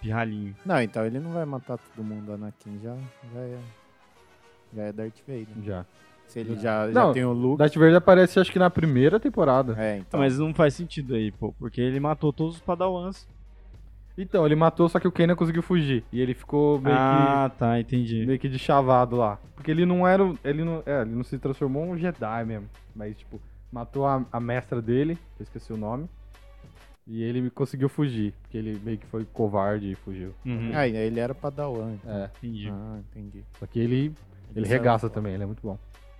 pirralhinho. 0.00 0.56
Não, 0.64 0.80
então 0.80 1.04
ele 1.04 1.20
não 1.20 1.30
vai 1.30 1.44
matar 1.44 1.76
todo 1.76 2.02
mundo, 2.02 2.32
Anakin 2.32 2.80
já, 2.82 2.94
já 3.34 3.40
é. 3.40 3.58
Já 4.74 4.82
é 4.84 4.92
Darth 4.92 5.18
Vader. 5.28 5.46
Já. 5.62 5.84
Se 6.26 6.40
ele 6.40 6.56
já, 6.56 6.90
já 6.90 6.92
Não, 6.92 7.12
tem 7.12 7.24
o 7.24 7.30
O 7.30 7.32
Luke. 7.32 7.58
Darth 7.58 7.74
Vader 7.74 7.96
aparece 7.96 8.40
acho 8.40 8.50
que 8.52 8.58
na 8.58 8.68
primeira 8.70 9.20
temporada. 9.20 9.74
É, 9.78 9.98
então. 9.98 10.18
Mas 10.20 10.38
não 10.38 10.52
faz 10.52 10.74
sentido 10.74 11.14
aí, 11.14 11.30
pô, 11.30 11.52
porque 11.58 11.80
ele 11.80 12.00
matou 12.00 12.32
todos 12.32 12.56
os 12.56 12.60
padawans. 12.60 13.26
Então, 14.16 14.46
ele 14.46 14.54
matou, 14.54 14.88
só 14.88 15.00
que 15.00 15.08
o 15.08 15.12
Kanan 15.12 15.34
conseguiu 15.34 15.62
fugir. 15.62 16.04
E 16.12 16.20
ele 16.20 16.34
ficou 16.34 16.80
meio 16.80 16.94
Ah, 16.96 17.50
tá, 17.58 17.74
que 17.74 17.80
entendi. 17.80 18.24
meio 18.24 18.38
que 18.38 18.48
de 18.48 18.58
chavado 18.60 19.16
lá. 19.16 19.38
Porque 19.56 19.70
ele 19.70 19.84
não 19.84 20.06
era. 20.06 20.22
Ele 20.44 20.62
não, 20.64 20.82
é, 20.86 21.02
ele 21.02 21.10
não 21.10 21.24
se 21.24 21.36
transformou 21.38 21.84
em 21.86 21.90
um 21.90 21.98
Jedi 21.98 22.44
mesmo. 22.44 22.68
Mas, 22.94 23.16
tipo, 23.18 23.40
matou 23.72 24.06
a, 24.06 24.24
a 24.30 24.38
mestra 24.38 24.80
dele, 24.80 25.16
que 25.36 25.42
eu 25.42 25.44
esqueci 25.44 25.72
o 25.72 25.76
nome. 25.76 26.08
E 27.08 27.22
ele 27.24 27.50
conseguiu 27.50 27.88
fugir. 27.88 28.32
Porque 28.42 28.56
ele 28.56 28.80
meio 28.84 28.98
que 28.98 29.06
foi 29.06 29.24
covarde 29.32 29.90
e 29.90 29.94
fugiu. 29.96 30.32
Uhum, 30.46 30.70
Ah, 30.74 30.86
ele 30.86 31.18
era 31.18 31.34
padawan. 31.34 31.94
então. 31.94 32.12
É. 32.16 32.30
entendi. 32.38 32.68
Ah, 32.72 32.98
entendi. 33.10 33.44
Só 33.58 33.66
que 33.66 33.80
ele. 33.80 34.14
Ele 34.54 34.64
saiu 34.66 34.78
regaça 34.78 35.10
também, 35.10 35.34
ele 35.34 35.42
é 35.42 35.46
muito 35.46 35.60
bom. 35.60 35.76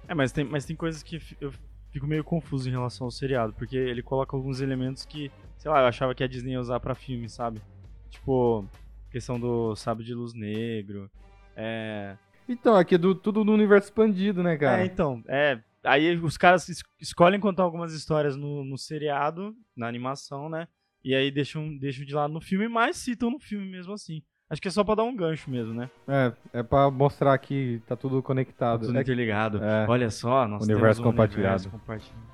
É, 0.08 0.14
mas 0.14 0.32
tem, 0.32 0.44
mas 0.44 0.64
tem 0.64 0.76
coisas 0.76 1.02
que 1.02 1.20
eu 1.40 1.52
fico 1.90 2.06
meio 2.06 2.24
confuso 2.24 2.68
em 2.68 2.72
relação 2.72 3.06
ao 3.06 3.10
seriado, 3.10 3.52
porque 3.54 3.76
ele 3.76 4.02
coloca 4.02 4.36
alguns 4.36 4.60
elementos 4.60 5.04
que, 5.04 5.30
sei 5.56 5.70
lá, 5.70 5.80
eu 5.80 5.86
achava 5.86 6.14
que 6.14 6.22
a 6.24 6.26
Disney 6.26 6.52
ia 6.52 6.60
usar 6.60 6.80
pra 6.80 6.94
filme, 6.94 7.28
sabe? 7.28 7.60
Tipo, 8.10 8.68
questão 9.10 9.38
do 9.40 9.74
sabre 9.76 10.04
de 10.04 10.14
luz 10.14 10.34
negro. 10.34 11.10
É. 11.56 12.16
Então, 12.48 12.76
aqui 12.76 12.96
é 12.96 12.98
do, 12.98 13.14
tudo 13.14 13.44
no 13.44 13.52
universo 13.54 13.88
expandido, 13.88 14.42
né, 14.42 14.56
cara? 14.56 14.82
É, 14.82 14.86
então, 14.86 15.22
é. 15.26 15.60
Aí 15.82 16.16
os 16.16 16.36
caras 16.36 16.68
es- 16.68 16.82
escolhem 17.00 17.40
contar 17.40 17.62
algumas 17.62 17.92
histórias 17.94 18.36
no, 18.36 18.64
no 18.64 18.76
seriado, 18.76 19.54
na 19.76 19.86
animação, 19.86 20.48
né? 20.48 20.66
E 21.02 21.14
aí 21.14 21.30
deixam, 21.30 21.76
deixam 21.76 22.04
de 22.04 22.14
lado 22.14 22.32
no 22.32 22.40
filme, 22.40 22.66
mas 22.68 22.96
citam 22.96 23.30
no 23.30 23.38
filme 23.38 23.66
mesmo 23.66 23.92
assim. 23.92 24.22
Acho 24.50 24.60
que 24.60 24.68
é 24.68 24.70
só 24.70 24.84
pra 24.84 24.94
dar 24.94 25.04
um 25.04 25.16
gancho 25.16 25.50
mesmo, 25.50 25.72
né? 25.72 25.88
É, 26.06 26.32
é 26.52 26.62
pra 26.62 26.90
mostrar 26.90 27.36
que 27.38 27.82
tá 27.86 27.96
tudo 27.96 28.22
conectado. 28.22 28.86
Tudo 28.86 28.98
É- 28.98 29.00
interligado. 29.00 29.62
É. 29.62 29.86
Olha 29.88 30.10
só, 30.10 30.46
nós 30.46 30.62
Universo 30.64 30.84
temos 30.84 30.98
um 31.00 31.02
compartilhado. 31.10 31.62
universo 31.64 31.70
compartilhado. 31.70 32.24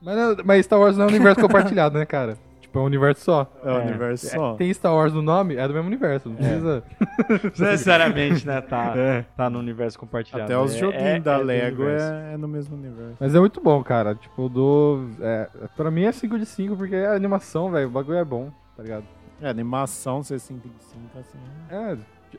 mas, 0.00 0.46
mas 0.46 0.64
Star 0.64 0.78
Wars 0.78 0.96
não 0.96 1.04
é 1.04 1.06
um 1.06 1.10
universo 1.10 1.40
compartilhado, 1.40 1.98
né, 1.98 2.06
cara? 2.06 2.38
Tipo, 2.60 2.78
é 2.78 2.82
um 2.82 2.84
universo 2.86 3.24
só. 3.24 3.52
É 3.64 3.72
o 3.72 3.78
É. 3.78 3.82
universo 3.84 4.26
só. 4.28 4.54
Tem 4.54 4.72
Star 4.72 4.94
Wars 4.94 5.12
no 5.12 5.20
nome, 5.22 5.56
é 5.56 5.66
do 5.66 5.74
mesmo 5.74 5.88
universo. 5.88 6.28
Não 6.28 6.36
precisa. 6.36 6.84
Não 7.28 7.66
necessariamente, 7.70 8.46
né? 8.46 8.60
Tá, 8.60 8.92
É. 8.96 9.22
tá 9.36 9.50
no 9.50 9.58
universo 9.58 9.98
compartilhado. 9.98 10.44
Até 10.44 10.56
os 10.58 10.72
É- 10.74 10.78
joguinhos 10.78 11.02
é- 11.04 11.20
da 11.20 11.34
é 11.34 11.38
do 11.38 11.44
Lego 11.44 11.82
é, 11.88 12.34
é 12.34 12.36
no 12.36 12.46
mesmo 12.48 12.76
universo. 12.76 13.16
Mas 13.18 13.34
é 13.34 13.40
muito 13.40 13.60
bom, 13.60 13.82
cara. 13.82 14.14
Tipo, 14.14 14.48
dou. 14.48 15.08
É, 15.20 15.48
pra 15.76 15.90
mim 15.90 16.04
é 16.04 16.12
5 16.12 16.38
de 16.38 16.46
5, 16.46 16.76
porque 16.76 16.94
a 16.94 17.12
animação, 17.14 17.70
velho, 17.72 17.88
o 17.88 17.90
bagulho 17.90 18.18
é 18.18 18.24
bom, 18.24 18.50
tá 18.76 18.82
ligado? 18.84 19.04
É, 19.40 19.48
animação 19.48 20.22
ser 20.22 20.38
5 20.38 20.68
de 20.68 20.82
5, 20.82 21.18
assim. 21.18 21.38
É, 21.70 21.96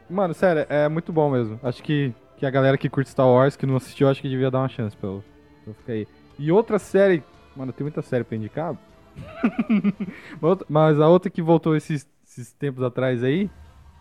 mano, 0.10 0.34
sério, 0.34 0.66
é 0.70 0.88
muito 0.90 1.14
bom 1.14 1.30
mesmo. 1.30 1.60
Acho 1.62 1.82
que, 1.84 2.14
que 2.38 2.46
a 2.46 2.50
galera 2.50 2.78
que 2.78 2.90
curte 2.90 3.10
Star 3.10 3.28
Wars, 3.28 3.56
que 3.56 3.66
não 3.66 3.76
assistiu, 3.76 4.10
acho 4.10 4.22
que 4.22 4.30
devia 4.30 4.50
dar 4.50 4.60
uma 4.60 4.70
chance 4.70 4.96
pra 4.96 5.10
eu, 5.10 5.24
pra 5.64 5.72
eu 5.72 5.76
ficar 5.76 5.94
aí. 5.94 6.08
E 6.40 6.52
outra 6.52 6.80
série, 6.80 7.24
mano, 7.56 7.72
tem 7.72 7.84
muita 7.84 8.02
série 8.02 8.24
pra 8.24 8.36
indicar. 8.36 8.76
Mas 10.70 11.00
a 11.00 11.08
outra 11.08 11.30
que 11.30 11.42
voltou 11.42 11.76
esses, 11.76 12.08
esses 12.26 12.52
tempos 12.54 12.84
atrás 12.84 13.24
aí, 13.24 13.50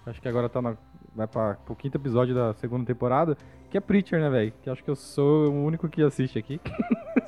acho 0.07 0.21
que 0.21 0.29
agora 0.29 0.49
tá 0.49 0.61
na, 0.61 0.77
vai 1.15 1.27
pra, 1.27 1.55
pro 1.55 1.75
quinto 1.75 1.97
episódio 1.97 2.35
da 2.35 2.53
segunda 2.55 2.85
temporada, 2.85 3.37
que 3.71 3.77
é 3.77 3.81
Preacher, 3.81 4.21
né, 4.21 4.31
velho? 4.31 4.53
Que 4.63 4.71
acho 4.71 4.85
que 4.85 4.91
eu 4.91 4.97
sou 4.97 5.51
o 5.51 5.65
único 5.65 5.89
que 5.89 6.03
assiste 6.03 6.39
aqui. 6.39 6.61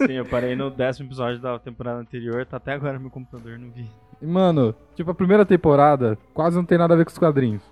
Sim, 0.07 0.13
eu 0.13 0.27
parei 0.27 0.55
no 0.55 0.71
décimo 0.71 1.09
episódio 1.09 1.41
da 1.41 1.59
temporada 1.59 2.01
anterior, 2.01 2.45
tá 2.47 2.59
até 2.59 2.73
agora 2.73 2.95
no 2.95 3.01
meu 3.01 3.11
computador, 3.11 3.59
não 3.59 3.71
vi. 3.71 3.89
E, 4.21 4.27
mano, 4.27 4.75
tipo, 4.95 5.11
a 5.11 5.15
primeira 5.15 5.45
temporada 5.47 6.19
quase 6.35 6.57
não 6.57 6.65
tem 6.65 6.79
nada 6.79 6.95
a 6.95 6.97
ver 6.97 7.05
com 7.05 7.11
os 7.11 7.19
quadrinhos. 7.19 7.63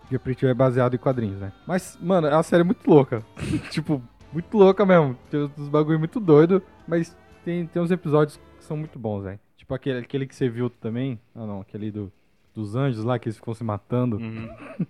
Porque 0.00 0.18
Preacher 0.18 0.50
é 0.50 0.54
baseado 0.54 0.94
em 0.94 0.98
quadrinhos, 0.98 1.40
né? 1.40 1.52
Mas, 1.66 1.98
mano, 2.00 2.26
é 2.26 2.34
uma 2.34 2.42
série 2.42 2.62
muito 2.62 2.88
louca. 2.88 3.22
tipo, 3.70 4.02
muito 4.32 4.56
louca 4.56 4.84
mesmo. 4.84 5.16
Tem 5.30 5.50
uns 5.56 5.68
bagulho 5.68 5.98
muito 5.98 6.20
doido, 6.20 6.62
mas 6.86 7.16
tem, 7.44 7.66
tem 7.66 7.80
uns 7.80 7.90
episódios 7.90 8.38
que 8.58 8.64
são 8.64 8.76
muito 8.76 8.98
bons, 8.98 9.24
velho. 9.24 9.40
Tipo 9.56 9.74
aquele, 9.74 10.00
aquele 10.00 10.26
que 10.26 10.34
você 10.34 10.48
viu 10.48 10.68
também. 10.68 11.20
Ah, 11.34 11.46
não, 11.46 11.60
aquele 11.60 11.90
do, 11.90 12.12
dos 12.54 12.74
anjos 12.76 13.04
lá 13.04 13.18
que 13.18 13.28
eles 13.28 13.36
ficam 13.36 13.54
se 13.54 13.64
matando. 13.64 14.18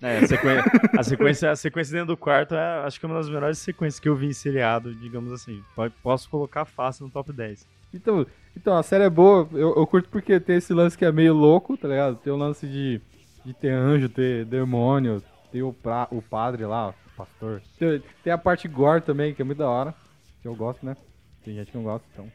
É, 0.00 0.18
a 0.18 0.26
sequência, 0.26 0.64
a 0.98 1.02
sequência, 1.02 1.50
a 1.50 1.56
sequência 1.56 1.92
dentro 1.92 2.14
do 2.14 2.16
quarto 2.16 2.54
é, 2.54 2.84
acho 2.84 2.98
que 2.98 3.06
é 3.06 3.08
uma 3.08 3.16
das 3.16 3.28
melhores 3.28 3.58
sequências 3.58 4.00
que 4.00 4.08
eu 4.08 4.16
vi 4.16 4.26
em 4.26 4.32
seriado, 4.32 4.94
digamos 4.94 5.32
assim. 5.32 5.62
Posso 6.02 6.28
colocar 6.28 6.64
fácil 6.64 7.06
no 7.06 7.12
top 7.12 7.32
10. 7.32 7.66
Então, 7.92 8.26
então, 8.56 8.76
a 8.76 8.82
série 8.82 9.04
é 9.04 9.10
boa. 9.10 9.48
Eu, 9.52 9.74
eu 9.76 9.86
curto 9.86 10.08
porque 10.08 10.38
tem 10.38 10.56
esse 10.56 10.72
lance 10.72 10.96
que 10.96 11.04
é 11.04 11.12
meio 11.12 11.34
louco, 11.34 11.76
tá 11.76 11.88
ligado? 11.88 12.16
Tem 12.16 12.32
o 12.32 12.36
lance 12.36 12.66
de, 12.66 13.00
de 13.44 13.54
ter 13.54 13.70
anjo, 13.70 14.08
ter 14.08 14.44
demônio, 14.44 15.22
ter 15.50 15.62
o, 15.62 15.72
pra, 15.72 16.06
o 16.10 16.20
padre 16.20 16.64
lá, 16.66 16.90
o 16.90 17.16
pastor. 17.16 17.62
Tem, 17.78 18.02
tem 18.22 18.32
a 18.32 18.38
parte 18.38 18.68
gore 18.68 19.00
também, 19.00 19.34
que 19.34 19.42
é 19.42 19.44
muito 19.44 19.58
da 19.58 19.68
hora. 19.68 19.94
Que 20.40 20.48
eu 20.48 20.54
gosto, 20.54 20.84
né? 20.84 20.96
Tem 21.44 21.54
gente 21.54 21.70
que 21.70 21.76
não 21.76 21.84
gosta, 21.84 22.06
então. 22.12 22.30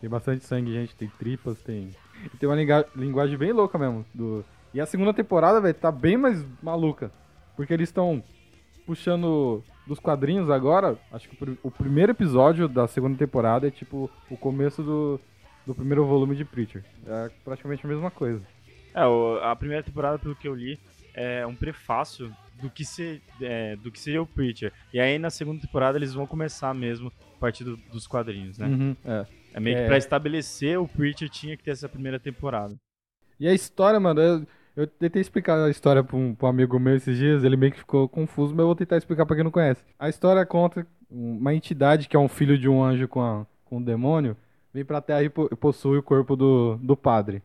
Tem 0.00 0.08
bastante 0.08 0.44
sangue, 0.44 0.72
gente. 0.72 0.94
Tem 0.94 1.08
tripas, 1.18 1.60
tem. 1.62 1.90
E 2.24 2.36
tem 2.36 2.48
uma 2.48 2.56
linguagem 2.94 3.36
bem 3.36 3.52
louca 3.52 3.78
mesmo. 3.78 4.04
Do... 4.14 4.44
E 4.72 4.80
a 4.80 4.86
segunda 4.86 5.12
temporada, 5.12 5.60
velho, 5.60 5.74
tá 5.74 5.90
bem 5.90 6.16
mais 6.16 6.44
maluca. 6.62 7.10
Porque 7.56 7.72
eles 7.72 7.88
estão 7.88 8.22
puxando 8.86 9.64
dos 9.86 9.98
quadrinhos 10.00 10.50
agora. 10.50 10.98
Acho 11.12 11.28
que 11.28 11.44
o, 11.44 11.58
o 11.64 11.70
primeiro 11.70 12.12
episódio 12.12 12.68
da 12.68 12.86
segunda 12.88 13.16
temporada 13.16 13.66
é 13.68 13.70
tipo 13.70 14.10
o 14.30 14.36
começo 14.36 14.82
do, 14.82 15.20
do 15.66 15.74
primeiro 15.74 16.04
volume 16.06 16.34
de 16.36 16.44
Preacher. 16.44 16.84
É 17.06 17.30
praticamente 17.44 17.84
a 17.84 17.88
mesma 17.88 18.10
coisa. 18.10 18.42
É, 18.94 19.02
a 19.42 19.54
primeira 19.56 19.82
temporada, 19.82 20.18
pelo 20.18 20.34
que 20.34 20.48
eu 20.48 20.54
li, 20.54 20.78
é 21.14 21.46
um 21.46 21.54
prefácio 21.54 22.34
do 22.60 22.70
que, 22.70 22.84
se, 22.84 23.20
é, 23.40 23.76
do 23.76 23.90
que 23.92 24.00
seria 24.00 24.22
o 24.22 24.26
Preacher. 24.26 24.72
E 24.92 24.98
aí 24.98 25.18
na 25.18 25.28
segunda 25.30 25.60
temporada 25.60 25.98
eles 25.98 26.14
vão 26.14 26.26
começar 26.26 26.74
mesmo 26.74 27.12
a 27.36 27.38
partir 27.38 27.64
do- 27.64 27.76
dos 27.92 28.06
quadrinhos, 28.06 28.56
né? 28.58 28.66
Uhum, 28.66 28.96
é. 29.04 29.26
É 29.54 29.60
meio 29.60 29.76
É. 29.76 29.82
que 29.82 29.86
pra 29.88 29.96
estabelecer 29.98 30.78
o 30.78 30.88
Preacher 30.88 31.28
tinha 31.30 31.56
que 31.56 31.62
ter 31.62 31.70
essa 31.72 31.88
primeira 31.88 32.18
temporada. 32.18 32.74
E 33.38 33.46
a 33.46 33.52
história, 33.52 34.00
mano, 34.00 34.46
eu 34.76 34.86
tentei 34.86 35.20
explicar 35.22 35.58
a 35.64 35.70
história 35.70 36.04
pra 36.04 36.16
um, 36.16 36.36
um 36.40 36.46
amigo 36.46 36.78
meu 36.78 36.94
esses 36.96 37.16
dias, 37.16 37.42
ele 37.44 37.56
meio 37.56 37.72
que 37.72 37.78
ficou 37.78 38.08
confuso, 38.08 38.52
mas 38.54 38.60
eu 38.60 38.66
vou 38.66 38.74
tentar 38.76 38.96
explicar 38.98 39.24
pra 39.26 39.34
quem 39.34 39.44
não 39.44 39.50
conhece. 39.50 39.82
A 39.98 40.08
história 40.08 40.44
conta 40.46 40.86
uma 41.10 41.54
entidade 41.54 42.08
que 42.08 42.16
é 42.16 42.18
um 42.18 42.28
filho 42.28 42.58
de 42.58 42.68
um 42.68 42.82
anjo 42.84 43.08
com, 43.08 43.20
a- 43.22 43.46
com 43.64 43.78
um 43.78 43.82
demônio, 43.82 44.36
vem 44.72 44.84
pra 44.84 45.00
terra 45.00 45.22
e 45.22 45.28
po- 45.30 45.48
possui 45.56 45.96
o 45.98 46.02
corpo 46.02 46.36
do, 46.36 46.76
do 46.76 46.96
padre. 46.96 47.42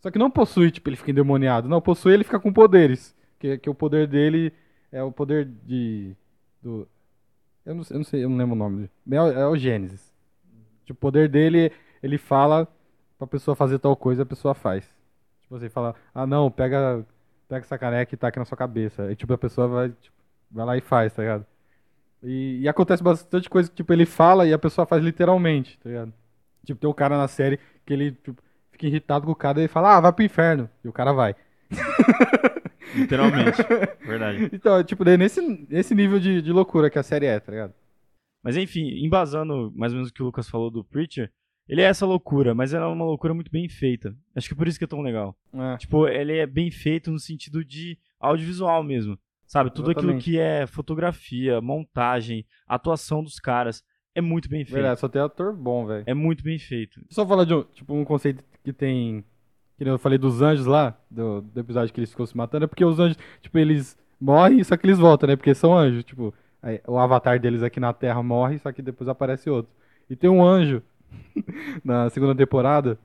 Só 0.00 0.10
que 0.10 0.18
não 0.18 0.30
possui, 0.30 0.70
tipo, 0.70 0.88
ele 0.88 0.96
fica 0.96 1.10
endemoniado. 1.10 1.68
Não, 1.68 1.80
possui 1.80 2.12
ele 2.14 2.24
fica 2.24 2.38
com 2.40 2.52
poderes. 2.52 3.14
Que, 3.38 3.58
que 3.58 3.68
o 3.70 3.74
poder 3.74 4.06
dele 4.06 4.52
é 4.90 5.02
o 5.02 5.12
poder 5.12 5.44
de. 5.64 6.14
Do, 6.62 6.86
eu, 7.64 7.74
não, 7.74 7.84
eu 7.90 7.96
não 7.98 8.04
sei, 8.04 8.24
eu 8.24 8.28
não 8.28 8.36
lembro 8.36 8.54
o 8.54 8.58
nome. 8.58 8.88
É, 9.10 9.20
o- 9.20 9.32
é 9.32 9.46
o 9.48 9.56
Gênesis. 9.56 10.12
Tipo, 10.84 10.96
o 10.98 11.00
poder 11.00 11.28
dele, 11.28 11.70
ele 12.02 12.18
fala 12.18 12.66
pra 13.18 13.26
pessoa 13.26 13.54
fazer 13.54 13.78
tal 13.78 13.94
coisa, 13.96 14.22
a 14.22 14.26
pessoa 14.26 14.54
faz. 14.54 14.88
Tipo, 15.46 15.58
você 15.58 15.68
fala, 15.68 15.94
ah 16.12 16.26
não, 16.26 16.50
pega, 16.50 17.06
pega 17.48 17.64
essa 17.64 17.78
caneca 17.78 18.14
e 18.14 18.18
taca 18.18 18.40
na 18.40 18.44
sua 18.44 18.58
cabeça. 18.58 19.10
E 19.12 19.16
tipo, 19.16 19.32
a 19.32 19.38
pessoa 19.38 19.68
vai, 19.68 19.88
tipo, 19.90 20.16
vai 20.50 20.66
lá 20.66 20.76
e 20.76 20.80
faz, 20.80 21.12
tá 21.14 21.22
ligado? 21.22 21.46
E, 22.22 22.60
e 22.62 22.68
acontece 22.68 23.02
bastante 23.02 23.48
coisa 23.48 23.70
que, 23.70 23.76
tipo, 23.76 23.92
ele 23.92 24.04
fala 24.04 24.46
e 24.46 24.52
a 24.52 24.58
pessoa 24.58 24.86
faz 24.86 25.02
literalmente, 25.02 25.78
tá 25.78 25.88
ligado? 25.88 26.12
Tipo, 26.64 26.80
tem 26.80 26.90
um 26.90 26.92
cara 26.92 27.16
na 27.16 27.28
série 27.28 27.60
que 27.84 27.92
ele 27.92 28.12
tipo, 28.12 28.42
fica 28.72 28.86
irritado 28.86 29.26
com 29.26 29.32
o 29.32 29.36
cara 29.36 29.58
e 29.58 29.62
ele 29.62 29.68
fala, 29.68 29.96
ah, 29.96 30.00
vai 30.00 30.12
pro 30.12 30.24
inferno. 30.24 30.68
E 30.84 30.88
o 30.88 30.92
cara 30.92 31.12
vai. 31.12 31.36
Literalmente. 32.94 33.62
Verdade. 34.04 34.50
Então, 34.52 34.78
é, 34.78 34.84
tipo, 34.84 35.04
nesse, 35.04 35.40
nesse 35.68 35.94
nível 35.94 36.18
de, 36.18 36.42
de 36.42 36.52
loucura 36.52 36.90
que 36.90 36.98
a 36.98 37.02
série 37.02 37.26
é, 37.26 37.38
tá 37.38 37.52
ligado? 37.52 37.74
Mas 38.42 38.56
enfim, 38.56 39.04
embasando 39.04 39.72
mais 39.74 39.92
ou 39.92 39.96
menos 39.96 40.10
o 40.10 40.14
que 40.14 40.22
o 40.22 40.26
Lucas 40.26 40.48
falou 40.48 40.70
do 40.70 40.84
Preacher, 40.84 41.30
ele 41.68 41.80
é 41.80 41.84
essa 41.84 42.06
loucura, 42.06 42.54
mas 42.54 42.72
ela 42.72 42.86
é 42.86 42.88
uma 42.88 43.04
loucura 43.04 43.34
muito 43.34 43.50
bem 43.50 43.68
feita. 43.68 44.14
Acho 44.34 44.48
que 44.48 44.54
por 44.54 44.68
isso 44.68 44.78
que 44.78 44.84
é 44.84 44.88
tão 44.88 45.02
legal. 45.02 45.36
É. 45.52 45.76
Tipo, 45.76 46.06
ele 46.06 46.36
é 46.36 46.46
bem 46.46 46.70
feito 46.70 47.10
no 47.10 47.18
sentido 47.18 47.64
de 47.64 47.98
audiovisual 48.20 48.82
mesmo. 48.82 49.18
Sabe? 49.46 49.70
Tudo 49.70 49.90
aquilo 49.90 50.10
Exatamente. 50.10 50.24
que 50.24 50.38
é 50.38 50.66
fotografia, 50.66 51.60
montagem, 51.60 52.44
atuação 52.66 53.22
dos 53.22 53.38
caras 53.38 53.84
é 54.16 54.20
muito 54.20 54.48
bem 54.48 54.64
feito. 54.64 54.74
Verdade, 54.74 54.98
só 54.98 55.08
tem 55.08 55.20
ator 55.20 55.54
bom, 55.54 55.86
velho. 55.86 56.04
É 56.06 56.14
muito 56.14 56.42
bem 56.42 56.58
feito. 56.58 57.00
Só 57.10 57.26
falar 57.26 57.44
de 57.44 57.54
um, 57.54 57.62
tipo, 57.62 57.94
um 57.94 58.04
conceito 58.04 58.42
que 58.64 58.72
tem. 58.72 59.22
Que 59.76 59.84
eu 59.84 59.98
falei 59.98 60.16
dos 60.16 60.40
anjos 60.40 60.64
lá, 60.64 60.98
do, 61.10 61.42
do 61.42 61.60
episódio 61.60 61.92
que 61.92 62.00
eles 62.00 62.10
ficam 62.10 62.24
se 62.24 62.34
matando, 62.34 62.64
é 62.64 62.66
porque 62.66 62.82
os 62.82 62.98
anjos, 62.98 63.18
tipo, 63.42 63.58
eles 63.58 63.96
morrem, 64.18 64.64
só 64.64 64.74
que 64.74 64.86
eles 64.86 64.98
voltam, 64.98 65.28
né? 65.28 65.36
Porque 65.36 65.54
são 65.54 65.76
anjos, 65.76 66.02
tipo, 66.02 66.32
aí, 66.62 66.80
o 66.86 66.98
avatar 66.98 67.38
deles 67.38 67.62
aqui 67.62 67.78
na 67.78 67.92
Terra 67.92 68.22
morre, 68.22 68.58
só 68.58 68.72
que 68.72 68.80
depois 68.80 69.06
aparece 69.06 69.50
outro. 69.50 69.70
E 70.08 70.16
tem 70.16 70.30
um 70.30 70.42
anjo 70.42 70.82
na 71.84 72.08
segunda 72.10 72.34
temporada 72.34 72.98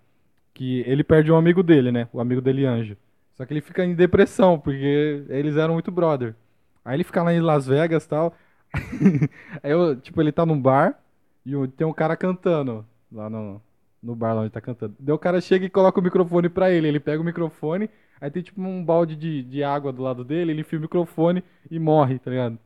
que 0.53 0.83
ele 0.85 1.03
perde 1.03 1.31
um 1.31 1.37
amigo 1.37 1.63
dele, 1.63 1.91
né? 1.91 2.07
O 2.11 2.19
amigo 2.19 2.41
dele 2.41 2.65
anjo. 2.65 2.97
Só 3.33 3.45
que 3.45 3.53
ele 3.53 3.61
fica 3.61 3.83
em 3.83 3.95
depressão, 3.95 4.59
porque 4.59 5.23
eles 5.29 5.55
eram 5.55 5.73
muito 5.73 5.91
brother. 5.91 6.35
Aí 6.83 6.95
ele 6.95 7.03
fica 7.03 7.23
lá 7.23 7.33
em 7.33 7.39
Las 7.39 7.65
Vegas 7.67 8.05
e 8.05 8.09
tal. 8.09 8.35
Aí, 9.63 9.71
eu, 9.71 9.95
tipo, 9.95 10.21
ele 10.21 10.31
tá 10.31 10.45
num 10.45 10.59
bar 10.59 10.99
e 11.45 11.51
tem 11.69 11.87
um 11.87 11.93
cara 11.93 12.15
cantando 12.15 12.85
lá 13.11 13.29
no, 13.29 13.61
no 14.01 14.15
bar 14.15 14.33
lá 14.33 14.41
onde 14.41 14.51
tá 14.51 14.61
cantando. 14.61 14.95
Daí 14.99 15.13
o 15.13 15.19
cara 15.19 15.41
chega 15.41 15.65
e 15.65 15.69
coloca 15.69 15.99
o 15.99 16.03
microfone 16.03 16.49
pra 16.49 16.71
ele. 16.71 16.87
Ele 16.87 16.99
pega 16.99 17.21
o 17.21 17.25
microfone, 17.25 17.89
aí 18.19 18.29
tem 18.29 18.43
tipo 18.43 18.61
um 18.61 18.83
balde 18.83 19.15
de, 19.15 19.43
de 19.43 19.63
água 19.63 19.91
do 19.91 20.01
lado 20.01 20.23
dele, 20.23 20.51
ele 20.51 20.61
enfia 20.61 20.79
o 20.79 20.81
microfone 20.81 21.43
e 21.69 21.79
morre, 21.79 22.19
tá 22.19 22.31
ligado? 22.31 22.57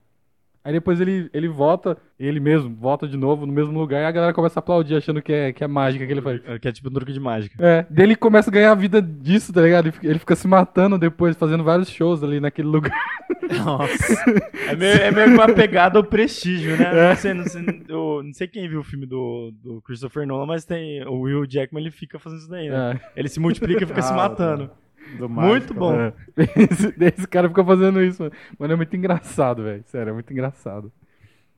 Aí 0.65 0.73
depois 0.73 0.99
ele, 0.99 1.29
ele 1.31 1.47
volta, 1.47 1.95
ele 2.19 2.39
mesmo, 2.39 2.75
volta 2.75 3.07
de 3.07 3.15
novo 3.15 3.45
no 3.45 3.53
mesmo 3.53 3.77
lugar 3.77 4.01
e 4.01 4.05
a 4.05 4.11
galera 4.11 4.33
começa 4.33 4.57
a 4.57 4.61
aplaudir 4.61 4.95
achando 4.95 5.21
que 5.21 5.31
é, 5.31 5.53
que 5.53 5.63
é 5.63 5.67
mágica 5.67 6.03
que 6.07 6.11
ele 6.11 6.23
faz. 6.23 6.41
Que 6.59 6.67
é 6.67 6.71
tipo 6.71 6.89
um 6.89 6.91
truque 6.91 7.13
de 7.13 7.19
mágica. 7.19 7.55
É, 7.63 7.85
daí 7.87 8.03
ele 8.07 8.15
começa 8.15 8.49
a 8.49 8.53
ganhar 8.53 8.71
a 8.71 8.75
vida 8.75 8.99
disso, 8.99 9.53
tá 9.53 9.61
ligado? 9.61 9.85
Ele 9.85 9.91
fica, 9.91 10.07
ele 10.07 10.17
fica 10.17 10.35
se 10.35 10.47
matando 10.47 10.97
depois, 10.97 11.37
fazendo 11.37 11.63
vários 11.63 11.87
shows 11.87 12.23
ali 12.23 12.39
naquele 12.39 12.67
lugar. 12.67 12.91
Nossa. 13.63 14.15
É 14.67 14.75
meio, 14.75 14.93
é 14.95 15.11
meio 15.11 15.27
que 15.27 15.33
uma 15.35 15.53
pegada 15.53 15.99
ao 15.99 16.03
prestígio, 16.03 16.75
né? 16.75 16.89
É. 16.91 17.09
Não, 17.09 17.15
sei, 17.15 17.33
não, 17.35 17.43
sei, 17.45 17.83
eu 17.87 18.21
não 18.23 18.33
sei 18.33 18.47
quem 18.47 18.67
viu 18.67 18.79
o 18.79 18.83
filme 18.83 19.05
do, 19.05 19.53
do 19.63 19.79
Christopher 19.83 20.25
Nolan, 20.25 20.47
mas 20.47 20.65
tem 20.65 21.05
o 21.05 21.21
Will 21.21 21.45
Jackman, 21.47 21.83
ele 21.83 21.91
fica 21.91 22.17
fazendo 22.17 22.39
isso 22.39 22.49
daí, 22.49 22.67
né? 22.67 22.99
É. 23.15 23.19
Ele 23.19 23.29
se 23.29 23.39
multiplica 23.39 23.83
e 23.83 23.85
fica 23.85 24.01
se 24.01 24.11
Ah, 24.11 24.15
matando. 24.15 24.71
Do 25.17 25.29
Muito 25.29 25.29
mágico, 25.29 25.73
bom. 25.75 25.95
né? 25.95 26.13
Esse, 26.55 26.93
esse 26.99 27.27
cara 27.27 27.47
fica 27.47 27.63
fazendo 27.63 28.01
isso, 28.01 28.23
mano. 28.23 28.35
Mano, 28.59 28.73
é 28.73 28.75
muito 28.75 28.95
engraçado, 28.95 29.63
velho. 29.63 29.83
Sério, 29.85 30.09
é 30.09 30.13
muito 30.13 30.31
engraçado. 30.31 30.91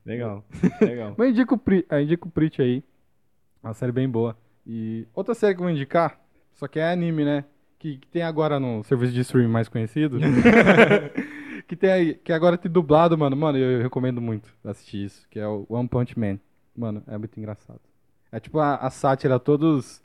Legal, 0.05 0.45
legal. 0.81 1.15
Mas 1.17 1.31
indica 1.31 1.53
o, 1.53 1.57
Pri, 1.57 1.85
ah, 1.89 2.01
indica 2.01 2.27
o 2.27 2.31
Preach 2.31 2.61
aí. 2.61 2.83
Uma 3.61 3.73
série 3.73 3.91
bem 3.91 4.07
boa. 4.07 4.37
E 4.65 5.07
outra 5.13 5.33
série 5.33 5.53
que 5.53 5.59
eu 5.61 5.65
vou 5.65 5.71
indicar, 5.71 6.19
só 6.53 6.67
que 6.67 6.79
é 6.79 6.91
anime, 6.91 7.25
né? 7.25 7.45
Que, 7.79 7.97
que 7.97 8.07
tem 8.07 8.21
agora 8.21 8.59
no 8.59 8.83
serviço 8.83 9.13
de 9.13 9.21
streaming 9.21 9.51
mais 9.51 9.67
conhecido. 9.67 10.17
que 11.67 11.75
tem 11.75 11.89
aí, 11.91 12.13
que 12.15 12.31
agora 12.31 12.57
tem 12.57 12.71
dublado, 12.71 13.17
mano. 13.17 13.35
Mano, 13.35 13.57
eu, 13.57 13.71
eu 13.77 13.81
recomendo 13.81 14.21
muito 14.21 14.49
assistir 14.63 15.05
isso, 15.05 15.27
que 15.29 15.39
é 15.39 15.47
o 15.47 15.65
One 15.69 15.87
Punch 15.87 16.17
Man. 16.17 16.39
Mano, 16.75 17.03
é 17.07 17.17
muito 17.17 17.37
engraçado. 17.37 17.81
É 18.31 18.39
tipo 18.39 18.59
a, 18.59 18.75
a 18.75 18.89
sátira, 18.89 19.39
todos. 19.39 20.01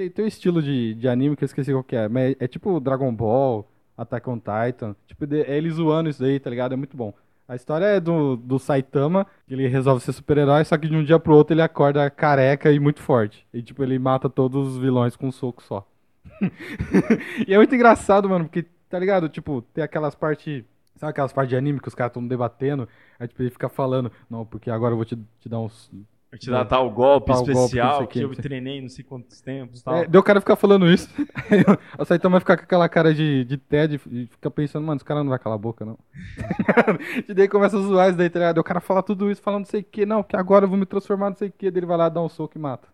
Tem, 0.00 0.08
tem 0.08 0.24
um 0.24 0.28
estilo 0.28 0.62
de, 0.62 0.94
de 0.94 1.06
anime 1.08 1.36
que 1.36 1.44
eu 1.44 1.46
esqueci 1.46 1.70
qual 1.72 1.84
que 1.84 1.94
é, 1.94 2.08
mas 2.08 2.32
é, 2.32 2.44
é 2.44 2.48
tipo 2.48 2.80
Dragon 2.80 3.14
Ball, 3.14 3.68
Attack 3.98 4.30
on 4.30 4.38
Titan. 4.38 4.96
Tipo, 5.06 5.26
de- 5.26 5.42
é 5.42 5.58
ele 5.58 5.70
zoando 5.70 6.08
isso 6.08 6.22
daí, 6.22 6.40
tá 6.40 6.48
ligado? 6.48 6.72
É 6.72 6.76
muito 6.76 6.96
bom. 6.96 7.12
A 7.46 7.54
história 7.54 7.84
é 7.84 8.00
do, 8.00 8.34
do 8.34 8.58
Saitama, 8.58 9.26
que 9.46 9.52
ele 9.52 9.66
resolve 9.68 10.02
ser 10.02 10.12
super-herói, 10.12 10.64
só 10.64 10.78
que 10.78 10.88
de 10.88 10.96
um 10.96 11.04
dia 11.04 11.18
pro 11.18 11.34
outro 11.34 11.52
ele 11.52 11.60
acorda 11.60 12.08
careca 12.08 12.72
e 12.72 12.80
muito 12.80 13.02
forte. 13.02 13.46
E 13.52 13.60
tipo, 13.62 13.82
ele 13.82 13.98
mata 13.98 14.30
todos 14.30 14.68
os 14.68 14.78
vilões 14.78 15.16
com 15.16 15.26
um 15.28 15.32
soco 15.32 15.62
só. 15.62 15.86
e 17.46 17.52
é 17.52 17.58
muito 17.58 17.74
engraçado, 17.74 18.26
mano, 18.28 18.46
porque, 18.46 18.64
tá 18.88 18.98
ligado? 18.98 19.28
Tipo, 19.28 19.60
tem 19.74 19.84
aquelas 19.84 20.14
partes. 20.14 20.64
Sabe 20.96 21.10
aquelas 21.10 21.32
partes 21.32 21.50
de 21.50 21.56
anime 21.56 21.78
que 21.80 21.88
os 21.88 21.94
caras 21.94 22.10
estão 22.10 22.26
debatendo? 22.26 22.88
Aí 23.18 23.28
tipo, 23.28 23.42
ele 23.42 23.50
fica 23.50 23.68
falando, 23.68 24.10
não, 24.30 24.46
porque 24.46 24.70
agora 24.70 24.92
eu 24.92 24.96
vou 24.96 25.04
te, 25.04 25.16
te 25.40 25.48
dar 25.48 25.58
uns. 25.60 25.90
Te 26.38 26.48
dar 26.48 26.64
tal 26.64 26.88
golpe 26.90 27.26
Tal 27.26 27.38
golpe, 27.38 27.50
especial 27.50 28.06
quê, 28.06 28.20
que 28.20 28.24
eu 28.24 28.34
treinei 28.36 28.80
não 28.80 28.88
sei 28.88 29.04
quantos 29.04 29.40
tempos 29.40 29.80
e 29.80 29.84
tal. 29.84 29.96
É, 29.96 30.06
deu 30.06 30.20
o 30.20 30.24
cara 30.24 30.40
ficar 30.40 30.54
falando 30.56 30.88
isso. 30.88 31.08
O 31.98 32.04
Saitama 32.04 32.34
vai 32.34 32.40
ficar 32.40 32.56
com 32.56 32.62
aquela 32.62 32.88
cara 32.88 33.12
de, 33.12 33.44
de 33.44 33.56
TED 33.56 34.00
e 34.10 34.26
fica 34.26 34.50
pensando, 34.50 34.86
mano, 34.86 34.96
esse 34.96 35.04
cara 35.04 35.24
não 35.24 35.30
vai 35.30 35.38
calar 35.40 35.56
a 35.56 35.60
boca, 35.60 35.84
não. 35.84 35.98
e 37.28 37.34
daí 37.34 37.48
começa 37.48 37.76
a 37.76 37.82
zoar 37.82 38.08
isso 38.08 38.18
daí, 38.18 38.30
tá 38.30 38.38
ligado? 38.38 38.58
O 38.58 38.64
cara 38.64 38.80
fala 38.80 39.02
tudo 39.02 39.30
isso, 39.30 39.42
falando 39.42 39.60
não 39.62 39.66
sei 39.66 39.80
o 39.80 39.84
que, 39.84 40.06
não, 40.06 40.22
que 40.22 40.36
agora 40.36 40.64
eu 40.64 40.68
vou 40.68 40.78
me 40.78 40.86
transformar 40.86 41.30
não 41.30 41.36
sei 41.36 41.48
o 41.48 41.52
que, 41.52 41.70
daí 41.70 41.80
ele 41.80 41.86
vai 41.86 41.96
lá 41.96 42.08
dar 42.08 42.22
um 42.22 42.28
soco 42.28 42.56
e 42.56 42.60
mata. 42.60 42.88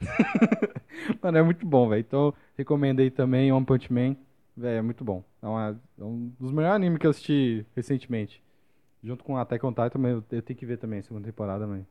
mano, 1.22 1.38
é 1.38 1.42
muito 1.42 1.64
bom, 1.66 1.88
velho. 1.88 2.00
Então, 2.00 2.34
recomendo 2.56 3.00
aí 3.00 3.10
também 3.10 3.52
One 3.52 3.64
Punch 3.64 3.92
Man. 3.92 4.16
Velho, 4.56 4.78
é 4.78 4.82
muito 4.82 5.04
bom. 5.04 5.22
É, 5.42 5.46
uma- 5.46 5.80
é 5.98 6.04
um 6.04 6.32
dos 6.38 6.50
melhores 6.50 6.76
animes 6.76 6.98
que 6.98 7.06
eu 7.06 7.10
assisti 7.10 7.64
recentemente. 7.74 8.42
Junto 9.02 9.24
com 9.24 9.36
Attack 9.36 9.64
on 9.64 9.70
Titan, 9.70 10.00
eu, 10.08 10.24
eu 10.30 10.42
tenho 10.42 10.58
que 10.58 10.66
ver 10.66 10.76
também, 10.76 11.00
segunda 11.02 11.24
temporada, 11.26 11.66
mãe. 11.66 11.86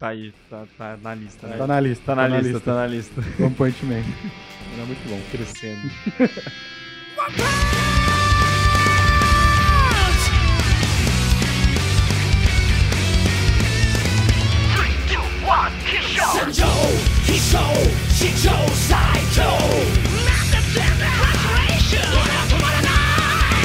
Tá 0.00 0.08
aí, 0.08 0.32
tá, 0.48 0.64
tá 0.78 0.98
na 1.02 1.14
lista, 1.14 1.46
né? 1.46 1.58
Tá 1.58 1.66
na 1.66 1.78
lista, 1.78 2.04
Tá 2.06 2.14
na 2.16 2.26
lista, 2.26 2.60
tá 2.60 2.74
na 2.74 2.86
lista. 2.86 3.20
One 3.38 3.54
Punch 3.54 3.84
Man. 3.84 3.96
É 3.96 4.84
muito 4.86 5.06
bom. 5.06 5.20
Crescendo. 5.30 5.90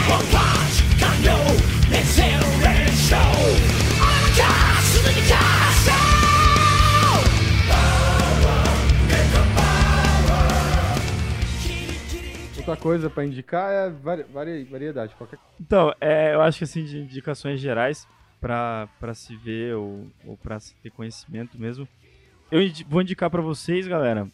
One 0.10 0.26
punch, 0.32 0.84
Kanyo, 1.00 1.38
let's 1.90 2.10
zero 2.10 2.46
and 2.68 2.94
show. 2.94 3.86
Outra 12.68 12.82
coisa 12.82 13.12
pra 13.12 13.24
indicar 13.24 13.72
é 13.72 13.92
vari, 13.92 14.24
vari- 14.24 14.64
variedade. 14.64 15.14
Qualquer... 15.14 15.38
Então, 15.62 15.94
é, 16.02 16.34
eu 16.34 16.42
acho 16.42 16.58
que 16.58 16.64
assim, 16.64 16.84
de 16.84 16.98
indicações 16.98 17.60
gerais 17.60 18.08
pra 18.42 19.14
se 19.14 19.36
ver 19.36 19.76
ou, 19.76 20.08
ou 20.26 20.36
pra 20.36 20.60
se 20.60 20.74
ter 20.78 20.90
conhecimento 20.90 21.60
mesmo, 21.60 21.88
eu 22.52 22.62
vou 22.88 23.04
indicar 23.04 23.30
pra 23.30 23.42
vocês, 23.42 23.88
galera, 23.88 24.28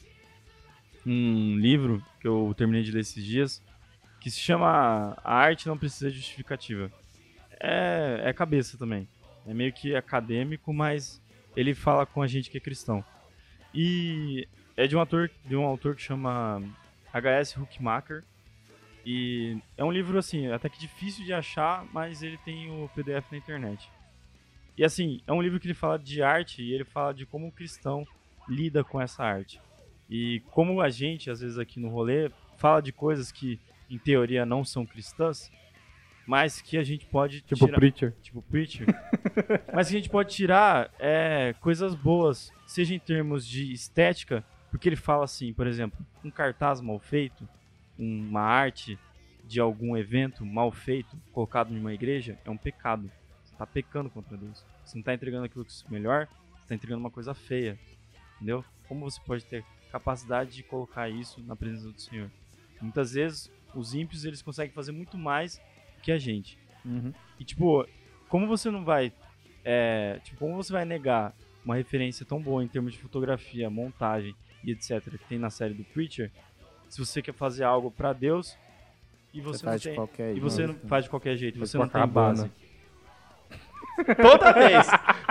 um 1.06 1.58
livro 1.58 2.02
que 2.22 2.28
eu 2.28 2.54
terminei 2.58 2.84
de 2.84 2.92
ler 2.94 3.02
esses 3.02 3.22
dias, 3.22 3.62
que 4.22 4.32
se 4.32 4.40
chama 4.40 5.18
A 5.24 5.36
Arte 5.36 5.68
Não 5.68 5.78
Precisa 5.78 6.10
de 6.10 6.16
Justificativa. 6.16 6.90
É, 7.60 8.22
é 8.26 8.34
cabeça 8.34 8.78
também. 8.78 9.10
É 9.46 9.54
meio 9.54 9.74
que 9.74 9.94
acadêmico, 9.94 10.74
mas 10.74 11.22
ele 11.54 11.74
fala 11.74 12.06
com 12.06 12.22
a 12.22 12.28
gente 12.28 12.50
que 12.50 12.58
é 12.58 12.62
cristão. 12.62 13.04
E 13.74 14.48
é 14.78 14.88
de 14.88 14.96
um 14.96 15.02
ator, 15.02 15.30
de 15.46 15.56
um 15.56 15.66
autor 15.66 15.96
que 15.96 16.02
chama 16.02 16.62
H.S. 17.14 17.60
Huckmacher. 17.60 18.24
E 19.06 19.58
é 19.78 19.84
um 19.84 19.92
livro, 19.92 20.18
assim, 20.18 20.48
até 20.48 20.70
que 20.70 20.80
difícil 20.80 21.26
de 21.26 21.34
achar, 21.34 21.86
mas 21.92 22.22
ele 22.22 22.38
tem 22.38 22.70
o 22.70 22.90
PDF 22.90 23.32
na 23.32 23.38
internet. 23.38 23.90
E 24.78 24.84
assim, 24.84 25.22
é 25.28 25.34
um 25.34 25.42
livro 25.42 25.60
que 25.60 25.68
ele 25.68 25.74
fala 25.74 25.98
de 26.00 26.24
arte 26.24 26.62
e 26.62 26.74
ele 26.74 26.84
fala 26.84 27.14
de 27.14 27.26
como 27.26 27.48
o 27.48 27.52
cristão 27.52 28.08
lida 28.48 28.84
com 28.84 29.02
essa 29.02 29.24
arte. 29.24 29.62
E 30.10 30.42
como 30.52 30.82
a 30.82 30.90
gente, 30.90 31.30
às 31.30 31.42
vezes 31.42 31.58
aqui 31.58 31.80
no 31.80 31.90
rolê, 31.90 32.32
fala 32.58 32.82
de 32.82 32.92
coisas 32.92 33.32
que, 33.32 33.60
em 33.90 33.98
teoria, 33.98 34.46
não 34.46 34.64
são 34.64 34.86
cristãs, 34.86 35.52
mas 36.26 36.62
que 36.62 36.78
a 36.78 36.84
gente 36.84 37.06
pode 37.06 37.42
Tipo 37.42 37.66
tirar 37.66 37.78
Preacher. 37.78 38.14
tipo 38.22 38.42
Preacher. 38.44 38.88
Mas 39.74 39.90
que 39.90 39.96
a 39.96 40.00
gente 40.00 40.10
pode 40.10 40.34
tirar 40.34 40.92
é, 41.00 41.54
coisas 41.60 41.96
boas, 41.96 42.54
seja 42.66 42.94
em 42.94 43.00
termos 43.00 43.46
de 43.46 43.74
estética, 43.74 44.44
porque 44.72 44.88
ele 44.88 44.96
fala 44.96 45.26
assim, 45.26 45.54
por 45.54 45.68
exemplo, 45.68 46.00
um 46.24 46.32
cartaz 46.32 46.80
mal 46.80 46.98
feito, 46.98 47.48
uma 48.00 48.42
arte 48.42 48.98
de 49.44 49.60
algum 49.60 49.98
evento 49.98 50.46
mal 50.46 50.72
feito, 50.72 51.16
colocado 51.34 51.74
em 51.74 51.80
uma 51.80 51.94
igreja, 51.94 52.40
é 52.46 52.50
um 52.50 52.58
pecado. 52.58 53.12
Você 53.44 53.54
está 53.54 53.68
pecando 53.68 54.10
contra 54.10 54.38
Deus. 54.38 54.66
Você 54.84 54.96
não 54.96 55.02
está 55.02 55.14
entregando 55.14 55.46
aquilo 55.46 55.66
que 55.66 55.74
é 55.86 55.92
melhor, 55.92 56.28
você 56.56 56.64
está 56.64 56.76
entregando 56.76 57.02
uma 57.02 57.12
coisa 57.12 57.34
feia. 57.34 57.78
Entendeu? 58.36 58.64
Como 58.88 59.02
você 59.02 59.20
pode 59.26 59.46
ter 59.46 59.66
capacidade 59.92 60.56
de 60.56 60.64
colocar 60.64 61.10
isso 61.10 61.42
na 61.42 61.56
presença 61.56 61.92
do 61.92 62.00
Senhor? 62.00 62.32
Muitas 62.82 63.12
vezes, 63.12 63.52
os 63.76 63.94
ímpios 63.94 64.24
eles 64.24 64.42
conseguem 64.42 64.74
fazer 64.74 64.94
muito 64.94 65.18
mais 65.18 65.62
que 66.02 66.14
a 66.14 66.18
gente. 66.18 66.58
E 67.38 67.44
tipo, 67.44 67.86
como 68.30 68.48
você 68.48 68.72
não 68.72 68.86
vai. 68.86 69.12
É, 69.66 70.20
tipo, 70.24 70.40
como 70.40 70.56
você 70.56 70.72
vai 70.72 70.86
negar 70.86 71.36
uma 71.64 71.76
referência 71.76 72.26
tão 72.26 72.42
boa 72.42 72.64
em 72.64 72.68
termos 72.68 72.94
de 72.94 73.00
fotografia, 73.00 73.70
montagem 73.70 74.34
e 74.64 74.72
etc. 74.72 75.02
que 75.10 75.26
tem 75.30 75.38
na 75.40 75.50
série 75.50 75.74
do 75.74 75.84
Preacher, 75.84 76.32
se 76.90 77.00
você 77.04 77.22
quer 77.22 77.34
fazer 77.34 77.64
algo 77.64 77.90
pra 77.92 78.14
Deus 78.14 78.58
e 79.34 79.40
você, 79.42 79.60
Você 79.60 79.66
não 79.66 79.72
faz 79.72 79.82
de 79.82 79.88
tem. 79.90 79.96
qualquer 79.96 80.36
E 80.36 80.40
você 80.40 80.62
não 80.64 80.74
jeito. 80.74 80.88
faz 80.88 81.04
de 81.06 81.10
qualquer 81.10 81.38
jeito, 81.38 81.60
você 81.60 81.78
não 81.78 81.88
tem 81.88 82.08
base. 82.08 82.52
Toda 84.22 84.52
vez! 84.54 84.88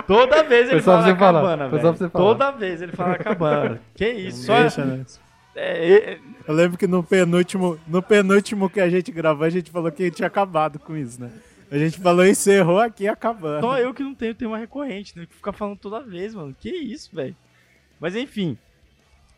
Toda 0.07 0.43
vez 0.43 0.69
ele 0.71 0.81
fala 0.81 1.01
falar, 1.03 1.15
cabana, 1.17 1.69
só 1.69 1.91
velho. 1.91 1.95
falar. 1.97 2.09
Toda 2.25 2.51
vez 2.51 2.81
ele 2.81 2.91
fala 2.93 3.17
cabana. 3.17 3.81
que 3.95 4.07
isso? 4.09 4.43
Só, 4.45 4.59
Deixa, 4.61 4.85
né? 4.85 5.05
é, 5.55 5.93
é, 6.13 6.19
Eu 6.47 6.53
lembro 6.53 6.77
que 6.77 6.87
no 6.87 7.03
penúltimo, 7.03 7.79
no 7.87 8.01
penúltimo 8.01 8.69
que 8.69 8.79
a 8.79 8.89
gente 8.89 9.11
gravou, 9.11 9.45
a 9.45 9.49
gente 9.49 9.69
falou 9.71 9.91
que 9.91 10.09
tinha 10.11 10.27
acabado 10.27 10.79
com 10.79 10.95
isso, 10.95 11.19
né? 11.21 11.31
A 11.69 11.77
gente 11.77 11.99
falou 11.99 12.25
encerrou 12.25 12.79
aqui 12.79 13.07
acabando. 13.07 13.61
Só 13.61 13.77
eu 13.77 13.93
que 13.93 14.03
não 14.03 14.13
tenho 14.13 14.35
tema 14.35 14.57
recorrente, 14.57 15.17
né? 15.17 15.25
Que 15.25 15.35
ficar 15.35 15.53
falando 15.53 15.77
toda 15.77 16.01
vez, 16.01 16.33
mano. 16.35 16.53
Que 16.57 16.69
isso, 16.69 17.09
velho. 17.15 17.35
Mas 17.99 18.15
enfim. 18.15 18.57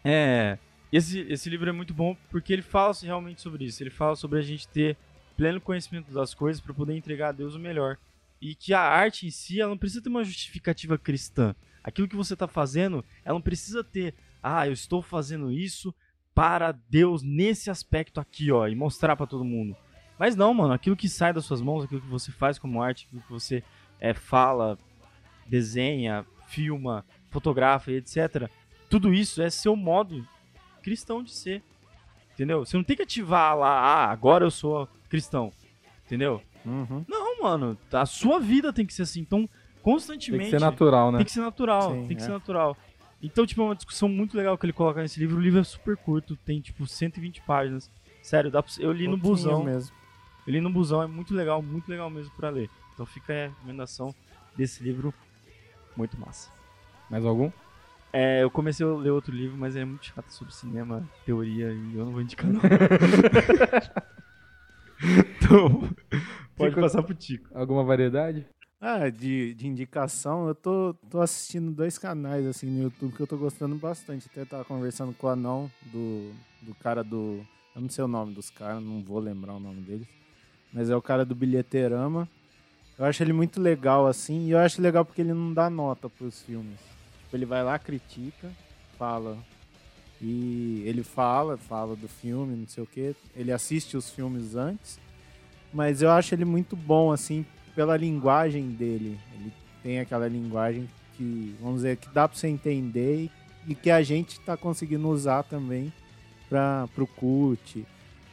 É. 0.03 0.57
Esse, 0.91 1.21
esse 1.21 1.49
livro 1.49 1.69
é 1.69 1.73
muito 1.73 1.93
bom 1.93 2.15
porque 2.29 2.53
ele 2.53 2.61
fala 2.61 2.93
realmente 3.01 3.41
sobre 3.41 3.65
isso. 3.65 3.81
Ele 3.81 3.89
fala 3.89 4.15
sobre 4.15 4.39
a 4.39 4.41
gente 4.41 4.67
ter 4.67 4.97
pleno 5.35 5.59
conhecimento 5.59 6.11
das 6.11 6.33
coisas 6.33 6.61
para 6.61 6.73
poder 6.73 6.95
entregar 6.95 7.29
a 7.29 7.31
Deus 7.31 7.55
o 7.55 7.59
melhor. 7.59 7.97
E 8.41 8.53
que 8.53 8.73
a 8.73 8.81
arte 8.81 9.25
em 9.25 9.31
si, 9.31 9.59
ela 9.59 9.71
não 9.71 9.77
precisa 9.77 10.01
ter 10.01 10.09
uma 10.09 10.23
justificativa 10.23 10.97
cristã. 10.97 11.55
Aquilo 11.83 12.07
que 12.07 12.15
você 12.15 12.35
tá 12.35 12.47
fazendo, 12.47 13.03
ela 13.25 13.35
não 13.35 13.41
precisa 13.41 13.83
ter, 13.83 14.13
ah, 14.41 14.67
eu 14.67 14.73
estou 14.73 15.01
fazendo 15.01 15.51
isso 15.51 15.93
para 16.35 16.71
Deus 16.71 17.23
nesse 17.23 17.69
aspecto 17.69 18.19
aqui, 18.19 18.51
ó, 18.51 18.67
e 18.67 18.75
mostrar 18.75 19.15
para 19.15 19.27
todo 19.27 19.43
mundo. 19.43 19.75
Mas 20.17 20.35
não, 20.35 20.53
mano, 20.53 20.73
aquilo 20.73 20.95
que 20.95 21.09
sai 21.09 21.33
das 21.33 21.45
suas 21.45 21.61
mãos, 21.61 21.83
aquilo 21.83 22.01
que 22.01 22.07
você 22.07 22.31
faz 22.31 22.57
como 22.59 22.81
arte, 22.81 23.05
aquilo 23.05 23.21
que 23.21 23.31
você 23.31 23.63
é, 23.99 24.13
fala, 24.13 24.77
desenha, 25.47 26.25
filma, 26.47 27.05
fotografa 27.29 27.91
e 27.91 27.95
etc. 27.95 28.49
Tudo 28.93 29.11
isso 29.11 29.41
é 29.41 29.49
seu 29.49 29.75
modo 29.75 30.23
cristão 30.83 31.23
de 31.23 31.31
ser. 31.31 31.63
Entendeu? 32.35 32.63
Você 32.63 32.77
não 32.77 32.83
tem 32.83 32.95
que 32.95 33.01
ativar 33.01 33.57
lá, 33.57 33.71
ah, 33.71 34.11
agora 34.11 34.45
eu 34.45 34.51
sou 34.51 34.87
cristão. 35.09 35.51
Entendeu? 36.05 36.39
Uhum. 36.63 37.03
Não, 37.07 37.41
mano. 37.41 37.75
A 37.91 38.05
sua 38.05 38.39
vida 38.39 38.71
tem 38.71 38.85
que 38.85 38.93
ser 38.93 39.01
assim. 39.01 39.21
Então, 39.21 39.47
Tem 39.47 39.49
constantemente. 39.81 40.43
que 40.43 40.49
ser 40.51 40.59
natural, 40.59 41.11
né? 41.11 41.17
Tem 41.17 41.25
que 41.25 41.31
ser 41.31 41.39
natural, 41.41 41.91
Sim, 41.91 42.05
tem 42.05 42.15
que 42.15 42.21
é. 42.21 42.25
ser 42.27 42.31
natural. 42.33 42.77
Então, 43.19 43.47
tipo, 43.47 43.61
é 43.61 43.65
uma 43.65 43.75
discussão 43.75 44.07
muito 44.07 44.37
legal 44.37 44.55
que 44.59 44.65
ele 44.67 44.73
coloca 44.73 45.01
nesse 45.01 45.19
livro. 45.19 45.37
O 45.37 45.41
livro 45.41 45.59
é 45.59 45.63
super 45.63 45.97
curto, 45.97 46.35
tem, 46.35 46.61
tipo, 46.61 46.85
120 46.85 47.41
páginas. 47.41 47.89
Sério, 48.21 48.51
dá 48.51 48.61
pra... 48.61 48.71
eu 48.77 48.91
li 48.91 49.07
no 49.07 49.17
busão. 49.17 49.63
mesmo. 49.63 49.91
Eu 50.45 50.53
li 50.53 50.61
no 50.61 50.69
busão, 50.69 51.01
é 51.01 51.07
muito 51.07 51.33
legal, 51.33 51.63
muito 51.63 51.89
legal 51.89 52.11
mesmo 52.11 52.31
pra 52.35 52.51
ler. 52.51 52.69
Então 52.93 53.07
fica 53.07 53.33
a 53.33 53.47
recomendação 53.47 54.13
desse 54.55 54.83
livro. 54.83 55.11
Muito 55.97 56.15
massa. 56.19 56.51
Mais 57.09 57.25
algum? 57.25 57.51
É, 58.15 58.43
eu 58.43 58.51
comecei 58.51 58.85
a 58.85 58.89
ler 58.89 59.09
outro 59.09 59.35
livro, 59.35 59.57
mas 59.57 59.75
é 59.75 59.83
muito 59.83 60.05
chato 60.05 60.29
sobre 60.29 60.53
cinema, 60.53 61.03
teoria, 61.25 61.73
e 61.73 61.95
eu 61.95 62.05
não 62.05 62.11
vou 62.11 62.21
indicar 62.21 62.47
não. 62.47 62.61
então, 65.01 65.89
pode 66.55 66.75
passar 66.75 67.01
pro 67.01 67.15
Tico. 67.15 67.49
Alguma 67.57 67.83
variedade? 67.83 68.45
Ah, 68.79 69.09
de, 69.09 69.55
de 69.55 69.65
indicação, 69.65 70.47
eu 70.47 70.53
tô, 70.53 70.93
tô 71.09 71.21
assistindo 71.21 71.71
dois 71.71 71.97
canais 71.97 72.45
assim 72.45 72.67
no 72.67 72.83
YouTube 72.83 73.15
que 73.15 73.21
eu 73.21 73.27
tô 73.27 73.37
gostando 73.37 73.75
bastante. 73.75 74.27
Até 74.29 74.45
tava 74.45 74.63
conversando 74.63 75.13
com 75.13 75.25
o 75.25 75.29
anão 75.29 75.71
do, 75.91 76.31
do 76.61 76.75
cara 76.75 77.03
do. 77.03 77.43
Eu 77.75 77.81
não 77.81 77.89
sei 77.89 78.03
o 78.03 78.07
nome 78.07 78.35
dos 78.35 78.51
caras, 78.51 78.83
não 78.83 79.01
vou 79.01 79.19
lembrar 79.19 79.55
o 79.55 79.59
nome 79.59 79.81
deles. 79.81 80.07
Mas 80.71 80.89
é 80.89 80.95
o 80.95 81.01
cara 81.01 81.25
do 81.25 81.33
Bilheterama. 81.33 82.29
Eu 82.99 83.05
acho 83.05 83.23
ele 83.23 83.33
muito 83.33 83.59
legal, 83.59 84.05
assim, 84.05 84.47
e 84.47 84.51
eu 84.51 84.59
acho 84.59 84.81
legal 84.81 85.03
porque 85.03 85.21
ele 85.21 85.33
não 85.33 85.51
dá 85.51 85.67
nota 85.67 86.07
pros 86.07 86.43
filmes. 86.43 86.92
Tipo, 87.33 87.37
ele 87.37 87.45
vai 87.45 87.63
lá, 87.63 87.79
critica, 87.79 88.51
fala. 88.97 89.37
E 90.21 90.83
ele 90.85 91.03
fala, 91.03 91.57
fala 91.57 91.95
do 91.95 92.07
filme, 92.07 92.55
não 92.55 92.67
sei 92.67 92.83
o 92.83 92.87
quê. 92.87 93.15
Ele 93.35 93.51
assiste 93.51 93.97
os 93.97 94.11
filmes 94.11 94.55
antes. 94.55 94.99
Mas 95.73 96.03
eu 96.03 96.11
acho 96.11 96.35
ele 96.35 96.45
muito 96.45 96.75
bom, 96.75 97.11
assim, 97.11 97.43
pela 97.75 97.97
linguagem 97.97 98.69
dele. 98.69 99.19
Ele 99.33 99.51
tem 99.81 99.99
aquela 99.99 100.27
linguagem 100.27 100.87
que, 101.17 101.55
vamos 101.59 101.77
dizer, 101.77 101.97
que 101.97 102.07
dá 102.09 102.27
pra 102.27 102.37
você 102.37 102.47
entender 102.47 103.23
e, 103.23 103.31
e 103.71 103.75
que 103.75 103.89
a 103.89 104.03
gente 104.03 104.39
tá 104.39 104.55
conseguindo 104.55 105.07
usar 105.09 105.43
também 105.43 105.91
para 106.47 106.87
pro 106.93 107.07
CUT, 107.07 107.83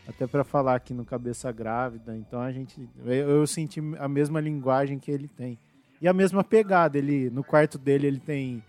até 0.06 0.26
para 0.26 0.44
falar 0.44 0.74
aqui 0.74 0.92
no 0.92 1.06
Cabeça 1.06 1.50
Grávida. 1.50 2.14
Então 2.14 2.40
a 2.40 2.52
gente, 2.52 2.86
eu, 3.06 3.12
eu 3.12 3.46
senti 3.46 3.80
a 3.98 4.06
mesma 4.06 4.40
linguagem 4.40 4.98
que 4.98 5.10
ele 5.10 5.26
tem. 5.26 5.58
E 6.02 6.06
a 6.06 6.12
mesma 6.12 6.44
pegada, 6.44 6.98
ele 6.98 7.30
no 7.30 7.42
quarto 7.42 7.78
dele 7.78 8.06
ele 8.06 8.20
tem 8.20 8.62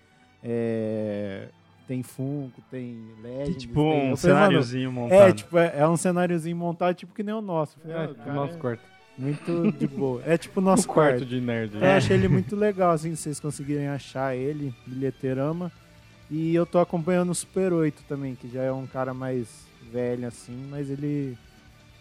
é, 0.43 1.47
tem 1.87 2.03
Funko, 2.03 2.61
tem 2.71 2.97
Legends, 3.21 3.57
tipo 3.63 3.81
tem, 3.91 4.11
um 4.11 4.15
cenáriozinho 4.15 4.91
montado. 4.91 5.21
é, 5.21 5.33
tipo, 5.33 5.57
é, 5.57 5.73
é 5.79 5.87
um 5.87 5.97
cenáriozinho 5.97 6.55
montado 6.55 6.95
tipo 6.95 7.13
que 7.13 7.23
nem 7.23 7.33
o 7.35 7.41
nosso. 7.41 7.77
Falei, 7.79 7.97
É, 7.97 8.03
ah, 8.03 8.13
cara, 8.15 8.33
nosso 8.33 8.55
é 8.55 8.57
quarto. 8.59 8.83
muito 9.17 9.71
de 9.73 9.87
boa. 9.87 10.21
É 10.25 10.37
tipo 10.37 10.59
o 10.59 10.63
nosso 10.63 10.87
quarto 10.87 11.17
quarto. 11.17 11.25
de 11.25 11.41
nerd. 11.41 11.75
Eu 11.75 11.91
achei 11.91 12.15
ele 12.15 12.27
muito 12.27 12.55
legal, 12.57 12.91
assim, 12.91 13.13
se 13.15 13.23
vocês 13.23 13.39
conseguirem 13.39 13.87
achar 13.87 14.35
ele, 14.35 14.73
bilheterama. 14.87 15.71
E 16.29 16.55
eu 16.55 16.65
tô 16.65 16.79
acompanhando 16.79 17.31
o 17.31 17.35
Super 17.35 17.73
8 17.73 18.03
também, 18.07 18.35
que 18.35 18.47
já 18.47 18.63
é 18.63 18.71
um 18.71 18.87
cara 18.87 19.13
mais 19.13 19.65
velho, 19.91 20.25
assim, 20.25 20.55
mas 20.69 20.89
ele, 20.89 21.37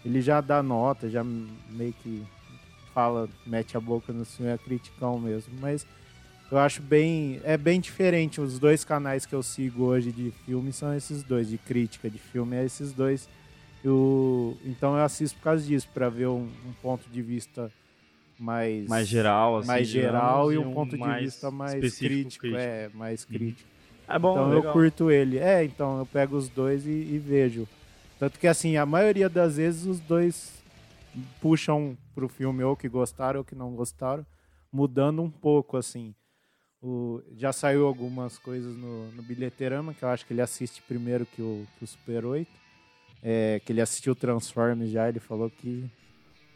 ele 0.05 0.21
já 0.23 0.41
dá 0.41 0.63
nota, 0.63 1.11
já 1.11 1.25
meio 1.25 1.93
que 2.01 2.23
fala, 2.95 3.29
mete 3.45 3.77
a 3.77 3.81
boca 3.81 4.13
no 4.13 4.25
filme, 4.25 4.53
é 4.53 4.57
criticão 4.57 5.19
mesmo. 5.19 5.53
Mas 5.61 5.85
eu 6.51 6.59
acho 6.59 6.83
bem. 6.83 7.41
É 7.45 7.57
bem 7.57 7.81
diferente. 7.81 8.41
Os 8.41 8.59
dois 8.59 8.85
canais 8.85 9.25
que 9.27 9.35
eu 9.35 9.43
sigo 9.43 9.85
hoje 9.85 10.11
de 10.13 10.31
filme 10.45 10.73
são 10.73 10.95
esses 10.95 11.23
dois, 11.23 11.49
de 11.49 11.59
crítica 11.59 12.11
de 12.11 12.19
filme, 12.19 12.57
é 12.57 12.65
esses 12.65 12.93
dois. 12.93 13.29
Eu, 13.83 14.57
então 14.65 14.97
eu 14.97 15.03
assisto 15.03 15.39
por 15.39 15.45
causa 15.45 15.65
disso, 15.65 15.89
pra 15.95 16.09
ver 16.09 16.27
um, 16.27 16.49
um 16.67 16.73
ponto 16.83 17.09
de 17.09 17.23
vista 17.23 17.71
mais. 18.39 18.87
mais 18.89 19.09
geral, 19.09 19.59
assim. 19.59 19.69
mais 19.69 19.89
geral 19.89 20.53
e 20.53 20.59
um 20.59 20.73
ponto 20.73 20.97
de 20.99 21.21
vista 21.21 21.51
mais 21.51 21.75
específico, 21.75 22.41
crítico, 22.41 22.47
É, 22.57 22.91
mais 22.95 23.25
crítico. 23.25 23.69
É 24.07 24.19
bom, 24.19 24.33
então 24.33 24.49
legal. 24.51 24.65
eu 24.65 24.73
curto 24.73 25.11
ele. 25.11 25.39
É, 25.39 25.65
então 25.65 25.99
eu 25.99 26.07
pego 26.07 26.37
os 26.37 26.49
dois 26.49 26.85
e, 26.87 26.91
e 26.91 27.19
vejo. 27.19 27.67
Tanto 28.19 28.39
que 28.39 28.47
assim, 28.47 28.77
a 28.77 28.85
maioria 28.85 29.29
das 29.29 29.57
vezes 29.57 29.87
os 29.87 30.01
dois 30.01 30.53
puxam 31.41 31.97
pro 32.15 32.29
filme 32.29 32.63
ou 32.63 32.77
que 32.77 32.89
gostaram 32.89 33.39
ou 33.41 33.45
que 33.45 33.55
não 33.55 33.71
gostaram, 33.71 34.27
mudando 34.73 35.23
um 35.23 35.31
pouco, 35.31 35.77
assim. 35.77 36.15
O, 36.83 37.21
já 37.37 37.53
saiu 37.53 37.87
algumas 37.87 38.39
coisas 38.39 38.75
no, 38.77 39.11
no 39.13 39.23
Bilheterama, 39.23 39.93
que 39.93 40.03
eu 40.03 40.09
acho 40.09 40.25
que 40.27 40.33
ele 40.33 40.41
assiste 40.41 40.81
primeiro 40.89 41.27
que 41.27 41.43
o, 41.43 41.67
que 41.79 41.85
o 41.85 41.87
Super 41.87 42.25
8. 42.25 42.49
É, 43.23 43.61
que 43.65 43.71
ele 43.73 43.83
assistiu 43.83 44.15
Transformers 44.15 44.91
já, 44.91 45.07
ele 45.09 45.21
falou 45.21 45.51
que 45.51 45.85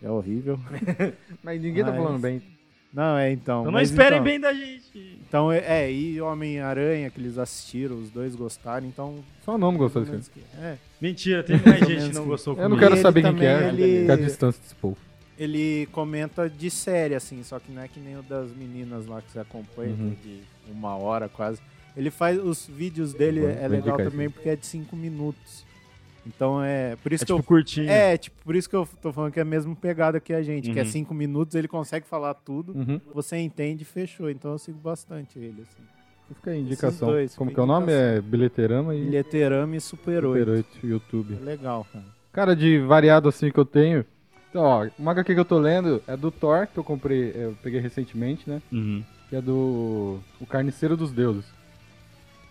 é 0.03 0.11
horrível. 0.11 0.59
Mas 1.45 1.61
ninguém 1.61 1.85
tá 1.85 1.91
Mas- 1.93 2.03
falando 2.03 2.21
bem. 2.21 2.43
Não, 2.91 3.19
é 3.19 3.33
então. 3.33 3.63
Então 3.63 3.73
não 3.73 3.73
mas 3.73 3.91
esperem 3.91 4.19
então- 4.21 4.25
bem 4.25 4.39
da 4.39 4.55
gente. 4.55 5.19
Então, 5.29 5.51
é, 5.51 5.59
é, 5.87 5.93
e 5.93 6.21
Homem-Aranha, 6.21 7.11
que 7.11 7.21
eles 7.21 7.37
assistiram, 7.39 7.99
os 7.99 8.09
dois 8.09 8.37
gostaram, 8.37 8.87
então. 8.87 9.17
Só 9.45 9.57
o 9.57 9.59
nome 9.59 9.79
gostou 9.79 10.03
desse 10.05 10.31
pelo 10.31 10.45
filme. 10.45 10.49
que- 10.57 10.63
É. 10.65 10.79
Mentira, 11.01 11.43
tem 11.43 11.57
mais 11.61 11.81
gente 11.81 12.11
que 12.11 12.15
não 12.15 12.25
gostou 12.25 12.57
Eu 12.57 12.69
não 12.69 12.79
quero 12.79 12.97
saber 12.99 13.23
quem 13.23 13.35
que 13.35 13.45
é. 13.45 13.67
ele- 13.69 14.01
Fica 14.03 14.13
a 14.13 14.17
distância 14.17 14.63
desse 14.63 14.77
povo. 14.77 14.97
Ele 15.39 15.87
comenta 15.93 16.49
de 16.49 16.71
série, 16.71 17.15
assim, 17.15 17.43
só 17.43 17.59
que 17.59 17.73
não 17.73 17.83
é 17.83 17.89
que 17.89 17.99
nem 17.99 18.17
o 18.17 18.23
das 18.23 18.51
meninas 18.53 19.07
lá 19.07 19.21
que 19.21 19.33
você 19.33 19.41
acompanha, 19.41 19.91
Uhum. 19.95 20.15
de 20.23 20.41
uma 20.71 20.95
hora 20.97 21.29
quase. 21.29 21.61
Ele 21.97 22.11
faz 22.11 22.39
os 22.43 22.67
vídeos 22.67 23.13
dele, 23.13 23.41
Vou- 23.41 23.51
é 23.51 23.69
legal 23.69 23.97
também 23.97 24.31
porque 24.31 24.49
é 24.49 24.57
de 24.57 24.67
cinco 24.67 24.95
minutos. 24.97 25.65
Então 26.27 26.63
é. 26.63 26.97
Por 27.03 27.13
isso 27.13 27.25
É 27.25 27.27
que 27.27 27.33
tipo 27.33 27.41
eu. 27.41 27.45
curtinho. 27.45 27.91
É, 27.91 28.17
tipo, 28.17 28.37
por 28.45 28.57
isso 28.57 28.69
que 28.71 28.75
eu 28.75 28.89
tô 29.03 29.13
falando 29.13 29.33
que 29.33 29.39
é 29.39 29.43
a 29.43 29.45
mesma 29.45 29.75
pegada 29.77 30.19
que 30.19 30.33
a 30.33 30.43
gente, 30.43 30.71
que 30.73 30.79
é 30.79 30.83
Uhum. 30.83 30.89
cinco 30.89 31.13
minutos, 31.15 31.55
ele 31.55 31.69
consegue 31.69 32.07
falar 32.07 32.33
tudo, 32.35 32.73
Uhum. 32.73 33.01
você 33.13 33.37
entende 33.37 33.83
e 33.83 33.85
fechou. 33.85 34.31
Então 34.31 34.53
eu 34.53 34.59
sigo 34.59 34.79
bastante 34.79 35.39
ele, 35.39 35.63
assim. 35.63 35.83
Fica 36.29 36.53
a 36.53 36.57
indicação. 36.57 37.09
dois, 37.09 37.35
Como 37.37 37.53
que 37.53 37.61
é 37.61 37.63
o 37.63 37.67
nome? 37.67 37.93
É 37.93 38.21
Bilheterama 38.21 38.95
e 38.95 39.05
Bilheterama 39.05 39.77
e 39.77 39.81
Super 39.81 40.23
Super 40.23 40.49
8. 40.49 40.51
8 40.51 40.87
YouTube. 40.87 41.37
É 41.39 41.45
legal, 41.45 41.87
cara. 41.93 42.05
Cara, 42.33 42.57
de 42.57 42.79
variado 42.79 43.29
assim 43.29 43.51
que 43.51 43.59
eu 43.61 43.65
tenho. 43.67 44.05
Então, 44.55 44.63
ó, 44.63 44.87
uma 44.97 45.11
HQ 45.11 45.35
que 45.35 45.41
eu 45.41 45.45
tô 45.45 45.59
lendo 45.59 46.01
é 46.07 46.17
do 46.17 46.31
Thor, 46.31 46.69
que 46.73 46.79
eu 46.79 46.85
comprei, 46.85 47.33
eu 47.35 47.57
peguei 47.61 47.81
recentemente, 47.81 48.49
né? 48.49 48.63
Uhum. 48.71 49.03
Que 49.29 49.35
é 49.35 49.41
do 49.43 50.21
O 50.41 50.47
Carniceiro 50.47 50.97
dos 50.97 51.11
Deuses. 51.11 51.45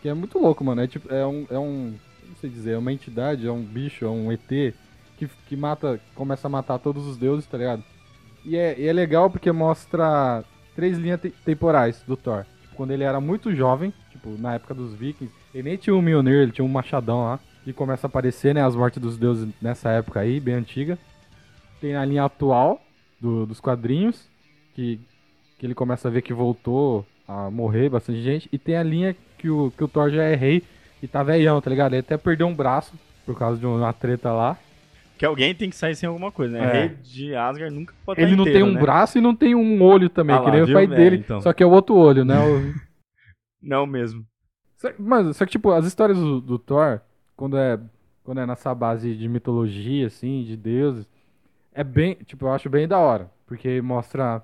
Que 0.02 0.10
é 0.10 0.14
muito 0.14 0.38
louco, 0.38 0.66
mano. 0.66 0.82
É 0.82 0.88
tipo, 0.88 1.14
é 1.14 1.26
um. 1.26 1.48
É 1.50 1.58
um 1.58 1.94
não 2.28 2.36
sei 2.42 2.50
dizer, 2.50 2.72
é 2.72 2.78
uma 2.78 2.92
entidade, 2.92 3.48
é 3.48 3.52
um 3.52 3.62
bicho, 3.64 4.04
é 4.04 4.10
um 4.10 4.30
ET 4.34 4.74
que, 5.18 5.30
que 5.48 5.56
mata. 5.56 5.98
Começa 6.14 6.46
a 6.46 6.50
matar 6.50 6.78
todos 6.78 7.08
os 7.08 7.16
deuses, 7.16 7.46
tá 7.48 7.58
ligado? 7.58 7.82
E 8.44 8.58
é, 8.58 8.78
e 8.78 8.86
é 8.86 8.92
legal 8.92 9.30
porque 9.30 9.50
mostra 9.54 10.44
três 10.76 10.98
linhas 10.98 11.22
te- 11.22 11.30
temporais 11.46 12.04
do 12.06 12.18
Thor. 12.18 12.46
Tipo, 12.64 12.76
quando 12.76 12.92
ele 12.92 13.06
era 13.06 13.22
muito 13.22 13.56
jovem, 13.56 13.94
tipo, 14.12 14.32
na 14.38 14.56
época 14.56 14.74
dos 14.74 14.94
vikings, 14.94 15.34
ele 15.56 15.70
nem 15.70 15.78
tinha 15.78 15.96
um 15.96 16.02
Mjolnir, 16.02 16.34
ele 16.42 16.52
tinha 16.52 16.66
um 16.66 16.68
machadão 16.68 17.24
lá. 17.24 17.40
E 17.66 17.72
começa 17.72 18.08
a 18.08 18.10
aparecer, 18.10 18.54
né, 18.54 18.62
as 18.62 18.76
mortes 18.76 19.02
dos 19.02 19.18
deuses 19.18 19.48
nessa 19.62 19.90
época 19.90 20.20
aí, 20.20 20.38
bem 20.42 20.56
antiga. 20.56 21.00
Tem 21.84 21.98
a 21.98 22.06
linha 22.06 22.24
atual 22.24 22.82
do- 23.20 23.46
dos 23.46 23.60
quadrinhos, 23.60 24.30
que, 24.74 25.02
que 25.60 25.66
ele 25.66 25.76
começa 25.76 26.08
a 26.08 26.12
ver 26.12 26.22
que 26.22 26.34
voltou 26.34 27.06
a 27.28 27.52
morrer 27.52 27.90
bastante 27.90 28.22
gente. 28.22 28.48
E 28.54 28.58
tem 28.58 28.78
a 28.78 28.84
linha 28.84 29.14
que 29.38 29.50
o, 29.50 29.70
que 29.78 29.84
o 29.84 29.88
Thor 29.90 30.10
já 30.10 30.24
é 30.24 30.34
rei 30.34 30.64
e 31.02 31.08
tá 31.10 31.22
velhão, 31.24 31.60
tá 31.60 31.70
ligado? 31.70 31.92
Ele 31.92 32.00
até 32.00 32.16
perdeu 32.16 32.48
um 32.48 32.56
braço 32.56 32.94
por 33.26 33.38
causa 33.38 33.60
de 33.60 33.66
uma 33.66 33.92
treta 33.92 34.32
lá. 34.32 34.58
Que 35.18 35.26
alguém 35.26 35.54
tem 35.54 35.70
que 35.70 35.76
sair 35.76 35.94
sem 35.94 36.08
alguma 36.08 36.32
coisa, 36.32 36.58
né? 36.58 36.64
É. 36.64 36.80
Rei 36.86 36.96
de 37.04 37.36
Asgard 37.36 37.76
nunca 37.76 37.94
pode 38.06 38.22
Ele 38.22 38.34
não 38.38 38.44
inteiro, 38.46 38.60
tem 38.60 38.70
um 38.70 38.74
né? 38.76 38.80
braço 38.80 39.18
e 39.18 39.22
não 39.22 39.36
tem 39.36 39.54
um 39.54 39.84
olho 39.84 40.10
também, 40.10 40.38
Ah 40.38 40.40
que 40.40 40.46
lá, 40.46 40.52
nem 40.54 40.62
o 40.64 40.66
viu? 40.66 40.74
pai 40.76 40.86
É, 40.86 40.88
dele. 40.88 41.18
então. 41.18 41.42
Só 41.42 41.52
que 41.52 41.62
é 41.62 41.66
o 41.66 41.72
outro 41.72 41.96
olho, 41.96 42.24
né? 42.24 42.40
O- 42.40 42.74
Não 43.62 43.86
mesmo. 43.86 44.26
Mas, 44.98 45.36
só 45.36 45.46
que, 45.46 45.52
tipo, 45.52 45.70
as 45.72 45.86
histórias 45.86 46.18
do, 46.18 46.40
do 46.40 46.58
Thor, 46.58 47.02
quando 47.36 47.58
é, 47.58 47.78
quando 48.24 48.40
é 48.40 48.46
nessa 48.46 48.74
base 48.74 49.14
de 49.16 49.28
mitologia, 49.30 50.08
assim, 50.08 50.44
de 50.44 50.56
deuses, 50.58 51.06
é 51.74 51.84
bem, 51.84 52.16
tipo, 52.26 52.46
eu 52.46 52.52
acho 52.54 52.70
bem 52.70 52.88
da 52.88 52.98
hora. 53.00 53.30
Porque 53.46 53.82
mostra. 53.82 54.44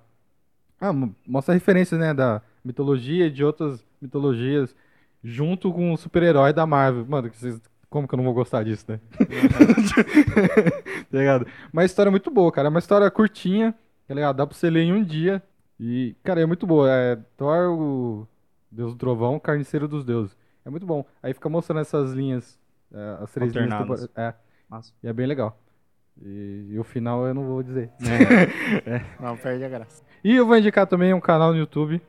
Ah, 0.80 0.94
mo- 0.94 1.16
mostra 1.28 1.54
referências, 1.54 2.00
né, 2.00 2.14
da 2.14 2.42
mitologia 2.64 3.28
e 3.28 3.32
de 3.32 3.44
outras 3.44 3.84
mitologias, 4.02 4.76
junto 5.24 5.72
com 5.74 5.92
o 5.94 5.98
super-herói 5.98 6.54
da 6.54 6.66
Marvel. 6.66 7.06
Mano, 7.06 7.30
como 7.90 8.08
que 8.08 8.14
eu 8.14 8.18
não 8.18 8.24
vou 8.24 8.34
gostar 8.34 8.64
disso, 8.64 8.86
né? 8.88 9.00
tá 11.12 11.18
ligado? 11.18 11.48
Mas 11.72 11.84
a 11.84 11.86
história 11.86 12.10
é 12.10 12.12
muito 12.12 12.30
boa, 12.32 12.52
cara. 12.52 12.68
É 12.68 12.70
uma 12.70 12.80
história 12.80 13.10
curtinha, 13.12 13.74
tá 14.08 14.14
ligado? 14.14 14.36
Dá 14.38 14.46
pra 14.48 14.56
você 14.56 14.70
ler 14.70 14.84
em 14.84 14.94
um 14.94 15.04
dia. 15.04 15.42
E, 15.80 16.16
cara, 16.24 16.42
é 16.42 16.46
muito 16.46 16.68
boa. 16.68 16.90
É 16.90 17.16
Thor, 17.38 17.70
o 17.72 18.28
Deus 18.72 18.94
do 18.94 18.98
Trovão, 18.98 19.40
Carniceiro 19.40 19.88
dos 19.88 20.04
Deuses. 20.06 20.36
É 20.66 20.70
muito 20.70 20.86
bom. 20.86 21.06
Aí 21.24 21.34
fica 21.34 21.50
mostrando 21.50 21.82
essas 21.82 22.12
linhas, 22.12 22.60
é, 22.94 23.18
as 23.24 23.32
três 23.32 23.54
linhas. 23.54 23.72
Alternadas. 23.72 24.02
tempo- 24.08 24.20
É, 24.20 24.34
Massa. 24.70 24.94
e 25.04 25.08
é 25.08 25.14
bem 25.14 25.26
legal. 25.26 25.58
E, 26.22 26.68
e 26.72 26.80
o 26.80 26.84
final 26.84 27.26
eu 27.26 27.34
não 27.34 27.44
vou 27.44 27.64
dizer. 27.64 27.90
Não, 29.20 29.38
perde 29.38 29.64
a 29.64 29.70
graça. 29.70 30.04
E 30.24 30.36
eu 30.36 30.46
vou 30.46 30.58
indicar 30.58 30.86
também 30.86 31.14
um 31.14 31.20
canal 31.20 31.52
no 31.54 31.58
YouTube. 31.58 32.02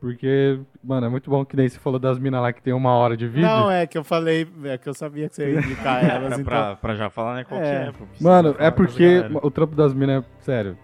Porque, 0.00 0.58
mano, 0.82 1.06
é 1.06 1.08
muito 1.08 1.30
bom 1.30 1.44
que 1.44 1.56
nem 1.56 1.68
você 1.68 1.78
falou 1.78 1.98
das 1.98 2.18
minas 2.18 2.42
lá 2.42 2.52
que 2.52 2.60
tem 2.60 2.72
uma 2.72 2.90
hora 2.92 3.16
de 3.16 3.28
vídeo. 3.28 3.42
Não, 3.46 3.70
é 3.70 3.86
que 3.86 3.96
eu 3.96 4.02
falei, 4.02 4.48
é 4.64 4.76
que 4.76 4.88
eu 4.88 4.94
sabia 4.94 5.28
que 5.28 5.36
você 5.36 5.52
ia 5.52 5.60
indicar 5.60 6.02
elas, 6.04 6.26
pra, 6.28 6.34
então. 6.34 6.44
pra, 6.44 6.76
pra 6.76 6.94
já 6.96 7.08
falar, 7.08 7.36
né? 7.36 7.44
Qual 7.44 7.60
É. 7.60 7.92
que 7.92 8.02
é, 8.02 8.06
Mano, 8.20 8.56
é 8.58 8.68
porque 8.70 9.22
o 9.40 9.48
trampo 9.50 9.76
das 9.76 9.94
minas 9.94 10.24
é 10.24 10.42
sério. 10.42 10.76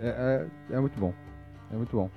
É, 0.00 0.46
é, 0.70 0.76
é 0.76 0.80
muito 0.80 0.98
bom. 0.98 1.12
É 1.70 1.76
muito 1.76 1.94
bom. 1.94 2.10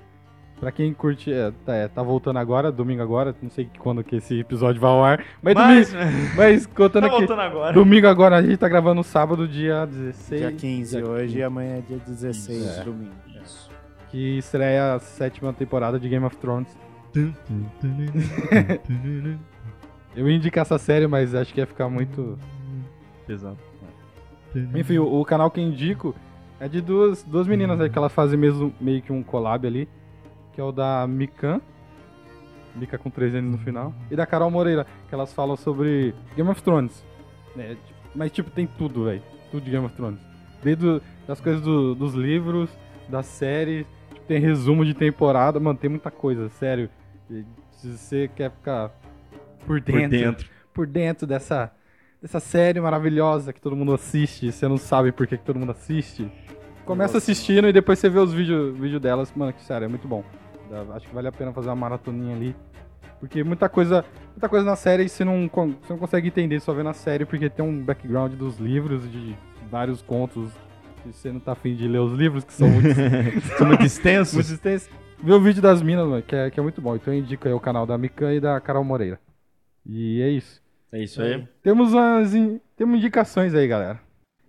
Pra 0.59 0.73
quem 0.73 0.93
curte, 0.93 1.31
é, 1.31 1.53
tá, 1.65 1.73
é, 1.73 1.87
tá 1.87 2.03
voltando 2.03 2.37
agora, 2.37 2.69
domingo 2.69 3.01
agora, 3.01 3.33
não 3.41 3.49
sei 3.49 3.69
quando 3.79 4.03
que 4.03 4.17
esse 4.17 4.41
episódio 4.41 4.81
vai 4.81 4.91
ao 4.91 5.01
ar, 5.03 5.23
mas, 5.41 5.55
Mas, 5.55 5.93
domingo, 5.93 6.11
mas 6.35 6.65
contando 6.67 7.03
tá 7.03 7.07
aqui, 7.07 7.17
voltando 7.17 7.41
agora. 7.41 7.73
domingo 7.73 8.07
agora, 8.07 8.35
a 8.35 8.41
gente 8.41 8.57
tá 8.57 8.67
gravando 8.67 9.01
sábado, 9.01 9.47
dia 9.47 9.85
16, 9.85 10.41
Dia 10.41 10.51
15 10.51 10.97
dia 10.97 11.09
hoje 11.09 11.25
15, 11.27 11.37
e 11.37 11.43
amanhã 11.43 11.77
é 11.77 11.81
dia 11.81 11.97
16, 12.05 12.57
Isso, 12.57 12.81
é. 12.81 12.83
domingo. 12.83 13.11
que 14.09 14.37
estreia 14.37 14.95
a 14.95 14.99
sétima 14.99 15.53
temporada 15.53 15.97
de 15.97 16.09
Game 16.09 16.25
of 16.25 16.35
Thrones. 16.35 16.77
Eu 20.15 20.27
ia 20.27 20.35
indicar 20.35 20.63
essa 20.63 20.77
série, 20.77 21.07
mas 21.07 21.33
acho 21.35 21.53
que 21.53 21.61
ia 21.61 21.67
ficar 21.67 21.87
muito... 21.87 22.37
Pesado. 23.25 23.57
Enfim, 24.75 24.97
o, 24.97 25.21
o 25.21 25.23
canal 25.23 25.49
que 25.51 25.61
eu 25.61 25.63
indico 25.63 26.15
é 26.59 26.67
de 26.67 26.81
duas, 26.81 27.23
duas 27.23 27.47
meninas 27.47 27.79
aí 27.79 27.89
que 27.89 27.97
elas 27.97 28.11
fazem 28.11 28.37
mesmo, 28.37 28.73
meio 28.81 29.01
que 29.01 29.13
um 29.13 29.21
collab 29.21 29.65
ali, 29.67 29.87
que 30.53 30.61
é 30.61 30.63
o 30.63 30.71
da 30.71 31.05
Mikan, 31.07 31.61
Mika 32.75 32.97
com 32.97 33.09
três 33.09 33.33
N's 33.33 33.43
no 33.51 33.57
final, 33.57 33.93
e 34.11 34.15
da 34.15 34.25
Carol 34.25 34.49
Moreira, 34.51 34.85
que 35.07 35.13
elas 35.13 35.33
falam 35.33 35.55
sobre 35.55 36.13
Game 36.35 36.49
of 36.49 36.61
Thrones. 36.61 37.03
Tipo, 37.55 37.99
Mas, 38.15 38.31
tipo, 38.31 38.49
tem 38.51 38.65
tudo, 38.67 39.05
velho. 39.05 39.21
Tudo 39.51 39.63
de 39.63 39.71
Game 39.71 39.85
of 39.85 39.95
Thrones. 39.95 40.19
Desde 40.63 41.01
das 41.27 41.39
coisas 41.41 41.61
do- 41.61 41.93
dos 41.95 42.13
livros, 42.13 42.69
da 43.07 43.21
série, 43.23 43.85
tipo, 44.13 44.25
tem 44.27 44.39
resumo 44.39 44.85
de 44.85 44.93
temporada, 44.93 45.59
mano, 45.59 45.77
tem 45.77 45.89
muita 45.89 46.11
coisa, 46.11 46.49
sério. 46.49 46.89
E 47.29 47.43
Se 47.71 47.97
você 47.97 48.27
quer 48.35 48.51
ficar 48.51 48.91
por 49.65 49.79
dentro, 49.79 50.01
Por 50.01 50.09
dentro. 50.09 50.49
por 50.73 50.87
dentro 50.87 51.27
dessa, 51.27 51.71
dessa 52.21 52.39
série 52.39 52.79
maravilhosa 52.81 53.53
que 53.53 53.61
todo 53.61 53.75
mundo 53.75 53.93
assiste, 53.93 54.47
e 54.47 54.51
você 54.51 54.67
não 54.67 54.77
sabe 54.77 55.11
por 55.11 55.25
que, 55.25 55.37
que 55.37 55.43
todo 55.45 55.57
mundo 55.59 55.71
assiste. 55.71 56.29
Começa 56.89 57.17
assistindo 57.19 57.67
e 57.67 57.73
depois 57.73 57.99
você 57.99 58.09
vê 58.09 58.19
os 58.19 58.33
vídeos 58.33 58.77
vídeo 58.77 58.99
delas, 58.99 59.31
mano, 59.35 59.53
que 59.53 59.63
sério, 59.63 59.85
é 59.85 59.87
muito 59.87 60.07
bom. 60.07 60.23
Acho 60.95 61.07
que 61.07 61.13
vale 61.13 61.27
a 61.27 61.31
pena 61.31 61.51
fazer 61.53 61.69
uma 61.69 61.75
maratoninha 61.75 62.35
ali. 62.35 62.55
Porque 63.19 63.43
muita 63.43 63.67
coisa, 63.67 64.05
muita 64.31 64.47
coisa 64.47 64.65
na 64.65 64.75
série 64.75 65.07
você 65.09 65.25
não, 65.25 65.47
você 65.49 65.93
não 65.93 65.97
consegue 65.97 66.27
entender 66.29 66.59
só 66.59 66.73
vendo 66.73 66.89
a 66.89 66.93
série, 66.93 67.25
porque 67.25 67.49
tem 67.49 67.63
um 67.65 67.83
background 67.83 68.33
dos 68.33 68.57
livros, 68.59 69.09
de 69.11 69.35
vários 69.69 70.01
contos. 70.01 70.51
E 71.05 71.11
você 71.13 71.31
não 71.31 71.39
tá 71.39 71.51
afim 71.53 71.75
de 71.75 71.87
ler 71.87 71.99
os 71.99 72.13
livros, 72.13 72.43
que 72.43 72.53
são 72.53 72.67
muito, 72.69 72.89
São 73.57 73.67
muito 73.67 73.85
extensos. 73.85 74.33
muito 74.35 74.51
extensos. 74.51 74.89
Vê 75.21 75.33
o 75.33 75.39
vídeo 75.41 75.61
das 75.61 75.81
minas, 75.81 76.07
mano, 76.07 76.21
que 76.23 76.35
é, 76.35 76.49
que 76.49 76.59
é 76.59 76.63
muito 76.63 76.81
bom. 76.81 76.95
Então 76.95 77.13
eu 77.13 77.19
indico 77.19 77.47
aí 77.47 77.53
o 77.53 77.59
canal 77.59 77.85
da 77.85 77.97
Mikan 77.97 78.33
e 78.33 78.39
da 78.39 78.59
Carol 78.59 78.83
Moreira. 78.83 79.19
E 79.85 80.21
é 80.21 80.29
isso. 80.29 80.61
É 80.91 81.03
isso 81.03 81.21
aí. 81.21 81.47
Temos 81.61 81.93
umas 81.93 82.33
in- 82.33 82.59
temos 82.77 82.97
indicações 82.97 83.53
aí, 83.53 83.67
galera. 83.67 83.99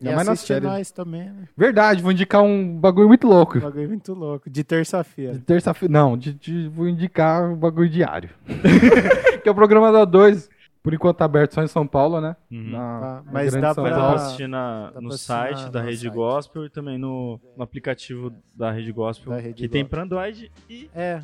E 0.01 0.07
Ainda 0.07 0.16
mais 0.16 0.26
na 0.26 0.32
assiste 0.32 0.48
série. 0.48 0.64
nós 0.64 0.90
também, 0.90 1.24
né? 1.24 1.44
Verdade, 1.57 2.03
vou 2.03 2.11
indicar 2.12 2.42
um 2.42 2.78
bagulho 2.78 3.09
muito 3.09 3.26
louco. 3.26 3.59
Um 3.59 3.61
bagulho 3.61 3.88
muito 3.88 4.14
louco. 4.14 4.48
De 4.48 4.55
De 4.55 4.64
terça-feira. 4.64 5.38
terça-feira. 5.44 5.92
Não, 5.92 6.16
de, 6.16 6.32
de- 6.32 6.68
vou 6.68 6.88
indicar 6.88 7.51
um 7.51 7.57
bagulho 7.57 7.88
diário. 7.88 8.30
que 9.42 9.48
é 9.48 9.53
o 9.53 9.55
programa 9.55 9.92
da 9.92 10.05
2. 10.05 10.48
Por 10.82 10.94
enquanto 10.94 11.18
tá 11.18 11.26
aberto 11.26 11.53
só 11.53 11.62
em 11.62 11.66
São 11.66 11.86
Paulo, 11.86 12.22
né? 12.22 12.34
Uhum. 12.51 12.70
Na- 12.70 12.78
Ah, 13.18 13.22
na 13.26 13.32
mas 13.32 13.53
dá 13.53 13.74
pra- 13.74 13.82
pra 13.84 14.12
assistir 14.14 14.48
na- 14.48 14.90
dá 14.90 15.01
no 15.03 15.09
pra 15.09 15.14
assistir 15.14 15.26
site 15.26 15.62
na- 15.64 15.68
da 15.68 15.80
no 15.80 15.84
Rede 15.86 15.98
site. 16.01 16.14
Gospel 16.14 16.64
e 16.64 16.70
também 16.70 16.96
no, 16.96 17.38
no 17.55 17.62
aplicativo 17.62 18.32
da 18.57 18.70
Rede 18.70 18.90
Gospel, 18.90 19.30
Da 19.34 19.38
Rede 19.38 19.55
que 19.62 19.68
tem 19.68 19.82
Gospel. 19.82 19.90
pra 19.90 20.03
Android 20.05 20.51
e 20.70 20.88
É, 20.94 21.20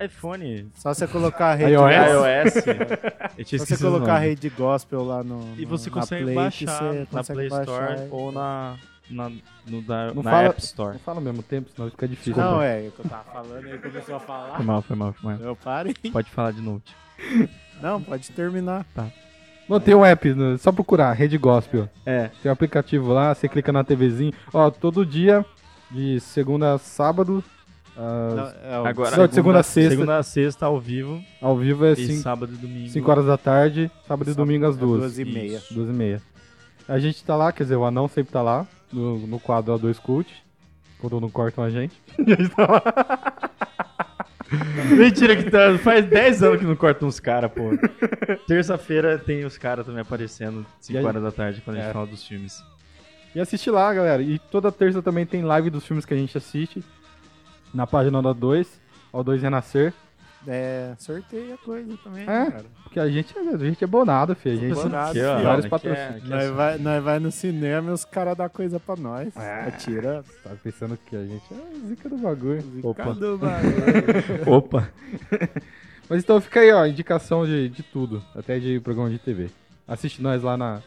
iPhone, 0.00 0.70
só 0.74 0.94
você 0.94 1.06
colocar 1.06 1.48
a 1.50 1.54
rede 1.54 1.72
iOS? 1.72 2.54
iOS. 2.54 2.66
Eu 3.38 3.44
tinha 3.44 3.58
Só 3.58 3.64
você 3.66 3.76
colocar 3.76 4.14
a 4.14 4.18
rede 4.18 4.48
gospel 4.50 5.02
lá 5.04 5.22
no. 5.22 5.40
E 5.56 5.62
no- 5.62 5.68
você 5.68 5.90
na 5.90 5.94
consegue 5.96 6.22
Play, 6.24 6.34
baixar 6.34 6.78
você 6.78 6.98
na 7.00 7.06
consegue 7.06 7.36
Play 7.38 7.48
baixar 7.50 7.92
Store 7.92 8.06
e- 8.06 8.08
ou 8.10 8.32
na, 8.32 8.76
na, 9.10 9.30
no 9.66 9.82
da, 9.82 10.06
Não 10.14 10.22
na 10.22 10.30
fala- 10.30 10.48
App 10.48 10.60
Store. 10.60 10.92
Não 10.94 11.00
fala 11.00 11.18
ao 11.18 11.24
mesmo 11.24 11.42
tempo, 11.42 11.70
senão 11.74 11.90
fica 11.90 12.06
difícil. 12.08 12.36
Não, 12.36 12.62
é, 12.62 12.86
o 12.88 12.92
que 12.92 13.00
eu 13.00 13.10
tava 13.10 13.24
falando 13.24 13.66
aí 13.66 13.78
começou 13.78 14.16
a 14.16 14.20
falar. 14.20 14.56
Foi 14.56 14.64
mal, 14.64 14.82
foi 14.82 14.96
mal, 14.96 15.12
foi 15.12 15.32
mal. 15.34 15.40
Eu 15.42 15.56
parei. 15.56 15.94
Pode 16.12 16.30
falar 16.30 16.52
de 16.52 16.60
novo. 16.60 16.82
Não, 17.82 18.00
pode 18.02 18.30
terminar. 18.32 18.84
Não, 19.68 19.78
tem 19.78 19.94
um 19.94 20.04
app, 20.04 20.34
só 20.58 20.72
procurar, 20.72 21.12
Rede 21.12 21.36
Gospel. 21.36 21.88
É, 22.06 22.30
Tem 22.42 22.48
um 22.48 22.52
aplicativo 22.52 23.12
lá, 23.12 23.34
você 23.34 23.48
clica 23.48 23.70
na 23.70 23.84
TVzinha. 23.84 24.32
Ó, 24.52 24.70
todo 24.70 25.04
dia, 25.04 25.44
de 25.90 26.18
segunda 26.20 26.72
a 26.74 26.78
sábado, 26.78 27.44
Não, 27.98 28.52
é 28.62 28.80
o- 28.80 28.86
agora 28.86 29.16
Não, 29.16 29.26
de 29.26 29.34
segunda 29.34 29.58
a 29.58 29.62
sexta. 29.64 29.90
segunda 29.90 30.18
a 30.18 30.22
sexta 30.22 30.66
ao 30.66 30.80
vivo 30.80 31.20
ao 31.42 31.56
vivo 31.56 31.84
é 31.84 31.92
e 31.92 31.96
5 31.96 32.22
sábado 32.22 32.52
e 32.52 32.56
domingo. 32.56 33.10
horas 33.10 33.26
da 33.26 33.36
tarde, 33.36 33.90
sábado 34.06 34.28
e 34.28 34.32
Sábado 34.32 34.46
domingo 34.46 34.66
às 34.66 34.76
é 34.76 34.78
duas. 34.78 35.00
duas 35.00 35.18
e 35.18 35.24
meia. 35.24 35.56
Isso. 35.56 35.74
Duas 35.74 35.88
e 35.88 35.92
meia. 35.92 36.22
A 36.88 36.98
gente 36.98 37.22
tá 37.24 37.34
lá, 37.34 37.50
quer 37.52 37.64
dizer, 37.64 37.76
o 37.76 37.84
anão 37.84 38.06
sempre 38.08 38.32
tá 38.32 38.40
lá, 38.40 38.66
no, 38.92 39.26
no 39.26 39.40
quadro 39.40 39.74
A2 39.76 39.98
Cult, 39.98 40.32
quando 41.00 41.20
não 41.20 41.28
cortam 41.28 41.64
a 41.64 41.70
gente. 41.70 42.00
E 42.24 42.32
a 42.32 42.36
gente 42.36 42.50
tá 42.54 42.66
lá. 42.70 42.82
Mentira 44.96 45.36
que 45.36 45.50
tá, 45.50 45.76
faz 45.78 46.06
10 46.08 46.42
anos 46.42 46.58
que 46.60 46.64
não 46.64 46.74
cortam 46.76 47.06
uns 47.08 47.20
caras, 47.20 47.50
pô. 47.52 47.70
Terça-feira 48.46 49.18
tem 49.18 49.44
os 49.44 49.58
caras 49.58 49.84
também 49.84 50.00
aparecendo, 50.00 50.64
5 50.80 50.96
E 50.96 50.98
aí- 50.98 51.04
horas 51.04 51.22
da 51.22 51.30
tarde, 51.30 51.60
quando 51.62 51.76
a 51.76 51.80
gente 51.80 51.90
É. 51.90 51.92
fala 51.92 52.06
dos 52.06 52.24
filmes. 52.26 52.62
E 53.34 53.40
assiste 53.40 53.70
lá, 53.70 53.92
galera. 53.92 54.22
E 54.22 54.38
toda 54.38 54.72
terça 54.72 55.02
também 55.02 55.26
tem 55.26 55.42
live 55.42 55.68
dos 55.68 55.84
filmes 55.84 56.06
que 56.06 56.14
a 56.14 56.16
gente 56.16 56.38
assiste. 56.38 56.82
Na 57.74 57.86
página 57.86 58.22
da 58.22 58.32
2, 58.32 58.80
ao 59.12 59.22
2 59.24 59.42
Renascer. 59.42 59.92
É, 60.46 60.94
sorteia 60.98 61.58
coisa 61.64 61.98
também, 62.02 62.22
É? 62.22 62.26
cara. 62.26 62.64
Porque 62.84 62.98
a 63.00 63.08
gente, 63.10 63.36
a 63.36 63.56
gente 63.58 63.82
é 63.82 63.86
bonado, 63.86 64.34
filho. 64.36 64.56
A 64.56 64.60
gente 64.60 64.74
Bonado, 64.74 65.10
Aqui, 65.10 65.20
ó, 65.22 65.34
filho. 65.36 65.48
vários 65.48 65.66
patrocínios. 65.66 66.08
é- 66.14 66.16
aqui 66.16 66.26
é 66.26 66.36
Nós 66.36 66.50
vai, 66.50 66.78
nós 66.78 67.04
vai 67.04 67.18
no 67.18 67.30
cinema 67.32 67.90
e 67.90 67.92
os 67.92 68.04
caras 68.04 68.36
dão 68.36 68.48
coisa 68.48 68.78
pra 68.80 68.96
nós. 68.96 69.36
É. 69.36 69.64
Atira. 69.68 70.24
Tá 70.44 70.50
pensando 70.62 70.96
que 71.06 71.16
a 71.16 71.24
gente 71.24 71.42
é 71.52 71.88
zica 71.88 72.08
do 72.08 72.16
bagulho. 72.16 72.62
Opa. 72.84 73.12
do 73.12 73.36
bagulho. 73.38 74.52
Opa. 74.54 74.88
Mas 76.08 76.22
então 76.22 76.40
fica 76.40 76.60
aí, 76.60 76.72
ó, 76.72 76.86
indicação 76.86 77.44
de, 77.44 77.68
de 77.68 77.82
tudo. 77.82 78.22
Até 78.34 78.58
de 78.58 78.80
programa 78.80 79.10
de 79.10 79.18
TV. 79.18 79.50
Assiste 79.86 80.22
nós 80.22 80.42
lá 80.42 80.56
na. 80.56 80.80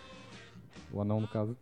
O 0.94 1.02
anão, 1.02 1.22
no 1.22 1.28
caso. 1.28 1.56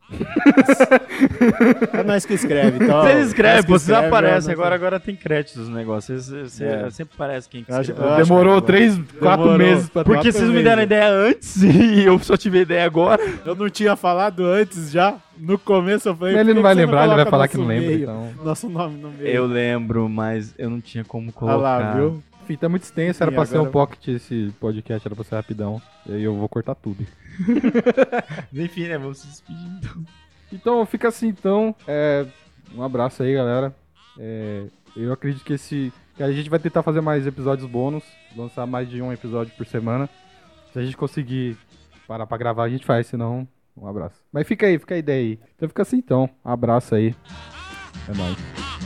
É 1.93 2.03
nós 2.03 2.25
que 2.25 2.33
escreve, 2.33 2.83
então. 2.83 3.01
Vocês 3.03 3.27
escrevem, 3.27 3.61
que 3.63 3.67
vocês 3.69 3.81
escreve, 3.89 4.07
aparecem, 4.07 4.51
agora, 4.53 4.73
agora 4.75 4.99
tem 4.99 5.15
créditos 5.15 5.69
no 5.69 5.75
negócio. 5.75 6.19
Vocês, 6.19 6.51
vocês- 6.51 6.61
É. 6.69 6.89
Sempre 6.89 7.15
parece 7.17 7.47
quem 7.47 7.63
que 7.63 7.71
acho- 7.71 7.93
Demorou 8.17 8.59
bom. 8.59 8.65
três, 8.65 8.95
quatro 9.19 9.45
Demorou. 9.45 9.57
meses 9.57 9.89
pra 9.89 10.03
Porque 10.03 10.31
vocês 10.31 10.49
me 10.49 10.63
deram 10.63 10.81
a 10.81 10.83
ideia 10.83 11.09
antes 11.11 11.61
e 11.63 12.03
eu 12.03 12.17
só 12.19 12.35
tive 12.35 12.59
a 12.59 12.61
ideia 12.61 12.85
agora. 12.85 13.21
Eu 13.45 13.55
não 13.55 13.69
tinha 13.69 13.95
falado 13.95 14.45
antes 14.45 14.91
já. 14.91 15.15
No 15.37 15.57
começo 15.57 16.09
eu 16.09 16.15
falei. 16.15 16.35
Ele 16.37 16.49
não 16.49 16.55
que 16.57 16.61
vai 16.63 16.73
lembrar, 16.73 17.05
ele 17.05 17.15
vai 17.15 17.25
falar 17.25 17.47
que 17.47 17.57
não 17.57 17.67
lembra. 17.67 17.87
meio, 17.87 18.01
Então. 18.03 18.29
Nosso 18.43 18.67
nome 18.69 18.97
no 18.99 19.09
meio. 19.11 19.29
Eu 19.29 19.45
lembro, 19.45 20.09
mas 20.09 20.53
eu 20.57 20.69
não 20.69 20.81
tinha 20.81 21.03
como 21.05 21.25
Olha 21.27 21.33
colocar. 21.33 21.59
lá, 21.61 21.93
viu? 21.93 22.23
Fita 22.49 22.65
é 22.65 22.69
muito 22.69 22.81
extenso, 22.81 23.21
era 23.21 23.31
pra 23.31 23.45
ser 23.45 23.57
um 23.57 23.59
agora- 23.59 23.71
pocket 23.71 24.07
esse 24.07 24.51
podcast, 24.59 25.07
era 25.07 25.13
pra 25.15 25.23
ser 25.23 25.35
rapidão. 25.35 25.79
E 26.07 26.13
aí 26.13 26.23
eu 26.23 26.33
vou 26.35 26.49
cortar 26.49 26.73
tudo. 26.73 27.05
Enfim, 28.51 28.87
né? 28.87 28.97
Vamos 28.97 29.19
se 29.19 29.27
despedir 29.27 29.67
então. 29.77 30.05
Então 30.51 30.85
fica 30.87 31.09
assim 31.09 31.27
então. 31.27 31.75
É, 31.87 32.25
um 32.73 32.81
abraço 32.81 33.21
aí, 33.21 33.35
galera. 33.35 33.71
É, 34.17 34.63
eu 34.95 35.13
acredito 35.13 35.45
que 35.45 35.53
esse. 35.53 35.93
Que 36.17 36.23
a 36.23 36.31
gente 36.31 36.49
vai 36.49 36.57
tentar 36.57 36.81
fazer 36.81 37.01
mais 37.01 37.27
episódios 37.27 37.69
bônus. 37.69 38.03
Lançar 38.35 38.65
mais 38.65 38.89
de 38.89 38.99
um 38.99 39.13
episódio 39.13 39.53
por 39.55 39.67
semana. 39.67 40.09
Se 40.73 40.79
a 40.79 40.83
gente 40.83 40.97
conseguir 40.97 41.55
parar 42.07 42.25
pra 42.25 42.35
gravar, 42.35 42.63
a 42.63 42.69
gente 42.69 42.83
faz, 42.83 43.05
senão. 43.05 43.47
Um 43.77 43.85
abraço. 43.87 44.15
Mas 44.33 44.47
fica 44.47 44.65
aí, 44.65 44.79
fica 44.79 44.95
a 44.95 44.97
ideia 44.97 45.21
aí. 45.21 45.39
Então 45.55 45.69
fica 45.69 45.83
assim 45.83 45.97
então. 45.97 46.27
Um 46.43 46.49
abraço 46.49 46.95
aí. 46.95 47.13
É 48.11 48.17
nóis. 48.17 48.78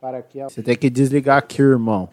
Para 0.00 0.18
aqui, 0.18 0.40
ó. 0.40 0.48
Você 0.48 0.62
tem 0.62 0.76
que 0.76 0.88
desligar 0.88 1.36
aqui, 1.36 1.60
irmão. 1.60 2.08